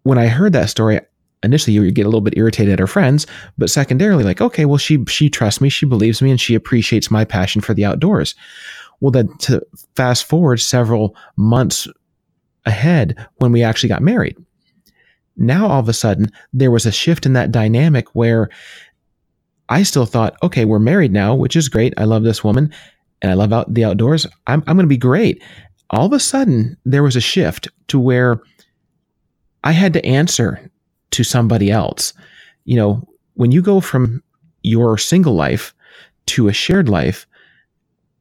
when 0.03 0.19
I 0.19 0.27
heard 0.27 0.53
that 0.53 0.69
story, 0.69 1.01
initially 1.43 1.73
you 1.73 1.91
get 1.91 2.03
a 2.03 2.09
little 2.09 2.21
bit 2.21 2.37
irritated 2.37 2.75
at 2.75 2.79
her 2.79 2.87
friends, 2.87 3.27
but 3.57 3.71
secondarily, 3.71 4.25
like, 4.25 4.43
okay, 4.43 4.67
well, 4.67 4.77
she 4.77 5.03
she 5.09 5.31
trusts 5.31 5.61
me, 5.61 5.71
she 5.71 5.87
believes 5.87 6.21
me, 6.21 6.31
and 6.31 6.41
she 6.41 6.55
appreciates 6.55 7.11
my 7.11 7.25
passion 7.25 7.63
for 7.63 7.73
the 7.73 7.85
outdoors. 7.85 8.35
Well, 9.01 9.11
then 9.11 9.35
to 9.39 9.63
fast 9.95 10.25
forward 10.25 10.59
several 10.59 11.17
months 11.37 11.89
ahead 12.67 13.17
when 13.37 13.53
we 13.53 13.63
actually 13.63 13.89
got 13.89 14.03
married. 14.03 14.37
Now 15.39 15.67
all 15.67 15.81
of 15.81 15.89
a 15.89 15.93
sudden 15.93 16.31
there 16.53 16.71
was 16.71 16.87
a 16.87 16.93
shift 16.93 17.25
in 17.27 17.35
that 17.35 17.53
dynamic 17.53 18.15
where 18.15 18.49
I 19.69 19.83
still 19.83 20.07
thought, 20.07 20.37
okay, 20.43 20.65
we're 20.65 20.79
married 20.79 21.13
now, 21.13 21.35
which 21.35 21.57
is 21.57 21.69
great. 21.69 21.95
I 21.97 22.05
love 22.05 22.23
this 22.23 22.45
woman 22.45 22.73
and 23.23 23.31
I 23.31 23.35
love 23.35 23.53
out 23.53 23.73
the 23.73 23.85
outdoors. 23.85 24.27
I'm, 24.47 24.63
I'm 24.67 24.77
going 24.77 24.85
to 24.85 24.89
be 24.89 24.97
great. 24.97 25.43
All 25.91 26.07
of 26.07 26.13
a 26.13 26.21
sudden, 26.21 26.77
there 26.85 27.03
was 27.03 27.17
a 27.17 27.21
shift 27.21 27.69
to 27.89 27.99
where 27.99 28.41
I 29.65 29.73
had 29.73 29.93
to 29.95 30.05
answer 30.05 30.71
to 31.13 31.25
somebody 31.25 31.71
else. 31.71 32.13
You 32.65 32.77
know, 32.77 33.09
when 33.35 33.53
you 33.53 33.63
go 33.63 33.81
from 33.81 34.23
your 34.63 34.99
single 34.99 35.35
life 35.35 35.75
to 36.27 36.49
a 36.49 36.53
shared 36.53 36.89
life, 36.89 37.27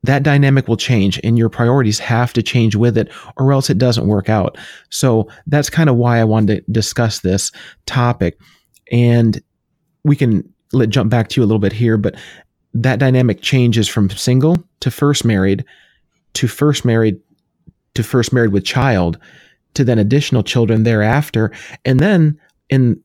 that 0.04 0.24
dynamic 0.24 0.68
will 0.68 0.78
change 0.78 1.20
and 1.24 1.38
your 1.38 1.50
priorities 1.50 2.00
have 2.00 2.32
to 2.34 2.44
change 2.44 2.76
with 2.76 2.98
it 2.98 3.12
or 3.38 3.52
else 3.52 3.70
it 3.70 3.80
doesn't 3.80 4.08
work 4.08 4.30
out. 4.30 4.58
So 4.90 5.28
that's 5.48 5.70
kind 5.70 5.90
of 5.90 5.96
why 5.96 6.20
I 6.20 6.24
wanted 6.24 6.66
to 6.66 6.72
discuss 6.72 7.20
this 7.20 7.52
topic. 7.88 8.40
And 8.92 9.42
we 10.04 10.16
can 10.16 10.48
let 10.74 10.90
jump 10.90 11.10
back 11.10 11.30
to 11.30 11.42
you 11.42 11.46
a 11.46 11.48
little 11.48 11.60
bit 11.60 11.74
here, 11.74 11.98
but 11.98 12.16
that 12.74 13.00
dynamic 13.00 13.42
changes 13.42 13.88
from 13.88 14.10
single 14.10 14.58
to 14.82 14.92
first 14.92 15.24
married 15.26 15.64
to 16.34 16.48
first 16.48 16.84
married 16.84 17.20
to 17.94 18.04
first 18.04 18.34
married 18.34 18.52
with 18.52 18.66
child 18.66 19.18
to 19.74 19.84
then 19.84 19.98
additional 19.98 20.44
children 20.44 20.84
thereafter. 20.84 21.52
And 21.86 22.00
then 22.00 22.40
in 22.70 23.00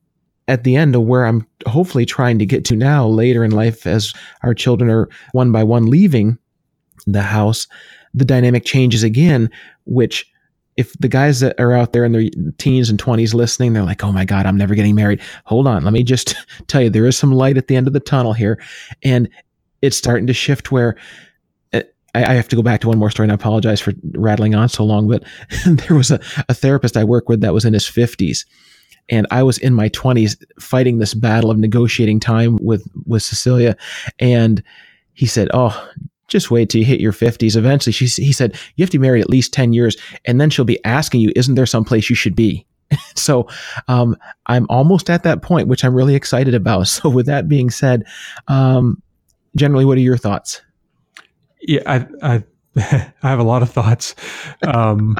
at 0.48 0.64
the 0.64 0.74
end 0.74 0.96
of 0.96 1.02
where 1.02 1.26
I'm 1.26 1.46
hopefully 1.66 2.04
trying 2.04 2.38
to 2.40 2.46
get 2.46 2.64
to 2.66 2.76
now 2.76 3.06
later 3.06 3.44
in 3.44 3.52
life 3.52 3.86
as 3.86 4.12
our 4.42 4.52
children 4.52 4.90
are 4.90 5.08
one 5.32 5.52
by 5.52 5.62
one 5.62 5.86
leaving 5.86 6.38
the 7.06 7.22
house, 7.22 7.68
the 8.14 8.24
dynamic 8.24 8.64
changes 8.64 9.04
again, 9.04 9.48
which 9.84 10.30
if 10.80 10.94
the 10.94 11.08
guys 11.08 11.40
that 11.40 11.60
are 11.60 11.74
out 11.74 11.92
there 11.92 12.06
in 12.06 12.12
their 12.12 12.24
teens 12.56 12.88
and 12.88 12.98
20s 12.98 13.34
listening, 13.34 13.74
they're 13.74 13.82
like, 13.82 14.02
oh 14.02 14.12
my 14.12 14.24
God, 14.24 14.46
I'm 14.46 14.56
never 14.56 14.74
getting 14.74 14.94
married. 14.94 15.20
Hold 15.44 15.66
on. 15.66 15.84
Let 15.84 15.92
me 15.92 16.02
just 16.02 16.34
tell 16.68 16.80
you, 16.80 16.88
there 16.88 17.04
is 17.04 17.18
some 17.18 17.32
light 17.32 17.58
at 17.58 17.68
the 17.68 17.76
end 17.76 17.86
of 17.86 17.92
the 17.92 18.00
tunnel 18.00 18.32
here. 18.32 18.58
And 19.02 19.28
it's 19.82 19.98
starting 19.98 20.26
to 20.26 20.32
shift 20.32 20.72
where 20.72 20.96
uh, 21.74 21.82
I, 22.14 22.32
have 22.32 22.48
to 22.48 22.56
go 22.56 22.62
back 22.62 22.80
to 22.80 22.88
one 22.88 22.98
more 22.98 23.10
story 23.10 23.26
and 23.26 23.32
I 23.32 23.34
apologize 23.34 23.78
for 23.78 23.92
rattling 24.14 24.54
on 24.54 24.70
so 24.70 24.82
long, 24.82 25.06
but 25.06 25.22
there 25.66 25.98
was 25.98 26.10
a, 26.10 26.18
a 26.48 26.54
therapist 26.54 26.96
I 26.96 27.04
work 27.04 27.28
with 27.28 27.42
that 27.42 27.52
was 27.52 27.66
in 27.66 27.74
his 27.74 27.84
50s 27.84 28.46
and 29.10 29.26
I 29.30 29.42
was 29.42 29.58
in 29.58 29.74
my 29.74 29.90
20s 29.90 30.42
fighting 30.58 30.96
this 30.96 31.12
battle 31.12 31.50
of 31.50 31.58
negotiating 31.58 32.20
time 32.20 32.56
with 32.62 32.88
with 33.04 33.22
Cecilia 33.22 33.76
and 34.18 34.62
he 35.12 35.26
said, 35.26 35.48
"Oh, 35.52 35.90
just 36.30 36.50
wait 36.50 36.70
till 36.70 36.78
you 36.78 36.86
hit 36.86 37.00
your 37.00 37.12
50s. 37.12 37.56
Eventually, 37.56 37.92
she, 37.92 38.06
he 38.06 38.32
said, 38.32 38.58
you 38.76 38.82
have 38.82 38.90
to 38.90 38.98
be 38.98 39.02
married 39.02 39.20
at 39.20 39.28
least 39.28 39.52
10 39.52 39.72
years, 39.74 39.96
and 40.24 40.40
then 40.40 40.48
she'll 40.48 40.64
be 40.64 40.82
asking 40.84 41.20
you, 41.20 41.32
isn't 41.36 41.56
there 41.56 41.66
some 41.66 41.84
place 41.84 42.08
you 42.08 42.16
should 42.16 42.34
be? 42.34 42.66
so 43.14 43.46
um, 43.88 44.16
I'm 44.46 44.66
almost 44.70 45.10
at 45.10 45.24
that 45.24 45.42
point, 45.42 45.68
which 45.68 45.84
I'm 45.84 45.94
really 45.94 46.14
excited 46.14 46.54
about. 46.54 46.70
So, 46.88 47.10
with 47.10 47.26
that 47.26 47.48
being 47.48 47.70
said, 47.70 48.04
um, 48.48 49.02
generally, 49.56 49.84
what 49.84 49.98
are 49.98 50.02
your 50.02 50.16
thoughts? 50.16 50.62
Yeah, 51.60 51.82
I, 51.86 52.06
I, 52.22 52.44
I 53.22 53.28
have 53.28 53.38
a 53.38 53.44
lot 53.44 53.62
of 53.62 53.70
thoughts. 53.70 54.14
Um, 54.62 55.16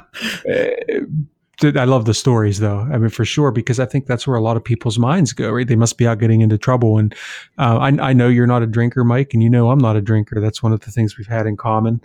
I 1.63 1.85
love 1.85 2.05
the 2.05 2.15
stories 2.15 2.61
though. 2.61 2.81
I 2.81 2.99
mean, 2.99 3.11
for 3.11 3.25
sure, 3.25 3.51
because 3.51 3.79
I 3.79 3.87
think 3.87 4.07
that's 4.07 4.27
where 4.27 4.37
a 4.37 4.41
lot 4.41 4.57
of 4.57 4.65
people's 4.65 4.99
minds 4.99 5.33
go, 5.33 5.51
right? 5.51 5.67
They 5.67 5.77
must 5.77 5.99
be 5.99 6.07
out 6.07 6.19
getting 6.19 6.41
into 6.41 6.59
trouble. 6.59 6.99
And 6.99 7.15
uh, 7.59 7.79
I, 7.79 7.89
I, 8.11 8.13
know 8.13 8.29
you're 8.29 8.47
not 8.47 8.63
a 8.63 8.67
drinker, 8.67 9.05
Mike, 9.05 9.35
and 9.35 9.43
you 9.43 9.51
know 9.51 9.71
I'm 9.71 9.79
not 9.79 9.97
a 9.97 10.01
drinker. 10.01 10.41
That's 10.41 10.63
one 10.63 10.73
of 10.73 10.81
the 10.81 10.91
things 10.91 11.19
we've 11.19 11.27
had 11.27 11.47
in 11.47 11.57
common. 11.57 12.03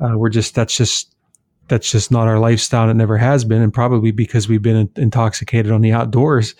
Uh, 0.00 0.16
we're 0.16 0.28
just, 0.28 0.54
that's 0.54 0.76
just, 0.76 1.14
that's 1.68 1.90
just 1.90 2.10
not 2.10 2.28
our 2.28 2.38
lifestyle. 2.38 2.88
It 2.90 2.94
never 2.94 3.16
has 3.16 3.44
been. 3.44 3.62
And 3.62 3.72
probably 3.72 4.10
because 4.10 4.48
we've 4.48 4.62
been 4.62 4.90
intoxicated 4.96 5.72
on 5.72 5.80
the 5.80 5.92
outdoors 5.92 6.54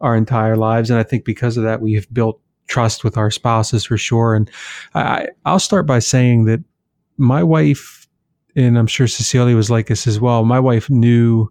our 0.00 0.16
entire 0.16 0.56
lives. 0.56 0.90
And 0.90 0.98
I 0.98 1.02
think 1.02 1.24
because 1.24 1.56
of 1.56 1.64
that, 1.64 1.80
we 1.80 1.94
have 1.94 2.12
built 2.12 2.40
trust 2.66 3.04
with 3.04 3.16
our 3.16 3.30
spouses 3.30 3.84
for 3.84 3.96
sure. 3.98 4.34
And 4.34 4.50
I, 4.94 5.28
I'll 5.44 5.58
start 5.58 5.86
by 5.86 5.98
saying 5.98 6.44
that 6.46 6.62
my 7.16 7.42
wife, 7.42 8.06
and 8.56 8.78
I'm 8.78 8.86
sure 8.86 9.06
Cecilia 9.06 9.56
was 9.56 9.70
like 9.70 9.86
this 9.86 10.06
as 10.06 10.20
well. 10.20 10.44
My 10.44 10.60
wife 10.60 10.88
knew 10.90 11.50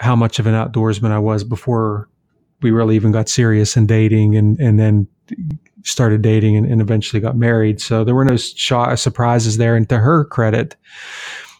how 0.00 0.16
much 0.16 0.38
of 0.38 0.46
an 0.46 0.54
outdoorsman 0.54 1.10
I 1.10 1.18
was 1.18 1.44
before 1.44 2.08
we 2.62 2.70
really 2.70 2.96
even 2.96 3.12
got 3.12 3.28
serious 3.28 3.76
in 3.76 3.86
dating 3.86 4.36
and, 4.36 4.58
and 4.58 4.78
then 4.78 5.06
started 5.84 6.22
dating 6.22 6.56
and, 6.56 6.66
and 6.66 6.80
eventually 6.80 7.20
got 7.20 7.36
married. 7.36 7.80
So 7.80 8.04
there 8.04 8.14
were 8.14 8.24
no 8.24 8.36
sh- 8.36 8.72
surprises 8.96 9.58
there. 9.58 9.76
And 9.76 9.88
to 9.90 9.98
her 9.98 10.24
credit, 10.24 10.76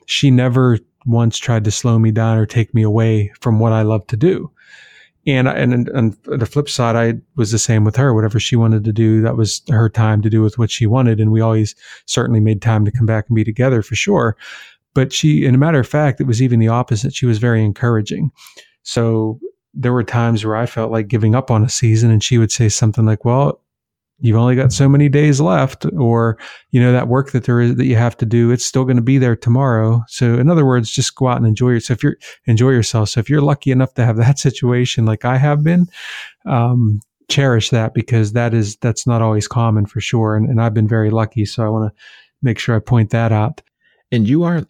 she 0.07 0.31
never 0.31 0.79
once 1.07 1.39
tried 1.39 1.65
to 1.65 1.71
slow 1.71 1.99
me 1.99 2.11
down 2.11 2.39
or 2.39 2.47
take 2.47 2.75
me 2.75 2.83
away 2.83 3.33
from 3.41 3.61
what 3.61 3.73
I 3.73 3.83
love 3.83 4.07
to 4.09 4.17
do. 4.17 4.51
And, 5.27 5.49
and, 5.49 5.89
and 5.89 6.17
the 6.25 6.47
flip 6.47 6.69
side, 6.69 6.97
I 6.97 7.21
was 7.37 7.51
the 7.51 7.59
same 7.59 7.85
with 7.85 7.97
her. 7.97 8.13
Whatever 8.13 8.39
she 8.39 8.57
wanted 8.57 8.85
to 8.85 8.93
do, 8.93 9.23
that 9.23 9.37
was 9.37 9.63
her 9.71 9.89
time 9.89 10.21
to 10.23 10.29
do 10.29 10.43
with 10.43 10.59
what 10.59 10.71
she 10.71 10.87
wanted. 10.87 11.19
And 11.19 11.33
we 11.33 11.41
always 11.41 11.75
certainly 12.05 12.41
made 12.41 12.61
time 12.61 12.85
to 12.85 12.91
come 12.91 13.07
back 13.07 13.27
and 13.29 13.37
be 13.37 13.45
together 13.45 13.81
for 13.81 13.95
sure. 13.95 14.37
But 14.95 15.13
she, 15.13 15.45
in 15.45 15.55
a 15.55 15.59
matter 15.59 15.81
of 15.81 15.89
fact, 15.89 16.21
it 16.21 16.27
was 16.27 16.41
even 16.41 16.61
the 16.61 16.69
opposite. 16.69 17.15
She 17.15 17.27
was 17.27 17.39
very 17.39 17.65
encouraging. 17.65 18.31
So 18.83 19.41
there 19.75 19.93
were 19.93 20.05
times 20.05 20.45
where 20.45 20.57
I 20.57 20.67
felt 20.67 20.93
like 20.93 21.09
giving 21.09 21.35
up 21.35 21.51
on 21.51 21.65
a 21.65 21.69
season, 21.69 22.11
and 22.11 22.23
she 22.23 22.39
would 22.39 22.53
say 22.53 22.69
something 22.69 23.05
like, 23.05 23.25
"Well, 23.25 23.61
you've 24.21 24.37
only 24.37 24.55
got 24.55 24.73
so 24.73 24.89
many 24.89 25.09
days 25.09 25.41
left," 25.41 25.85
or 25.99 26.39
you 26.71 26.81
know 26.81 26.93
that 26.93 27.09
work 27.09 27.33
that 27.33 27.45
there 27.45 27.61
is 27.61 27.77
that 27.77 27.87
you 27.87 27.97
have 27.97 28.17
to 28.19 28.27
do, 28.27 28.51
it's 28.51 28.65
still 28.65 28.85
going 28.85 28.97
to 28.97 29.03
be 29.03 29.19
there 29.19 29.37
tomorrow. 29.37 30.05
So 30.09 30.39
in 30.39 30.49
other 30.49 30.65
words, 30.65 30.91
just 30.91 31.17
go 31.17 31.29
out 31.29 31.39
and 31.39 31.47
enjoy 31.47 31.71
yourself. 31.71 31.99
If 31.99 32.03
you're 32.05 32.17
enjoy 32.47 32.71
yourself. 32.71 33.09
So 33.11 33.21
if 33.21 33.29
you're 33.29 33.43
lucky 33.43 33.73
enough 33.73 33.95
to 33.95 34.05
have 34.05 34.17
that 34.19 34.39
situation 34.39 35.07
like 35.07 35.25
I 35.25 35.39
have 35.39 35.65
been, 35.65 35.89
um, 36.47 37.01
cherish 37.29 37.71
that 37.71 37.95
because 37.95 38.33
that 38.33 38.55
is 38.55 38.77
that's 38.77 39.07
not 39.07 39.23
always 39.23 39.49
common 39.49 39.87
for 39.87 40.01
sure. 40.01 40.37
And, 40.37 40.49
and 40.49 40.61
I've 40.61 40.75
been 40.75 40.89
very 40.89 41.11
lucky. 41.11 41.45
So 41.45 41.65
I 41.65 41.69
want 41.69 41.93
to 41.93 42.03
make 42.43 42.59
sure 42.59 42.77
I 42.77 42.81
point 42.81 43.11
that 43.11 43.33
out 43.33 43.63
and 44.13 44.29
you 44.29 44.45
are 44.45 44.65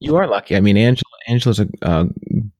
you 0.00 0.16
are 0.16 0.26
lucky. 0.26 0.56
I 0.56 0.60
mean, 0.60 0.76
Angela 0.76 1.10
Angela's 1.28 1.60
a, 1.60 1.68
a 1.82 2.06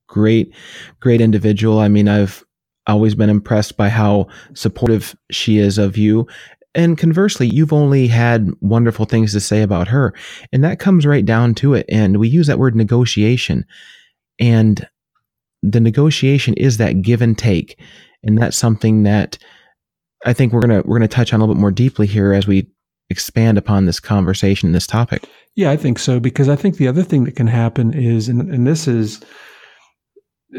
great 0.07 0.53
great 0.99 1.21
individual. 1.21 1.79
I 1.79 1.87
mean, 1.87 2.07
I've 2.07 2.43
always 2.87 3.15
been 3.15 3.29
impressed 3.29 3.77
by 3.77 3.89
how 3.89 4.27
supportive 4.53 5.15
she 5.31 5.57
is 5.57 5.77
of 5.77 5.97
you. 5.97 6.27
And 6.75 6.97
conversely, 6.97 7.47
you've 7.47 7.73
only 7.73 8.07
had 8.07 8.49
wonderful 8.61 9.05
things 9.05 9.31
to 9.33 9.39
say 9.39 9.61
about 9.61 9.87
her. 9.89 10.13
And 10.51 10.63
that 10.63 10.79
comes 10.79 11.05
right 11.05 11.23
down 11.23 11.53
to 11.55 11.75
it. 11.75 11.85
And 11.87 12.17
we 12.17 12.27
use 12.27 12.47
that 12.47 12.57
word 12.57 12.75
negotiation. 12.75 13.65
And 14.39 14.87
the 15.61 15.79
negotiation 15.79 16.55
is 16.55 16.77
that 16.77 17.01
give 17.01 17.21
and 17.21 17.37
take. 17.37 17.79
And 18.23 18.37
that's 18.37 18.57
something 18.57 19.03
that 19.03 19.37
I 20.25 20.33
think 20.33 20.51
we're 20.51 20.61
gonna 20.61 20.81
we're 20.85 20.97
gonna 20.97 21.07
touch 21.07 21.33
on 21.33 21.39
a 21.39 21.43
little 21.43 21.55
bit 21.55 21.61
more 21.61 21.71
deeply 21.71 22.07
here 22.07 22.33
as 22.33 22.47
we 22.47 22.67
expand 23.13 23.57
upon 23.57 23.85
this 23.85 23.99
conversation, 23.99 24.73
this 24.73 24.87
topic. 24.87 25.23
Yeah, 25.55 25.71
I 25.71 25.77
think 25.77 25.99
so 25.99 26.19
because 26.19 26.49
I 26.49 26.57
think 26.57 26.75
the 26.75 26.87
other 26.89 27.03
thing 27.03 27.23
that 27.23 27.35
can 27.37 27.47
happen 27.47 27.93
is, 27.93 28.27
and, 28.27 28.53
and 28.53 28.67
this 28.67 28.87
is, 28.87 29.21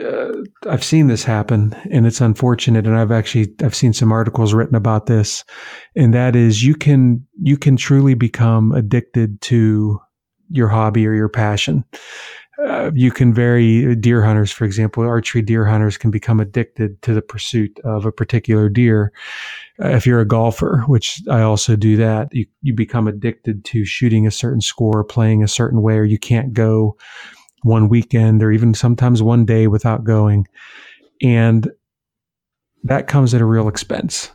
uh, 0.00 0.32
I've 0.68 0.84
seen 0.84 1.08
this 1.08 1.24
happen, 1.24 1.76
and 1.90 2.06
it's 2.06 2.20
unfortunate. 2.20 2.86
And 2.86 2.96
I've 2.96 3.12
actually 3.12 3.54
I've 3.62 3.74
seen 3.74 3.92
some 3.92 4.12
articles 4.12 4.54
written 4.54 4.74
about 4.74 5.06
this, 5.06 5.44
and 5.94 6.14
that 6.14 6.34
is 6.34 6.62
you 6.62 6.74
can 6.74 7.26
you 7.42 7.56
can 7.56 7.76
truly 7.76 8.14
become 8.14 8.72
addicted 8.72 9.40
to 9.42 10.00
your 10.48 10.68
hobby 10.68 11.06
or 11.06 11.14
your 11.14 11.28
passion. 11.28 11.84
Uh, 12.62 12.90
you 12.94 13.10
can 13.10 13.34
vary 13.34 13.96
deer 13.96 14.22
hunters, 14.22 14.52
for 14.52 14.64
example, 14.64 15.02
archery 15.04 15.42
deer 15.42 15.64
hunters 15.64 15.96
can 15.96 16.10
become 16.10 16.38
addicted 16.38 17.00
to 17.02 17.12
the 17.12 17.22
pursuit 17.22 17.80
of 17.84 18.06
a 18.06 18.12
particular 18.12 18.68
deer 18.68 19.12
if 19.78 20.06
you're 20.06 20.20
a 20.20 20.26
golfer, 20.26 20.84
which 20.86 21.20
I 21.28 21.40
also 21.40 21.76
do 21.76 21.96
that, 21.96 22.32
you, 22.32 22.46
you 22.62 22.74
become 22.74 23.08
addicted 23.08 23.64
to 23.66 23.84
shooting 23.84 24.26
a 24.26 24.30
certain 24.30 24.60
score, 24.60 25.02
playing 25.02 25.42
a 25.42 25.48
certain 25.48 25.82
way, 25.82 25.96
or 25.96 26.04
you 26.04 26.18
can't 26.18 26.52
go 26.52 26.96
one 27.62 27.88
weekend 27.88 28.42
or 28.42 28.52
even 28.52 28.74
sometimes 28.74 29.22
one 29.22 29.44
day 29.44 29.66
without 29.66 30.04
going. 30.04 30.46
And 31.22 31.70
that 32.84 33.08
comes 33.08 33.34
at 33.34 33.40
a 33.40 33.46
real 33.46 33.68
expense. 33.68 34.30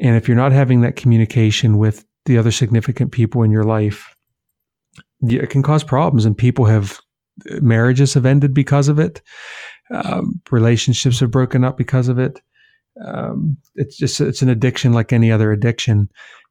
And 0.00 0.16
if 0.16 0.26
you're 0.26 0.36
not 0.36 0.52
having 0.52 0.80
that 0.80 0.96
communication 0.96 1.78
with 1.78 2.04
the 2.24 2.38
other 2.38 2.50
significant 2.50 3.12
people 3.12 3.42
in 3.42 3.50
your 3.50 3.64
life, 3.64 4.14
it 5.22 5.50
can 5.50 5.62
cause 5.62 5.84
problems. 5.84 6.24
And 6.24 6.36
people 6.36 6.64
have, 6.64 6.98
marriages 7.60 8.14
have 8.14 8.26
ended 8.26 8.54
because 8.54 8.88
of 8.88 8.98
it. 8.98 9.22
Um, 9.90 10.40
relationships 10.50 11.20
have 11.20 11.30
broken 11.30 11.64
up 11.64 11.76
because 11.76 12.08
of 12.08 12.18
it. 12.18 12.40
Um, 13.04 13.56
it's 13.74 13.96
just 13.96 14.20
it's 14.20 14.42
an 14.42 14.48
addiction 14.48 14.92
like 14.92 15.12
any 15.12 15.32
other 15.32 15.52
addiction. 15.52 16.08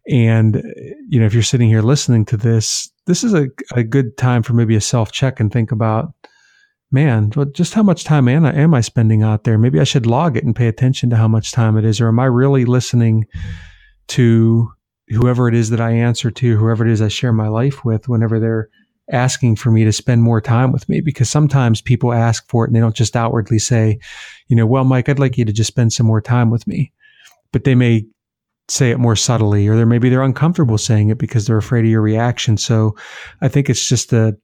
And 0.09 0.63
you 1.07 1.19
know 1.19 1.25
if 1.25 1.33
you're 1.33 1.43
sitting 1.43 1.69
here 1.69 1.81
listening 1.81 2.25
to 2.25 2.37
this 2.37 2.89
this 3.05 3.23
is 3.23 3.33
a, 3.33 3.47
a 3.73 3.83
good 3.83 4.17
time 4.17 4.43
for 4.43 4.53
maybe 4.53 4.75
a 4.75 4.81
self 4.81 5.11
check 5.11 5.39
and 5.39 5.51
think 5.51 5.71
about 5.71 6.13
man 6.91 7.31
just 7.53 7.73
how 7.73 7.83
much 7.83 8.03
time 8.03 8.27
am 8.27 8.45
I, 8.45 8.53
am 8.53 8.73
I 8.73 8.81
spending 8.81 9.21
out 9.21 9.43
there? 9.43 9.57
Maybe 9.57 9.79
i 9.79 9.83
should 9.83 10.05
log 10.05 10.37
it 10.37 10.43
and 10.43 10.55
pay 10.55 10.67
attention 10.67 11.09
to 11.11 11.15
how 11.15 11.27
much 11.27 11.51
time 11.51 11.77
it 11.77 11.85
is. 11.85 12.01
Or 12.01 12.07
am 12.07 12.19
i 12.19 12.25
really 12.25 12.65
listening 12.65 13.25
to 14.09 14.71
whoever 15.09 15.47
it 15.47 15.55
is 15.55 15.69
that 15.69 15.81
i 15.81 15.91
answer 15.91 16.31
to 16.31 16.57
whoever 16.57 16.85
it 16.85 16.91
is 16.91 17.01
i 17.01 17.07
share 17.07 17.33
my 17.33 17.47
life 17.47 17.83
with 17.83 18.07
whenever 18.07 18.39
they're 18.39 18.69
asking 19.11 19.55
for 19.55 19.71
me 19.71 19.83
to 19.83 19.91
spend 19.91 20.21
more 20.23 20.41
time 20.41 20.71
with 20.71 20.87
me 20.87 21.01
because 21.01 21.29
sometimes 21.29 21.81
people 21.81 22.13
ask 22.13 22.47
for 22.47 22.63
it 22.63 22.69
and 22.69 22.75
they 22.75 22.79
don't 22.79 22.95
just 22.95 23.15
outwardly 23.15 23.59
say, 23.59 23.99
you 24.47 24.55
know, 24.55 24.65
well, 24.65 24.83
Mike, 24.83 25.09
I'd 25.09 25.19
like 25.19 25.37
you 25.37 25.45
to 25.45 25.53
just 25.53 25.67
spend 25.67 25.93
some 25.93 26.05
more 26.05 26.21
time 26.21 26.49
with 26.49 26.67
me. 26.67 26.91
But 27.51 27.63
they 27.63 27.75
may 27.75 28.05
say 28.67 28.91
it 28.91 28.99
more 28.99 29.15
subtly 29.15 29.67
or 29.67 29.75
they're 29.75 29.85
maybe 29.85 30.09
they're 30.09 30.21
uncomfortable 30.21 30.77
saying 30.77 31.09
it 31.09 31.17
because 31.17 31.47
they're 31.47 31.57
afraid 31.57 31.85
of 31.85 31.91
your 31.91 32.01
reaction. 32.01 32.57
So 32.57 32.95
I 33.41 33.47
think 33.47 33.69
it's 33.69 33.87
just 33.87 34.13
a 34.13 34.37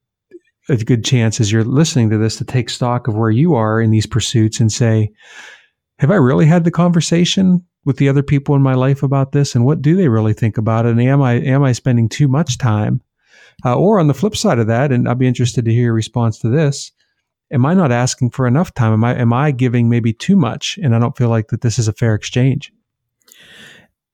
a 0.68 0.78
good 0.78 1.06
chance 1.06 1.40
as 1.40 1.52
you're 1.52 1.64
listening 1.64 2.10
to 2.10 2.18
this 2.18 2.38
to 2.38 2.44
take 2.44 2.72
stock 2.72 3.08
of 3.08 3.16
where 3.16 3.30
you 3.30 3.54
are 3.54 3.80
in 3.80 3.92
these 3.92 4.08
pursuits 4.08 4.60
and 4.60 4.72
say, 4.72 5.12
have 6.00 6.10
I 6.10 6.16
really 6.16 6.48
had 6.48 6.64
the 6.64 6.72
conversation 6.72 7.64
with 7.86 7.98
the 7.98 8.10
other 8.10 8.24
people 8.24 8.56
in 8.56 8.64
my 8.64 8.74
life 8.74 9.04
about 9.04 9.32
this 9.32 9.54
and 9.54 9.64
what 9.64 9.84
do 9.84 9.96
they 9.96 10.08
really 10.08 10.34
think 10.34 10.58
about 10.58 10.88
it? 10.88 10.90
And 10.90 11.02
am 11.02 11.22
I 11.22 11.34
am 11.34 11.64
I 11.64 11.72
spending 11.72 12.10
too 12.10 12.28
much 12.28 12.58
time 12.58 13.02
Uh, 13.64 13.76
or 13.76 14.00
on 14.00 14.08
the 14.08 14.14
flip 14.14 14.36
side 14.36 14.60
of 14.60 14.68
that, 14.68 14.92
and 14.92 15.08
I'd 15.08 15.20
be 15.20 15.28
interested 15.28 15.66
to 15.66 15.72
hear 15.72 15.86
your 15.86 15.94
response 15.94 16.40
to 16.40 16.50
this. 16.50 16.92
Am 17.52 17.66
I 17.66 17.74
not 17.74 17.92
asking 17.92 18.32
for 18.32 18.48
enough 18.48 18.74
time? 18.74 18.94
Am 18.94 19.04
I 19.04 19.16
am 19.16 19.34
I 19.34 19.52
giving 19.52 19.90
maybe 19.90 20.14
too 20.14 20.36
much, 20.36 20.78
and 20.82 20.96
I 20.96 21.00
don't 21.00 21.18
feel 21.18 21.30
like 21.30 21.48
that 21.48 21.62
this 21.62 21.80
is 21.80 21.88
a 21.88 21.94
fair 21.94 22.16
exchange? 22.16 22.72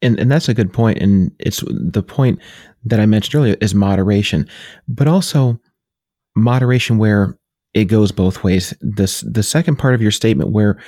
And 0.01 0.19
and 0.19 0.32
that's 0.32 0.49
a 0.49 0.54
good 0.54 0.73
point. 0.73 0.99
point, 0.99 1.04
and 1.04 1.32
it's 1.39 1.63
the 1.69 2.04
point 2.04 2.39
that 2.86 2.99
I 2.99 3.06
mentioned 3.06 3.36
earlier 3.36 3.56
is 3.62 3.73
moderation, 3.73 4.47
but 4.88 5.08
also 5.08 5.60
moderation 6.36 6.97
where 6.97 7.38
it 7.73 7.86
goes 7.86 8.12
both 8.12 8.43
ways. 8.43 8.73
This 8.82 9.21
the 9.21 9.43
second 9.43 9.77
part 9.77 9.95
of 9.95 10.01
your 10.01 10.12
statement 10.12 10.51
where 10.51 10.82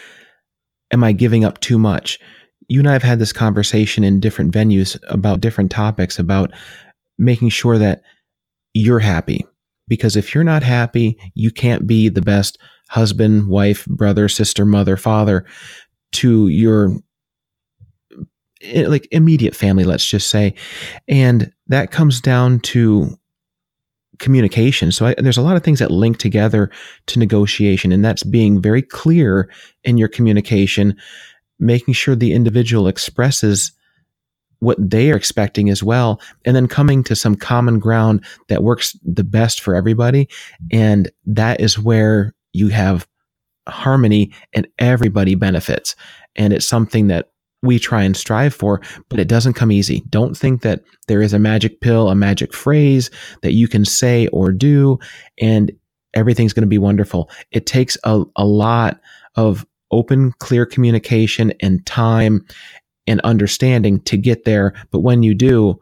am 0.91 1.03
I 1.03 1.11
giving 1.11 1.45
up 1.45 1.59
too 1.59 1.77
much? 1.77 2.19
You 2.67 2.79
and 2.79 2.89
I 2.89 2.93
have 2.93 3.03
had 3.03 3.19
this 3.19 3.33
conversation 3.33 4.03
in 4.03 4.19
different 4.19 4.53
venues 4.53 4.97
about 5.07 5.41
different 5.41 5.71
topics 5.71 6.17
about 6.17 6.51
making 7.17 7.49
sure 7.49 7.77
that 7.77 8.01
you're 8.73 8.99
happy. 8.99 9.45
Because 9.87 10.15
if 10.15 10.33
you're 10.33 10.43
not 10.43 10.63
happy, 10.63 11.17
you 11.35 11.51
can't 11.51 11.85
be 11.85 12.09
the 12.09 12.21
best 12.21 12.57
husband, 12.89 13.47
wife, 13.47 13.85
brother, 13.85 14.29
sister, 14.29 14.65
mother, 14.65 14.97
father 14.97 15.45
to 16.13 16.47
your 16.47 16.95
eh, 18.61 18.87
like 18.87 19.07
immediate 19.11 19.55
family, 19.55 19.83
let's 19.83 20.05
just 20.05 20.29
say. 20.29 20.53
And 21.07 21.51
that 21.67 21.91
comes 21.91 22.21
down 22.21 22.59
to 22.61 23.17
communication. 24.19 24.91
So 24.91 25.07
I, 25.07 25.15
there's 25.17 25.37
a 25.37 25.41
lot 25.41 25.57
of 25.57 25.63
things 25.63 25.79
that 25.79 25.91
link 25.91 26.17
together 26.17 26.69
to 27.07 27.19
negotiation, 27.19 27.91
and 27.91 28.05
that's 28.05 28.23
being 28.23 28.61
very 28.61 28.81
clear 28.81 29.49
in 29.83 29.97
your 29.97 30.07
communication, 30.07 30.95
making 31.59 31.93
sure 31.93 32.15
the 32.15 32.33
individual 32.33 32.87
expresses 32.87 33.71
what 34.63 34.77
they 34.79 35.11
are 35.11 35.15
expecting 35.15 35.69
as 35.69 35.83
well, 35.83 36.19
and 36.45 36.55
then 36.55 36.67
coming 36.67 37.03
to 37.03 37.15
some 37.15 37.35
common 37.35 37.79
ground 37.79 38.23
that 38.47 38.63
works 38.63 38.97
the 39.03 39.23
best 39.23 39.61
for 39.61 39.75
everybody. 39.75 40.27
And 40.71 41.11
that 41.25 41.59
is 41.59 41.77
where 41.77 42.33
you 42.53 42.69
have 42.69 43.07
harmony 43.67 44.31
and 44.53 44.67
everybody 44.79 45.35
benefits. 45.35 45.95
And 46.35 46.53
it's 46.53 46.67
something 46.67 47.07
that 47.07 47.29
we 47.61 47.79
try 47.79 48.03
and 48.03 48.17
strive 48.17 48.53
for, 48.53 48.81
but 49.09 49.19
it 49.19 49.29
doesn't 49.29 49.53
come 49.53 49.71
easy. 49.71 50.03
Don't 50.09 50.35
think 50.35 50.61
that 50.63 50.83
there 51.07 51.21
is 51.21 51.33
a 51.33 51.39
magic 51.39 51.79
pill, 51.79 52.09
a 52.09 52.15
magic 52.15 52.53
phrase 52.53 53.09
that 53.41 53.53
you 53.53 53.69
can 53.69 53.85
say 53.85 54.27
or 54.27 54.51
do, 54.51 54.99
and 55.39 55.71
everything's 56.13 56.53
going 56.53 56.63
to 56.63 56.67
be 56.67 56.77
wonderful. 56.77 57.29
It 57.51 57.65
takes 57.65 57.97
a, 58.03 58.23
a 58.35 58.45
lot 58.45 58.99
of 59.35 59.65
open, 59.91 60.33
clear 60.39 60.65
communication 60.65 61.53
and 61.61 61.85
time 61.85 62.45
and 63.07 63.19
understanding 63.21 63.99
to 64.01 64.17
get 64.17 64.45
there. 64.45 64.73
But 64.91 64.99
when 64.99 65.23
you 65.23 65.33
do, 65.33 65.79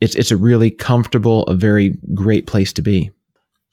it's 0.00 0.14
it's 0.14 0.30
a 0.30 0.36
really 0.36 0.70
comfortable, 0.70 1.44
a 1.44 1.54
very 1.54 1.96
great 2.14 2.46
place 2.46 2.72
to 2.74 2.82
be. 2.82 3.10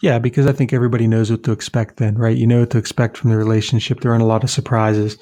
Yeah, 0.02 0.20
because 0.20 0.48
I 0.48 0.54
think 0.54 0.72
everybody 0.72 1.08
knows 1.08 1.30
what 1.30 1.44
to 1.44 1.52
expect 1.52 1.98
then, 1.98 2.16
right? 2.18 2.38
You 2.38 2.48
know 2.48 2.62
what 2.62 2.70
to 2.72 2.78
expect 2.78 3.18
from 3.18 3.32
the 3.32 3.38
relationship. 3.38 4.00
There 4.00 4.12
aren't 4.12 4.24
a 4.24 4.28
lot 4.28 4.44
of 4.44 4.50
surprises. 4.50 5.18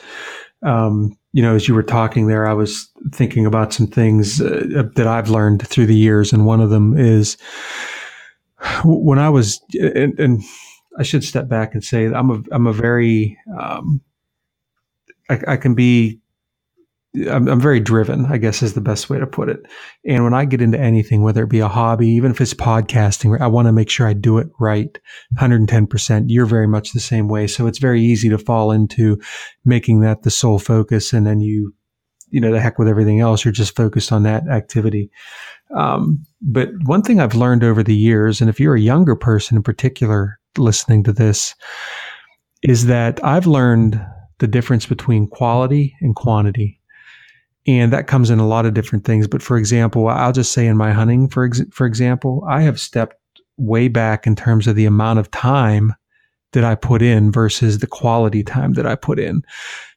Um, 0.63 1.17
you 1.33 1.41
know, 1.41 1.55
as 1.55 1.67
you 1.67 1.73
were 1.73 1.83
talking 1.83 2.27
there, 2.27 2.47
I 2.47 2.53
was 2.53 2.89
thinking 3.11 3.45
about 3.45 3.73
some 3.73 3.87
things 3.87 4.41
uh, 4.41 4.83
that 4.95 5.07
I've 5.07 5.29
learned 5.29 5.67
through 5.67 5.87
the 5.87 5.95
years, 5.95 6.33
and 6.33 6.45
one 6.45 6.61
of 6.61 6.69
them 6.69 6.97
is 6.97 7.37
when 8.83 9.19
I 9.19 9.29
was, 9.29 9.61
and, 9.73 10.19
and 10.19 10.43
I 10.97 11.03
should 11.03 11.23
step 11.23 11.47
back 11.47 11.73
and 11.73 11.83
say 11.83 12.05
I'm 12.05 12.29
a 12.29 12.41
I'm 12.51 12.67
a 12.67 12.73
very 12.73 13.37
um, 13.59 14.01
I, 15.29 15.39
I 15.47 15.57
can 15.57 15.75
be 15.75 16.19
I'm, 17.15 17.47
I'm, 17.47 17.59
very 17.59 17.79
driven, 17.79 18.25
I 18.25 18.37
guess 18.37 18.61
is 18.61 18.73
the 18.73 18.81
best 18.81 19.09
way 19.09 19.17
to 19.17 19.25
put 19.25 19.49
it. 19.49 19.59
And 20.05 20.23
when 20.23 20.33
I 20.33 20.45
get 20.45 20.61
into 20.61 20.79
anything, 20.79 21.23
whether 21.23 21.43
it 21.43 21.49
be 21.49 21.61
a 21.61 21.67
hobby, 21.67 22.09
even 22.09 22.31
if 22.31 22.41
it's 22.41 22.53
podcasting, 22.53 23.39
I 23.39 23.47
want 23.47 23.67
to 23.67 23.71
make 23.71 23.89
sure 23.89 24.07
I 24.07 24.13
do 24.13 24.37
it 24.37 24.47
right, 24.59 24.95
110%. 25.39 26.25
You're 26.27 26.45
very 26.45 26.67
much 26.67 26.91
the 26.91 26.99
same 26.99 27.27
way. 27.27 27.47
So 27.47 27.65
it's 27.65 27.79
very 27.79 28.01
easy 28.01 28.29
to 28.29 28.37
fall 28.37 28.71
into 28.71 29.19
making 29.65 30.01
that 30.01 30.23
the 30.23 30.29
sole 30.29 30.59
focus. 30.59 31.13
And 31.13 31.25
then 31.25 31.39
you, 31.39 31.73
you 32.29 32.41
know, 32.41 32.51
the 32.51 32.59
heck 32.59 32.77
with 32.77 32.87
everything 32.87 33.19
else. 33.19 33.43
You're 33.43 33.51
just 33.51 33.75
focused 33.75 34.11
on 34.11 34.23
that 34.23 34.47
activity. 34.47 35.09
Um, 35.75 36.23
but 36.41 36.69
one 36.83 37.01
thing 37.01 37.19
I've 37.19 37.35
learned 37.35 37.63
over 37.63 37.83
the 37.83 37.95
years, 37.95 38.41
and 38.41 38.49
if 38.49 38.59
you're 38.59 38.75
a 38.75 38.81
younger 38.81 39.15
person 39.15 39.57
in 39.57 39.63
particular 39.63 40.39
listening 40.57 41.03
to 41.03 41.13
this, 41.13 41.55
is 42.63 42.87
that 42.87 43.23
I've 43.23 43.47
learned 43.47 44.03
the 44.39 44.47
difference 44.47 44.85
between 44.85 45.27
quality 45.27 45.95
and 46.01 46.15
quantity. 46.15 46.76
And 47.67 47.91
that 47.91 48.07
comes 48.07 48.29
in 48.29 48.39
a 48.39 48.47
lot 48.47 48.65
of 48.65 48.73
different 48.73 49.03
things. 49.03 49.27
But 49.27 49.41
for 49.41 49.57
example, 49.57 50.07
I'll 50.07 50.31
just 50.31 50.53
say 50.53 50.65
in 50.65 50.77
my 50.77 50.93
hunting, 50.93 51.27
for, 51.27 51.45
ex- 51.45 51.61
for 51.71 51.85
example, 51.85 52.43
I 52.47 52.61
have 52.61 52.79
stepped 52.79 53.15
way 53.57 53.89
back 53.89 54.25
in 54.25 54.35
terms 54.35 54.67
of 54.67 54.75
the 54.75 54.85
amount 54.85 55.19
of 55.19 55.29
time 55.31 55.93
that 56.53 56.63
I 56.63 56.75
put 56.75 57.01
in 57.01 57.31
versus 57.31 57.79
the 57.79 57.87
quality 57.87 58.43
time 58.43 58.73
that 58.73 58.85
I 58.85 58.95
put 58.95 59.19
in. 59.19 59.43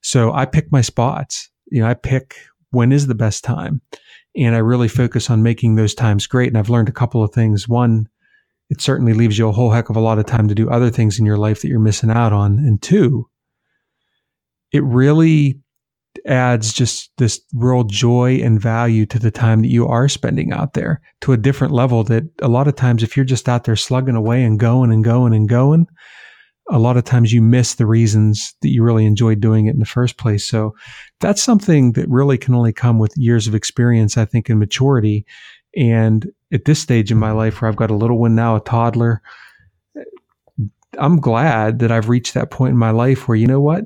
So 0.02 0.33
I 0.33 0.46
pick 0.46 0.72
my 0.72 0.80
spots. 0.80 1.48
You 1.70 1.83
know, 1.83 1.87
I 1.87 1.94
pick 1.94 2.37
when 2.70 2.90
is 2.90 3.06
the 3.06 3.14
best 3.14 3.44
time. 3.44 3.80
And 4.37 4.54
I 4.54 4.59
really 4.59 4.88
focus 4.88 5.30
on 5.30 5.42
making 5.42 5.76
those 5.76 5.94
times 5.94 6.26
great. 6.26 6.48
And 6.48 6.59
I've 6.59 6.70
learned 6.70 6.88
a 6.88 6.92
couple 6.92 7.22
of 7.22 7.33
things. 7.33 7.68
One, 7.68 8.09
it 8.68 8.80
certainly 8.80 9.12
leaves 9.12 9.38
you 9.38 9.48
a 9.48 9.52
whole 9.52 9.70
heck 9.70 9.90
of 9.90 9.96
a 9.96 10.00
lot 10.00 10.18
of 10.18 10.26
time 10.26 10.48
to 10.48 10.54
do 10.54 10.70
other 10.70 10.90
things 10.90 11.18
in 11.18 11.26
your 11.26 11.37
life 11.37 11.62
that 11.62 11.68
you're 11.68 11.80
missing 11.80 12.11
out 12.11 12.33
on. 12.33 12.59
And 12.59 12.80
two, 12.80 13.28
it 14.72 14.85
really 14.85 15.61
adds 16.27 16.73
just 16.73 17.11
this 17.18 17.40
real 17.55 17.85
joy 17.85 18.40
and 18.42 18.61
value 18.61 19.07
to 19.07 19.18
the 19.18 19.31
time 19.31 19.62
that 19.62 19.68
you 19.68 19.87
are 19.87 20.09
spending 20.09 20.53
out 20.53 20.75
there 20.75 21.01
to 21.20 21.33
a 21.33 21.37
different 21.37 21.73
level 21.73 22.05
that 22.05 22.25
a 22.42 22.49
lot 22.49 22.68
of 22.68 22.77
times 22.77 23.03
if 23.03 23.16
you're 23.16 23.25
just 23.25 23.49
out 23.49 23.64
there 23.64 23.77
slugging 23.77 24.16
away 24.16 24.42
and 24.42 24.59
going 24.59 24.92
and 24.92 25.05
going 25.05 25.33
and 25.33 25.49
going 25.49 25.87
a 26.70 26.79
lot 26.79 26.96
of 26.96 27.05
times 27.05 27.33
you 27.33 27.42
miss 27.42 27.75
the 27.75 27.87
reasons 27.87 28.55
that 28.62 28.68
you 28.68 28.83
really 28.83 29.05
enjoyed 29.05 29.40
doing 29.40 29.66
it 29.66 29.75
in 29.75 29.81
the 29.81 29.85
first 29.85 30.18
place. 30.18 30.44
So 30.46 30.75
that's 31.18 31.42
something 31.42 31.92
that 31.92 32.09
really 32.09 32.38
can 32.38 32.55
only 32.55 32.73
come 32.73 32.99
with 32.99 33.16
years 33.16 33.49
of 33.49 33.55
experience 33.55 34.16
i 34.16 34.25
think 34.25 34.49
and 34.49 34.59
maturity. 34.59 35.27
And 35.77 36.31
at 36.53 36.64
this 36.64 36.81
stage 36.81 37.11
in 37.12 37.18
my 37.18 37.31
life 37.33 37.61
where 37.61 37.68
i've 37.68 37.77
got 37.77 37.90
a 37.90 37.96
little 37.96 38.18
one 38.18 38.35
now 38.35 38.57
a 38.57 38.61
toddler 38.61 39.23
i'm 40.99 41.20
glad 41.20 41.79
that 41.79 41.92
i've 41.92 42.09
reached 42.09 42.35
that 42.35 42.51
point 42.51 42.73
in 42.73 42.77
my 42.77 42.90
life 42.90 43.29
where 43.29 43.37
you 43.37 43.46
know 43.46 43.61
what? 43.61 43.85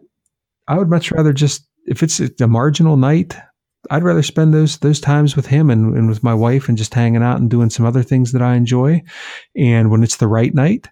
I 0.66 0.78
would 0.78 0.88
much 0.88 1.12
rather 1.12 1.32
just 1.32 1.66
if 1.86 2.02
it's 2.02 2.20
a 2.40 2.46
marginal 2.46 2.96
night, 2.96 3.36
I'd 3.90 4.02
rather 4.02 4.22
spend 4.22 4.54
those 4.54 4.78
those 4.78 5.00
times 5.00 5.36
with 5.36 5.46
him 5.46 5.70
and, 5.70 5.96
and 5.96 6.08
with 6.08 6.22
my 6.22 6.34
wife 6.34 6.68
and 6.68 6.78
just 6.78 6.94
hanging 6.94 7.22
out 7.22 7.38
and 7.38 7.50
doing 7.50 7.70
some 7.70 7.84
other 7.84 8.02
things 8.02 8.32
that 8.32 8.42
I 8.42 8.54
enjoy. 8.54 9.02
And 9.56 9.90
when 9.90 10.02
it's 10.02 10.16
the 10.16 10.28
right 10.28 10.54
night, 10.54 10.88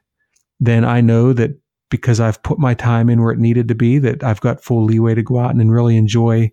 then 0.61 0.85
I 0.85 1.01
know 1.01 1.33
that 1.33 1.53
because 1.91 2.21
I've 2.21 2.43
put 2.43 2.59
my 2.59 2.73
time 2.75 3.11
in 3.11 3.21
where 3.21 3.33
it 3.33 3.39
needed 3.39 3.69
to 3.69 3.75
be, 3.75 3.99
that 3.99 4.25
I've 4.25 4.41
got 4.41 4.65
full 4.65 4.85
leeway 4.85 5.15
to 5.15 5.23
go 5.23 5.39
out 5.39 5.55
and, 5.55 5.73
really 5.73 5.97
enjoy 5.97 6.51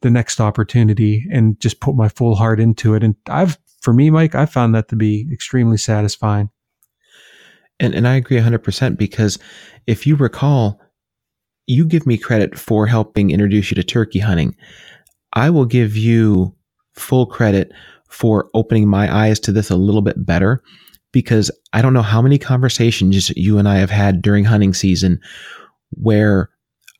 the 0.00 0.10
next 0.10 0.40
opportunity 0.40 1.24
and 1.30 1.58
just 1.60 1.80
put 1.80 1.94
my 1.94 2.08
full 2.08 2.34
heart 2.34 2.58
into 2.58 2.94
it. 2.94 3.04
And 3.04 3.14
I've, 3.28 3.56
for 3.80 3.94
me, 3.94 4.10
Mike, 4.10 4.34
I 4.34 4.46
found 4.46 4.74
that 4.74 4.88
to 4.88 4.96
be 4.96 5.28
extremely 5.32 5.78
satisfying. 5.78 6.50
And, 7.78 7.94
and 7.94 8.08
I 8.08 8.16
agree 8.16 8.38
100% 8.38 8.98
because 8.98 9.38
if 9.86 10.06
you 10.06 10.16
recall, 10.16 10.80
you 11.66 11.84
give 11.84 12.06
me 12.06 12.18
credit 12.18 12.58
for 12.58 12.86
helping 12.86 13.30
introduce 13.30 13.70
you 13.70 13.74
to 13.76 13.84
turkey 13.84 14.18
hunting. 14.18 14.56
I 15.32 15.50
will 15.50 15.64
give 15.64 15.96
you 15.96 16.54
full 16.94 17.26
credit 17.26 17.72
for 18.08 18.50
opening 18.54 18.88
my 18.88 19.14
eyes 19.14 19.40
to 19.40 19.52
this 19.52 19.70
a 19.70 19.76
little 19.76 20.02
bit 20.02 20.26
better 20.26 20.62
because 21.12 21.50
I 21.72 21.82
don't 21.82 21.94
know 21.94 22.02
how 22.02 22.20
many 22.20 22.38
conversations 22.38 23.30
you 23.36 23.58
and 23.58 23.68
I 23.68 23.76
have 23.76 23.90
had 23.90 24.22
during 24.22 24.44
hunting 24.44 24.74
season 24.74 25.20
where 25.90 26.50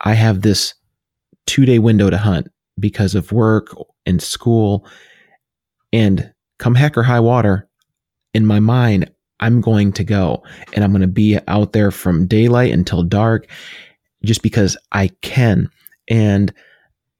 I 0.01 0.15
have 0.15 0.43
this 0.43 0.75
two 1.47 1.65
day 1.65 1.79
window 1.79 2.11
to 2.11 2.19
hunt 2.19 2.49
because 2.79 3.15
of 3.15 3.33
work 3.33 3.75
and 4.07 4.23
school. 4.23 4.87
And 5.93 6.33
come 6.59 6.75
heck 6.75 6.97
or 6.97 7.03
high 7.03 7.21
water, 7.21 7.69
in 8.33 8.47
my 8.47 8.61
mind, 8.61 9.11
I'm 9.41 9.61
going 9.61 9.93
to 9.95 10.05
go 10.05 10.43
and 10.73 10.85
I'm 10.85 10.93
going 10.93 11.03
to 11.03 11.09
be 11.09 11.39
out 11.49 11.73
there 11.73 11.91
from 11.91 12.27
daylight 12.27 12.73
until 12.73 13.03
dark 13.03 13.49
just 14.25 14.43
because 14.43 14.77
I 14.93 15.09
can. 15.23 15.71
And 16.09 16.53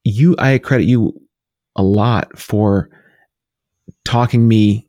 you, 0.05 0.35
I 0.39 0.59
credit 0.59 0.85
you 0.85 1.21
a 1.77 1.83
lot 1.83 2.39
for 2.39 2.91
talking 4.05 4.49
me, 4.49 4.89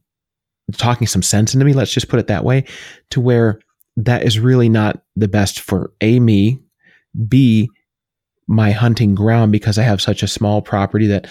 talking 0.78 1.08
some 1.08 1.22
sense 1.22 1.54
into 1.54 1.66
me. 1.66 1.74
Let's 1.74 1.94
just 1.94 2.10
put 2.10 2.20
it 2.20 2.28
that 2.28 2.44
way 2.44 2.66
to 3.12 3.22
where 3.22 3.60
that 3.98 4.24
is 4.24 4.40
really 4.40 4.70
not 4.70 5.04
the 5.16 5.28
best 5.28 5.60
for 5.60 5.92
A, 6.02 6.20
me, 6.20 6.60
B, 7.28 7.70
my 8.48 8.72
hunting 8.72 9.16
ground 9.16 9.52
because 9.52 9.78
I 9.78 9.84
have 9.84 10.02
such 10.02 10.24
a 10.24 10.28
small 10.28 10.62
property 10.62 11.08
that 11.08 11.28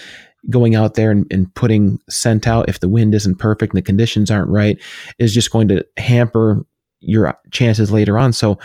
going 0.49 0.75
out 0.75 0.95
there 0.95 1.11
and, 1.11 1.25
and, 1.31 1.53
putting 1.55 1.99
scent 2.09 2.47
out 2.47 2.67
if 2.67 2.79
the 2.79 2.89
wind 2.89 3.15
isn't 3.15 3.39
perfect 3.39 3.73
and 3.73 3.77
the 3.77 3.81
conditions 3.81 4.29
aren't 4.29 4.49
right 4.49 4.77
is 5.17 5.33
just 5.33 5.51
going 5.51 5.69
to 5.69 5.85
hamper 5.97 6.65
your 6.99 7.37
chances 7.51 7.91
later 7.91 8.17
on. 8.17 8.33
So 8.33 8.59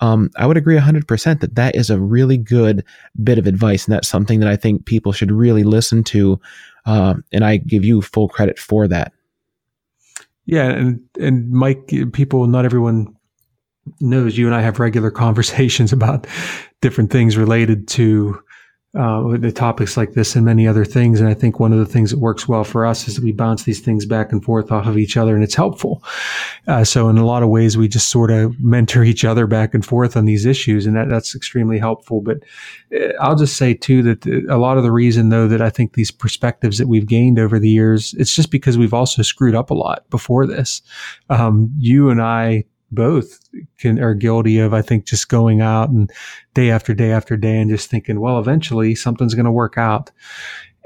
um, 0.00 0.30
I 0.36 0.46
would 0.46 0.56
agree 0.56 0.76
100% 0.76 1.40
that 1.40 1.54
that 1.56 1.74
is 1.74 1.90
a 1.90 1.98
really 1.98 2.36
good 2.36 2.84
bit 3.22 3.38
of 3.38 3.46
advice. 3.46 3.86
And 3.86 3.94
that's 3.94 4.08
something 4.08 4.40
that 4.40 4.48
I 4.48 4.56
think 4.56 4.86
people 4.86 5.12
should 5.12 5.32
really 5.32 5.64
listen 5.64 6.04
to. 6.04 6.40
Uh, 6.86 7.14
and 7.32 7.44
I 7.44 7.58
give 7.58 7.84
you 7.84 8.00
full 8.00 8.28
credit 8.28 8.58
for 8.58 8.86
that. 8.88 9.12
Yeah, 10.46 10.70
and 10.70 11.00
and 11.20 11.50
Mike, 11.50 11.92
people, 12.14 12.46
not 12.46 12.64
everyone 12.64 13.14
knows 14.00 14.38
you 14.38 14.46
and 14.46 14.54
I 14.54 14.62
have 14.62 14.78
regular 14.78 15.10
conversations 15.24 15.92
about 15.92 16.26
different 16.80 17.10
things 17.10 17.36
related 17.36 17.86
to 17.88 18.40
uh, 18.94 19.36
the 19.36 19.52
topics 19.52 19.98
like 19.98 20.14
this 20.14 20.34
and 20.34 20.46
many 20.46 20.66
other 20.66 20.84
things. 20.84 21.20
And 21.20 21.28
I 21.28 21.34
think 21.34 21.60
one 21.60 21.72
of 21.74 21.78
the 21.78 21.86
things 21.86 22.10
that 22.10 22.18
works 22.18 22.48
well 22.48 22.64
for 22.64 22.86
us 22.86 23.06
is 23.06 23.16
that 23.16 23.24
we 23.24 23.32
bounce 23.32 23.64
these 23.64 23.80
things 23.80 24.06
back 24.06 24.32
and 24.32 24.42
forth 24.42 24.72
off 24.72 24.86
of 24.86 24.96
each 24.96 25.16
other, 25.16 25.34
and 25.34 25.44
it's 25.44 25.54
helpful. 25.54 26.02
Uh, 26.66 26.84
so 26.84 27.08
in 27.10 27.18
a 27.18 27.26
lot 27.26 27.42
of 27.42 27.50
ways, 27.50 27.76
we 27.76 27.86
just 27.86 28.08
sort 28.08 28.30
of 28.30 28.58
mentor 28.62 29.04
each 29.04 29.26
other 29.26 29.46
back 29.46 29.74
and 29.74 29.84
forth 29.84 30.16
on 30.16 30.24
these 30.24 30.46
issues, 30.46 30.86
and 30.86 30.96
that, 30.96 31.08
that's 31.10 31.34
extremely 31.34 31.78
helpful. 31.78 32.22
But 32.22 32.38
uh, 32.94 33.12
I'll 33.20 33.36
just 33.36 33.56
say 33.56 33.74
too 33.74 34.02
that 34.04 34.26
a 34.48 34.56
lot 34.56 34.78
of 34.78 34.84
the 34.84 34.92
reason, 34.92 35.28
though, 35.28 35.48
that 35.48 35.60
I 35.60 35.68
think 35.68 35.92
these 35.92 36.10
perspectives 36.10 36.78
that 36.78 36.88
we've 36.88 37.06
gained 37.06 37.38
over 37.38 37.58
the 37.58 37.68
years, 37.68 38.14
it's 38.14 38.34
just 38.34 38.50
because 38.50 38.78
we've 38.78 38.94
also 38.94 39.20
screwed 39.20 39.54
up 39.54 39.68
a 39.68 39.74
lot 39.74 40.08
before 40.08 40.46
this. 40.46 40.80
Um, 41.28 41.70
you 41.78 42.08
and 42.08 42.22
I 42.22 42.64
both 42.90 43.38
can 43.78 43.98
are 43.98 44.14
guilty 44.14 44.58
of 44.58 44.72
I 44.72 44.82
think 44.82 45.04
just 45.04 45.28
going 45.28 45.60
out 45.60 45.90
and 45.90 46.10
day 46.54 46.70
after 46.70 46.94
day 46.94 47.12
after 47.12 47.36
day 47.36 47.60
and 47.60 47.70
just 47.70 47.90
thinking, 47.90 48.20
well, 48.20 48.38
eventually 48.38 48.94
something's 48.94 49.34
going 49.34 49.44
to 49.44 49.52
work 49.52 49.76
out. 49.76 50.10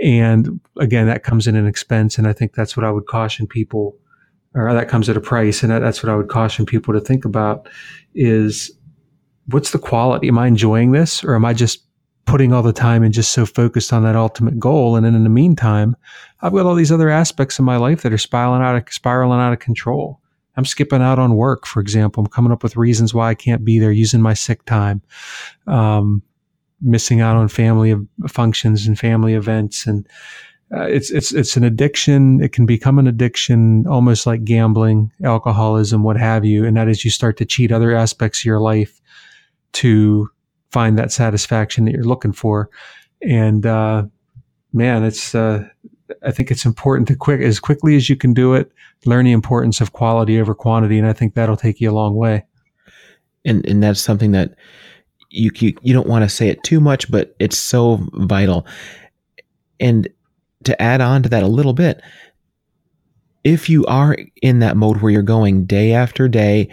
And 0.01 0.61
again, 0.79 1.07
that 1.07 1.23
comes 1.23 1.47
in 1.47 1.55
an 1.55 1.67
expense, 1.67 2.19
and 2.19 2.27
I 2.27 2.33
think 2.33 2.55
that's 2.55 2.77
what 2.77 2.85
I 2.85 2.91
would 2.91 3.07
caution 3.07 3.47
people, 3.47 3.97
or 4.55 4.73
that 4.73 4.89
comes 4.89 5.09
at 5.09 5.17
a 5.17 5.21
price, 5.21 5.63
and 5.63 5.71
that's 5.71 6.03
what 6.03 6.11
I 6.11 6.17
would 6.17 6.29
caution 6.29 6.67
people 6.67 6.93
to 6.93 7.01
think 7.01 7.25
about: 7.25 7.69
is 8.15 8.73
what's 9.47 9.71
the 9.71 9.79
quality? 9.79 10.27
Am 10.27 10.39
I 10.39 10.49
enjoying 10.49 10.91
this, 10.91 11.23
or 11.23 11.37
am 11.37 11.45
I 11.45 11.53
just 11.53 11.85
putting 12.25 12.53
all 12.53 12.63
the 12.63 12.73
time 12.73 13.03
and 13.03 13.15
just 13.15 13.33
so 13.33 13.47
focused 13.47 13.93
on 13.93 14.03
that 14.03 14.17
ultimate 14.17 14.59
goal? 14.59 14.97
And 14.97 15.07
then 15.07 15.15
in 15.15 15.23
the 15.23 15.31
meantime, 15.31 15.95
I've 16.41 16.53
got 16.53 16.67
all 16.67 16.75
these 16.75 16.93
other 16.93 17.11
aspects 17.11 17.61
of 17.61 17.65
my 17.65 17.77
life 17.77 18.03
that 18.03 18.13
are 18.13 18.19
spiraling 18.19 18.63
out 18.63 18.75
of 18.75 18.93
spiraling 18.93 19.39
out 19.39 19.53
of 19.53 19.61
control. 19.61 20.21
I'm 20.57 20.65
skipping 20.65 21.03
out 21.03 21.19
on 21.19 21.35
work, 21.35 21.67
for 21.67 21.81
example. 21.81 22.23
I'm 22.23 22.31
coming 22.31 22.53
up 22.53 22.63
with 22.63 22.77
reasons 22.77 23.15
why 23.15 23.31
I 23.31 23.35
can't 23.35 23.65
be 23.65 23.79
there, 23.79 23.93
using 23.93 24.21
my 24.21 24.35
sick 24.35 24.65
time, 24.65 25.03
um, 25.67 26.23
missing 26.81 27.21
out 27.21 27.37
on 27.37 27.49
family 27.49 27.95
functions 28.29 28.87
and 28.87 28.99
family 28.99 29.35
events, 29.35 29.87
and 29.87 30.07
uh, 30.75 30.85
it's 30.85 31.11
it's 31.11 31.33
it's 31.33 31.57
an 31.57 31.65
addiction. 31.65 32.43
It 32.43 32.53
can 32.53 32.67
become 32.67 32.99
an 32.99 33.07
addiction, 33.07 33.87
almost 33.87 34.27
like 34.27 34.45
gambling, 34.45 35.13
alcoholism, 35.23 36.03
what 36.03 36.17
have 36.17 36.45
you. 36.45 36.65
And 36.65 36.77
that 36.77 36.89
is, 36.89 37.05
you 37.05 37.11
start 37.11 37.37
to 37.39 37.45
cheat 37.45 37.73
other 37.73 37.95
aspects 37.95 38.41
of 38.41 38.47
your 38.47 38.61
life 38.61 39.01
to 39.73 40.31
find 40.71 40.99
that 40.99 41.13
satisfaction 41.13 41.85
that 41.85 41.93
you're 41.93 42.05
looking 42.05 42.33
for. 42.33 42.71
And 43.23 43.67
uh, 43.67 44.05
man, 44.73 45.05
it's 45.05 45.35
uh, 45.35 45.69
I 46.23 46.31
think 46.31 46.51
it's 46.51 46.65
important 46.65 47.09
to 47.09 47.17
quick 47.17 47.41
as 47.41 47.61
quickly 47.61 47.97
as 47.97 48.09
you 48.09 48.17
can 48.17 48.35
do 48.35 48.55
it. 48.55 48.73
Learn 49.05 49.25
the 49.25 49.33
importance 49.33 49.81
of 49.81 49.93
quality 49.93 50.41
over 50.41 50.55
quantity, 50.55 50.99
and 50.99 51.07
I 51.07 51.13
think 51.13 51.35
that'll 51.35 51.57
take 51.57 51.81
you 51.81 51.91
a 51.91 51.95
long 51.95 52.15
way. 52.15 52.45
And 53.45 53.67
and 53.67 53.83
that's 53.83 54.01
something 54.01 54.33
that 54.33 54.55
you 55.31 55.51
you, 55.57 55.75
you 55.83 55.93
don't 55.93 56.09
want 56.09 56.25
to 56.25 56.29
say 56.29 56.49
it 56.49 56.63
too 56.63 56.81
much, 56.81 57.11
but 57.11 57.35
it's 57.39 57.59
so 57.59 58.01
vital. 58.15 58.67
And 59.81 60.09
to 60.65 60.81
add 60.81 61.01
on 61.01 61.23
to 61.25 61.29
that 61.31 61.43
a 61.43 61.49
little 61.49 61.73
bit, 61.73 62.01
if 63.45 63.69
you 63.69 63.85
are 63.87 64.17
in 64.43 64.61
that 64.61 64.77
mode 64.77 65.01
where 65.01 65.11
you're 65.11 65.23
going 65.23 65.65
day 65.65 65.93
after 65.93 66.29
day, 66.29 66.69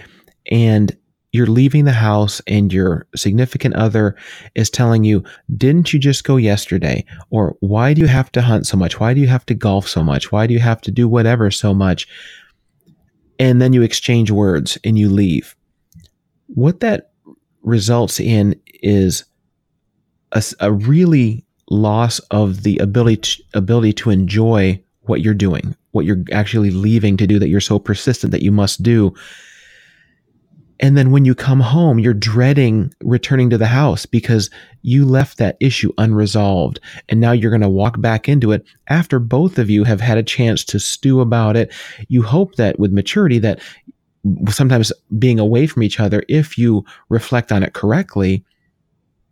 and 0.51 0.95
you're 1.31 1.47
leaving 1.47 1.85
the 1.85 1.91
house 1.91 2.41
and 2.47 2.73
your 2.73 3.07
significant 3.15 3.75
other 3.75 4.15
is 4.55 4.69
telling 4.69 5.03
you, 5.03 5.23
didn't 5.55 5.93
you 5.93 5.99
just 5.99 6.23
go 6.23 6.37
yesterday? 6.37 7.05
Or 7.29 7.55
why 7.59 7.93
do 7.93 8.01
you 8.01 8.07
have 8.07 8.31
to 8.31 8.41
hunt 8.41 8.65
so 8.65 8.77
much? 8.77 8.99
Why 8.99 9.13
do 9.13 9.21
you 9.21 9.27
have 9.27 9.45
to 9.47 9.53
golf 9.53 9.87
so 9.87 10.03
much? 10.03 10.31
Why 10.31 10.47
do 10.47 10.53
you 10.53 10.59
have 10.59 10.81
to 10.81 10.91
do 10.91 11.07
whatever 11.07 11.51
so 11.51 11.73
much? 11.73 12.07
And 13.37 13.61
then 13.61 13.73
you 13.73 13.83
exchange 13.83 14.31
words 14.31 14.77
and 14.83 14.97
you 14.97 15.09
leave. 15.09 15.55
What 16.47 16.79
that 16.79 17.11
results 17.61 18.19
in 18.19 18.59
is 18.81 19.23
a, 20.31 20.43
a 20.59 20.71
really 20.71 21.45
loss 21.69 22.17
of 22.31 22.63
the 22.63 22.79
ability 22.79 23.17
to, 23.17 23.43
ability 23.53 23.93
to 23.93 24.09
enjoy 24.09 24.81
what 25.01 25.21
you're 25.21 25.35
doing, 25.35 25.75
what 25.91 26.05
you're 26.05 26.23
actually 26.31 26.71
leaving 26.71 27.17
to 27.17 27.27
do 27.27 27.37
that 27.37 27.49
you're 27.49 27.61
so 27.61 27.77
persistent 27.77 28.31
that 28.31 28.41
you 28.41 28.51
must 28.51 28.81
do 28.81 29.13
and 30.79 30.97
then 30.97 31.11
when 31.11 31.25
you 31.25 31.35
come 31.35 31.59
home, 31.59 31.99
you're 31.99 32.13
dreading 32.13 32.93
returning 33.01 33.49
to 33.49 33.57
the 33.57 33.67
house 33.67 34.05
because 34.05 34.49
you 34.81 35.05
left 35.05 35.37
that 35.37 35.57
issue 35.59 35.91
unresolved. 35.97 36.79
And 37.09 37.19
now 37.19 37.33
you're 37.33 37.51
going 37.51 37.61
to 37.61 37.69
walk 37.69 37.99
back 37.99 38.29
into 38.29 38.51
it 38.53 38.65
after 38.87 39.19
both 39.19 39.57
of 39.57 39.69
you 39.69 39.83
have 39.83 39.99
had 39.99 40.17
a 40.17 40.23
chance 40.23 40.63
to 40.65 40.79
stew 40.79 41.19
about 41.19 41.57
it. 41.57 41.73
You 42.07 42.23
hope 42.23 42.55
that 42.55 42.79
with 42.79 42.93
maturity 42.93 43.39
that 43.39 43.59
sometimes 44.49 44.93
being 45.17 45.39
away 45.39 45.67
from 45.67 45.83
each 45.83 45.99
other, 45.99 46.23
if 46.29 46.57
you 46.57 46.85
reflect 47.09 47.51
on 47.51 47.61
it 47.61 47.73
correctly, 47.73 48.45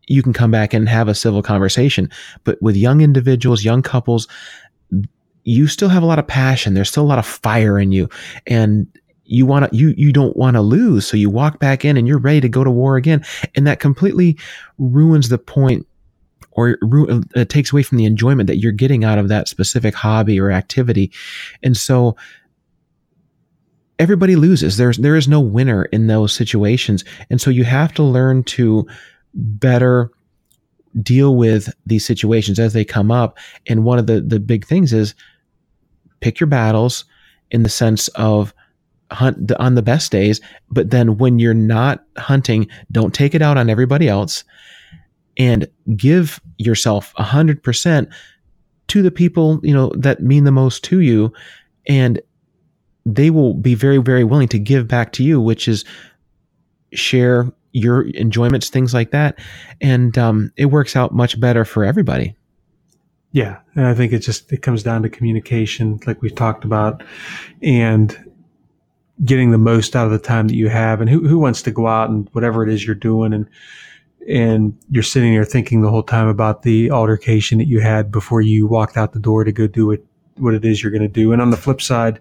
you 0.07 0.21
can 0.23 0.33
come 0.33 0.51
back 0.51 0.73
and 0.73 0.87
have 0.89 1.07
a 1.07 1.15
civil 1.15 1.41
conversation. 1.41 2.09
But 2.43 2.61
with 2.61 2.75
young 2.75 3.01
individuals, 3.01 3.63
young 3.63 3.81
couples, 3.81 4.27
you 5.43 5.67
still 5.67 5.89
have 5.89 6.03
a 6.03 6.05
lot 6.05 6.19
of 6.19 6.27
passion. 6.27 6.73
There's 6.73 6.89
still 6.89 7.03
a 7.03 7.07
lot 7.07 7.19
of 7.19 7.25
fire 7.25 7.79
in 7.79 7.93
you. 7.93 8.09
And 8.47 8.87
you 9.27 9.45
want 9.45 9.69
to 9.69 9.77
you 9.77 9.93
you 9.97 10.11
don't 10.11 10.35
want 10.35 10.55
to 10.55 10.61
lose. 10.61 11.05
So 11.05 11.17
you 11.17 11.29
walk 11.29 11.59
back 11.59 11.85
in 11.85 11.97
and 11.97 12.07
you're 12.07 12.17
ready 12.19 12.41
to 12.41 12.49
go 12.49 12.63
to 12.63 12.71
war 12.71 12.95
again. 12.97 13.23
And 13.55 13.67
that 13.67 13.79
completely 13.79 14.37
ruins 14.77 15.29
the 15.29 15.37
point 15.37 15.85
or 16.51 16.69
it 16.69 17.25
uh, 17.35 17.45
takes 17.45 17.71
away 17.71 17.83
from 17.83 17.99
the 17.99 18.05
enjoyment 18.05 18.47
that 18.47 18.57
you're 18.57 18.71
getting 18.71 19.03
out 19.03 19.19
of 19.19 19.29
that 19.29 19.47
specific 19.47 19.93
hobby 19.93 20.39
or 20.39 20.51
activity. 20.51 21.11
And 21.61 21.77
so 21.77 22.15
everybody 23.99 24.35
loses. 24.35 24.77
There's 24.77 24.97
there 24.97 25.15
is 25.15 25.27
no 25.27 25.39
winner 25.39 25.85
in 25.85 26.07
those 26.07 26.33
situations. 26.33 27.03
And 27.29 27.39
so 27.39 27.49
you 27.49 27.63
have 27.63 27.93
to 27.93 28.03
learn 28.03 28.43
to 28.43 28.87
better 29.33 30.11
deal 31.01 31.35
with 31.35 31.71
these 31.85 32.05
situations 32.05 32.59
as 32.59 32.73
they 32.73 32.83
come 32.83 33.11
up. 33.11 33.37
And 33.67 33.83
one 33.83 33.99
of 33.99 34.07
the 34.07 34.21
the 34.21 34.39
big 34.39 34.65
things 34.65 34.93
is 34.93 35.13
pick 36.21 36.39
your 36.39 36.47
battles 36.47 37.05
in 37.51 37.63
the 37.63 37.69
sense 37.69 38.07
of 38.09 38.53
hunt 39.11 39.51
on 39.53 39.75
the 39.75 39.81
best 39.81 40.11
days, 40.11 40.41
but 40.69 40.89
then 40.89 41.17
when 41.17 41.39
you're 41.39 41.53
not 41.53 42.03
hunting, 42.17 42.67
don't 42.91 43.13
take 43.13 43.33
it 43.33 43.41
out 43.41 43.57
on 43.57 43.69
everybody 43.69 44.07
else 44.07 44.43
and 45.37 45.67
give 45.95 46.39
yourself 46.57 47.13
a 47.17 47.23
hundred 47.23 47.63
percent 47.63 48.09
to 48.87 49.01
the 49.01 49.11
people, 49.11 49.59
you 49.63 49.73
know, 49.73 49.91
that 49.95 50.21
mean 50.21 50.43
the 50.43 50.51
most 50.51 50.83
to 50.85 51.01
you. 51.01 51.31
And 51.87 52.21
they 53.05 53.29
will 53.29 53.53
be 53.53 53.75
very, 53.75 53.97
very 53.97 54.23
willing 54.23 54.47
to 54.49 54.59
give 54.59 54.87
back 54.87 55.13
to 55.13 55.23
you, 55.23 55.39
which 55.39 55.67
is 55.67 55.85
share 56.93 57.51
your 57.71 58.07
enjoyments, 58.09 58.69
things 58.69 58.93
like 58.93 59.11
that. 59.11 59.39
And 59.81 60.17
um, 60.17 60.51
it 60.57 60.65
works 60.65 60.95
out 60.95 61.13
much 61.13 61.39
better 61.39 61.63
for 61.63 61.83
everybody. 61.83 62.35
Yeah, 63.31 63.59
and 63.75 63.85
I 63.85 63.93
think 63.93 64.13
it 64.13 64.19
just 64.19 64.51
it 64.51 64.61
comes 64.61 64.83
down 64.83 65.03
to 65.03 65.09
communication, 65.09 65.99
like 66.07 66.21
we've 66.21 66.33
talked 66.33 66.63
about, 66.63 67.03
and 67.61 68.26
getting 69.25 69.51
the 69.51 69.57
most 69.57 69.95
out 69.95 70.05
of 70.05 70.11
the 70.11 70.19
time 70.19 70.47
that 70.47 70.55
you 70.55 70.69
have 70.69 71.01
and 71.01 71.09
who, 71.09 71.27
who 71.27 71.39
wants 71.39 71.61
to 71.63 71.71
go 71.71 71.87
out 71.87 72.09
and 72.09 72.29
whatever 72.33 72.63
it 72.63 72.69
is 72.69 72.85
you're 72.85 72.95
doing 72.95 73.33
and 73.33 73.49
and 74.27 74.77
you're 74.89 75.03
sitting 75.03 75.33
there 75.33 75.45
thinking 75.45 75.81
the 75.81 75.89
whole 75.89 76.03
time 76.03 76.27
about 76.27 76.63
the 76.63 76.91
altercation 76.91 77.57
that 77.57 77.67
you 77.67 77.79
had 77.79 78.11
before 78.11 78.41
you 78.41 78.67
walked 78.67 78.97
out 78.97 79.13
the 79.13 79.19
door 79.19 79.43
to 79.43 79.51
go 79.51 79.67
do 79.67 79.91
it 79.91 80.05
what 80.35 80.53
it 80.53 80.63
is 80.63 80.83
you're 80.83 80.91
going 80.91 81.01
to 81.01 81.07
do. 81.07 81.31
And 81.31 81.41
on 81.41 81.49
the 81.49 81.57
flip 81.57 81.81
side 81.81 82.19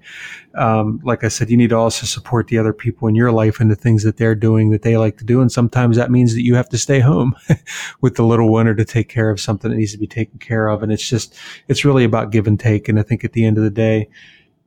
um, 0.56 1.00
like 1.04 1.22
i 1.22 1.28
said 1.28 1.50
you 1.50 1.56
need 1.56 1.70
to 1.70 1.76
also 1.76 2.06
support 2.06 2.48
the 2.48 2.58
other 2.58 2.72
people 2.72 3.08
in 3.08 3.14
your 3.14 3.30
life 3.30 3.60
and 3.60 3.70
the 3.70 3.76
things 3.76 4.02
that 4.04 4.16
they're 4.16 4.34
doing 4.34 4.70
that 4.70 4.82
they 4.82 4.96
like 4.96 5.18
to 5.18 5.24
do 5.24 5.40
and 5.40 5.52
sometimes 5.52 5.96
that 5.96 6.10
means 6.10 6.34
that 6.34 6.42
you 6.42 6.54
have 6.54 6.68
to 6.70 6.78
stay 6.78 7.00
home 7.00 7.34
with 8.00 8.16
the 8.16 8.24
little 8.24 8.50
one 8.50 8.66
or 8.66 8.74
to 8.74 8.84
take 8.84 9.08
care 9.08 9.30
of 9.30 9.40
something 9.40 9.70
that 9.70 9.76
needs 9.76 9.92
to 9.92 9.98
be 9.98 10.06
taken 10.06 10.38
care 10.38 10.68
of 10.68 10.82
and 10.82 10.92
it's 10.92 11.08
just 11.08 11.36
it's 11.68 11.84
really 11.84 12.04
about 12.04 12.30
give 12.30 12.46
and 12.46 12.58
take 12.58 12.88
and 12.88 12.98
i 12.98 13.02
think 13.02 13.24
at 13.24 13.32
the 13.32 13.44
end 13.44 13.58
of 13.58 13.64
the 13.64 13.70
day 13.70 14.08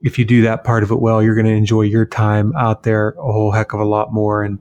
if 0.01 0.17
you 0.17 0.25
do 0.25 0.41
that 0.43 0.63
part 0.63 0.83
of 0.83 0.91
it 0.91 0.99
well, 0.99 1.21
you're 1.21 1.35
going 1.35 1.45
to 1.45 1.51
enjoy 1.51 1.81
your 1.81 2.05
time 2.05 2.53
out 2.55 2.83
there 2.83 3.09
a 3.11 3.31
whole 3.31 3.51
heck 3.51 3.73
of 3.73 3.79
a 3.79 3.85
lot 3.85 4.13
more. 4.13 4.43
And, 4.43 4.59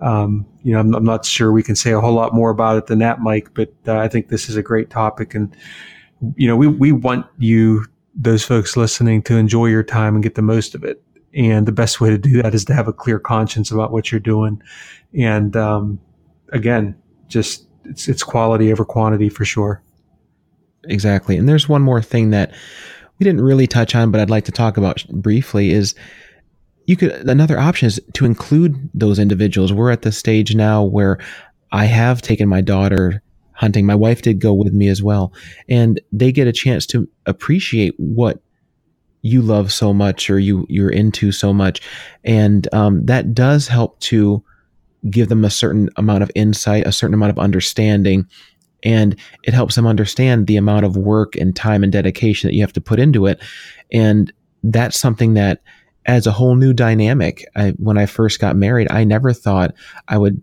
um, 0.00 0.46
you 0.62 0.72
know, 0.72 0.80
I'm, 0.80 0.94
I'm, 0.94 1.04
not 1.04 1.24
sure 1.24 1.52
we 1.52 1.62
can 1.62 1.76
say 1.76 1.92
a 1.92 2.00
whole 2.00 2.14
lot 2.14 2.34
more 2.34 2.50
about 2.50 2.76
it 2.76 2.86
than 2.86 2.98
that, 3.00 3.20
Mike, 3.20 3.50
but 3.54 3.72
uh, 3.86 3.98
I 3.98 4.08
think 4.08 4.28
this 4.28 4.48
is 4.48 4.56
a 4.56 4.62
great 4.62 4.90
topic. 4.90 5.34
And, 5.34 5.54
you 6.36 6.46
know, 6.46 6.56
we, 6.56 6.68
we 6.68 6.92
want 6.92 7.26
you, 7.38 7.84
those 8.14 8.44
folks 8.44 8.76
listening, 8.76 9.22
to 9.22 9.36
enjoy 9.36 9.66
your 9.66 9.82
time 9.82 10.14
and 10.14 10.22
get 10.22 10.34
the 10.34 10.42
most 10.42 10.74
of 10.74 10.84
it. 10.84 11.02
And 11.34 11.66
the 11.66 11.72
best 11.72 12.00
way 12.00 12.08
to 12.10 12.18
do 12.18 12.40
that 12.42 12.54
is 12.54 12.64
to 12.66 12.74
have 12.74 12.88
a 12.88 12.92
clear 12.92 13.18
conscience 13.18 13.70
about 13.70 13.92
what 13.92 14.10
you're 14.10 14.20
doing. 14.20 14.62
And, 15.14 15.56
um, 15.56 16.00
again, 16.52 16.96
just 17.28 17.66
it's, 17.84 18.08
it's 18.08 18.22
quality 18.22 18.72
over 18.72 18.84
quantity 18.84 19.28
for 19.28 19.44
sure. 19.44 19.82
Exactly. 20.84 21.36
And 21.36 21.48
there's 21.48 21.68
one 21.68 21.82
more 21.82 22.00
thing 22.00 22.30
that 22.30 22.52
we 23.18 23.24
didn't 23.24 23.40
really 23.40 23.66
touch 23.66 23.94
on, 23.94 24.10
but 24.10 24.20
I'd 24.20 24.30
like 24.30 24.44
to 24.44 24.52
talk 24.52 24.76
about 24.76 25.04
briefly 25.08 25.70
is 25.70 25.94
you 26.86 26.96
could 26.96 27.12
another 27.28 27.58
option 27.58 27.86
is 27.86 28.00
to 28.14 28.24
include 28.24 28.88
those 28.94 29.18
individuals. 29.18 29.72
We're 29.72 29.90
at 29.90 30.02
the 30.02 30.12
stage 30.12 30.54
now 30.54 30.82
where 30.82 31.18
I 31.72 31.84
have 31.84 32.22
taken 32.22 32.48
my 32.48 32.60
daughter 32.60 33.22
hunting. 33.52 33.84
My 33.84 33.94
wife 33.94 34.22
did 34.22 34.40
go 34.40 34.54
with 34.54 34.72
me 34.72 34.88
as 34.88 35.02
well, 35.02 35.32
and 35.68 36.00
they 36.12 36.32
get 36.32 36.46
a 36.46 36.52
chance 36.52 36.86
to 36.86 37.08
appreciate 37.26 37.94
what 37.98 38.40
you 39.22 39.42
love 39.42 39.72
so 39.72 39.92
much 39.92 40.30
or 40.30 40.38
you 40.38 40.64
you're 40.68 40.90
into 40.90 41.32
so 41.32 41.52
much 41.52 41.80
and 42.24 42.72
um, 42.72 43.04
that 43.06 43.34
does 43.34 43.66
help 43.66 43.98
to 43.98 44.42
give 45.10 45.28
them 45.28 45.44
a 45.44 45.50
certain 45.50 45.90
amount 45.96 46.22
of 46.22 46.30
insight 46.36 46.86
a 46.86 46.92
certain 46.92 47.14
amount 47.14 47.30
of 47.30 47.38
understanding 47.38 48.24
and 48.82 49.16
it 49.42 49.54
helps 49.54 49.74
them 49.74 49.86
understand 49.86 50.46
the 50.46 50.56
amount 50.56 50.84
of 50.84 50.96
work 50.96 51.34
and 51.36 51.54
time 51.56 51.82
and 51.82 51.92
dedication 51.92 52.48
that 52.48 52.54
you 52.54 52.62
have 52.62 52.72
to 52.72 52.80
put 52.80 52.98
into 52.98 53.26
it. 53.26 53.40
And 53.92 54.32
that's 54.62 54.98
something 54.98 55.34
that 55.34 55.62
adds 56.06 56.26
a 56.26 56.32
whole 56.32 56.54
new 56.54 56.72
dynamic 56.72 57.44
I, 57.54 57.70
when 57.72 57.98
i 57.98 58.06
first 58.06 58.40
got 58.40 58.56
married 58.56 58.90
i 58.90 59.04
never 59.04 59.34
thought 59.34 59.74
i 60.08 60.16
would 60.16 60.42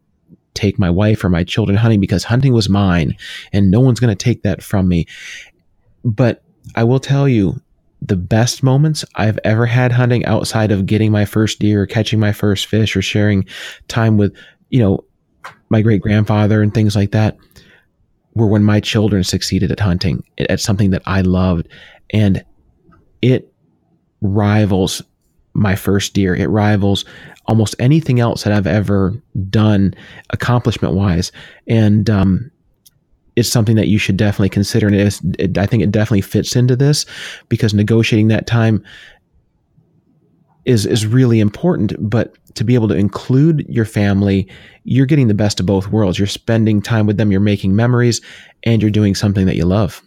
take 0.55 0.79
my 0.79 0.89
wife 0.89 1.23
or 1.23 1.29
my 1.29 1.43
children 1.43 1.77
hunting 1.77 1.99
because 1.99 2.23
hunting 2.23 2.53
was 2.53 2.67
mine 2.67 3.15
and 3.53 3.69
no 3.69 3.81
one's 3.81 3.99
going 3.99 4.15
to 4.15 4.23
take 4.23 4.41
that 4.41 4.63
from 4.63 4.87
me. 4.87 5.05
But 6.03 6.43
i 6.75 6.83
will 6.83 6.99
tell 6.99 7.29
you 7.29 7.61
the 8.01 8.15
best 8.15 8.63
moments 8.63 9.05
I've 9.15 9.39
ever 9.43 9.65
had 9.65 9.91
hunting 9.91 10.25
outside 10.25 10.71
of 10.71 10.85
getting 10.85 11.11
my 11.11 11.25
first 11.25 11.59
deer 11.59 11.83
or 11.83 11.85
catching 11.87 12.19
my 12.19 12.31
first 12.31 12.67
fish 12.67 12.95
or 12.95 13.01
sharing 13.01 13.45
time 13.87 14.17
with, 14.17 14.35
you 14.69 14.79
know, 14.79 15.03
my 15.69 15.81
great 15.81 16.01
grandfather 16.01 16.61
and 16.61 16.73
things 16.73 16.95
like 16.95 17.11
that 17.11 17.37
were 18.35 18.47
when 18.47 18.63
my 18.63 18.79
children 18.79 19.23
succeeded 19.23 19.71
at 19.71 19.79
hunting 19.79 20.23
at 20.37 20.59
something 20.59 20.91
that 20.91 21.01
I 21.05 21.21
loved. 21.21 21.67
And 22.11 22.43
it 23.21 23.51
rivals 24.21 25.01
my 25.53 25.75
first 25.75 26.13
deer. 26.13 26.35
It 26.35 26.49
rivals 26.49 27.05
almost 27.47 27.75
anything 27.79 28.19
else 28.19 28.43
that 28.43 28.53
I've 28.53 28.67
ever 28.67 29.13
done 29.49 29.93
accomplishment 30.31 30.93
wise. 30.93 31.31
And, 31.67 32.09
um, 32.09 32.51
it's 33.35 33.49
something 33.49 33.75
that 33.75 33.87
you 33.87 33.97
should 33.97 34.17
definitely 34.17 34.49
consider. 34.49 34.87
And 34.87 34.95
it 34.95 35.57
I 35.57 35.65
think 35.65 35.83
it 35.83 35.91
definitely 35.91 36.21
fits 36.21 36.55
into 36.55 36.75
this 36.75 37.05
because 37.49 37.73
negotiating 37.73 38.29
that 38.29 38.47
time 38.47 38.83
is 40.63 40.85
is 40.85 41.05
really 41.05 41.39
important. 41.39 41.93
But 41.99 42.35
to 42.55 42.63
be 42.63 42.73
able 42.73 42.87
to 42.87 42.95
include 42.95 43.65
your 43.69 43.85
family, 43.85 44.47
you're 44.83 45.05
getting 45.05 45.27
the 45.27 45.33
best 45.33 45.59
of 45.59 45.65
both 45.65 45.87
worlds. 45.87 46.17
You're 46.17 46.27
spending 46.27 46.81
time 46.81 47.05
with 47.05 47.17
them, 47.17 47.31
you're 47.31 47.41
making 47.41 47.75
memories, 47.75 48.21
and 48.63 48.81
you're 48.81 48.91
doing 48.91 49.15
something 49.15 49.45
that 49.45 49.55
you 49.55 49.65
love. 49.65 50.01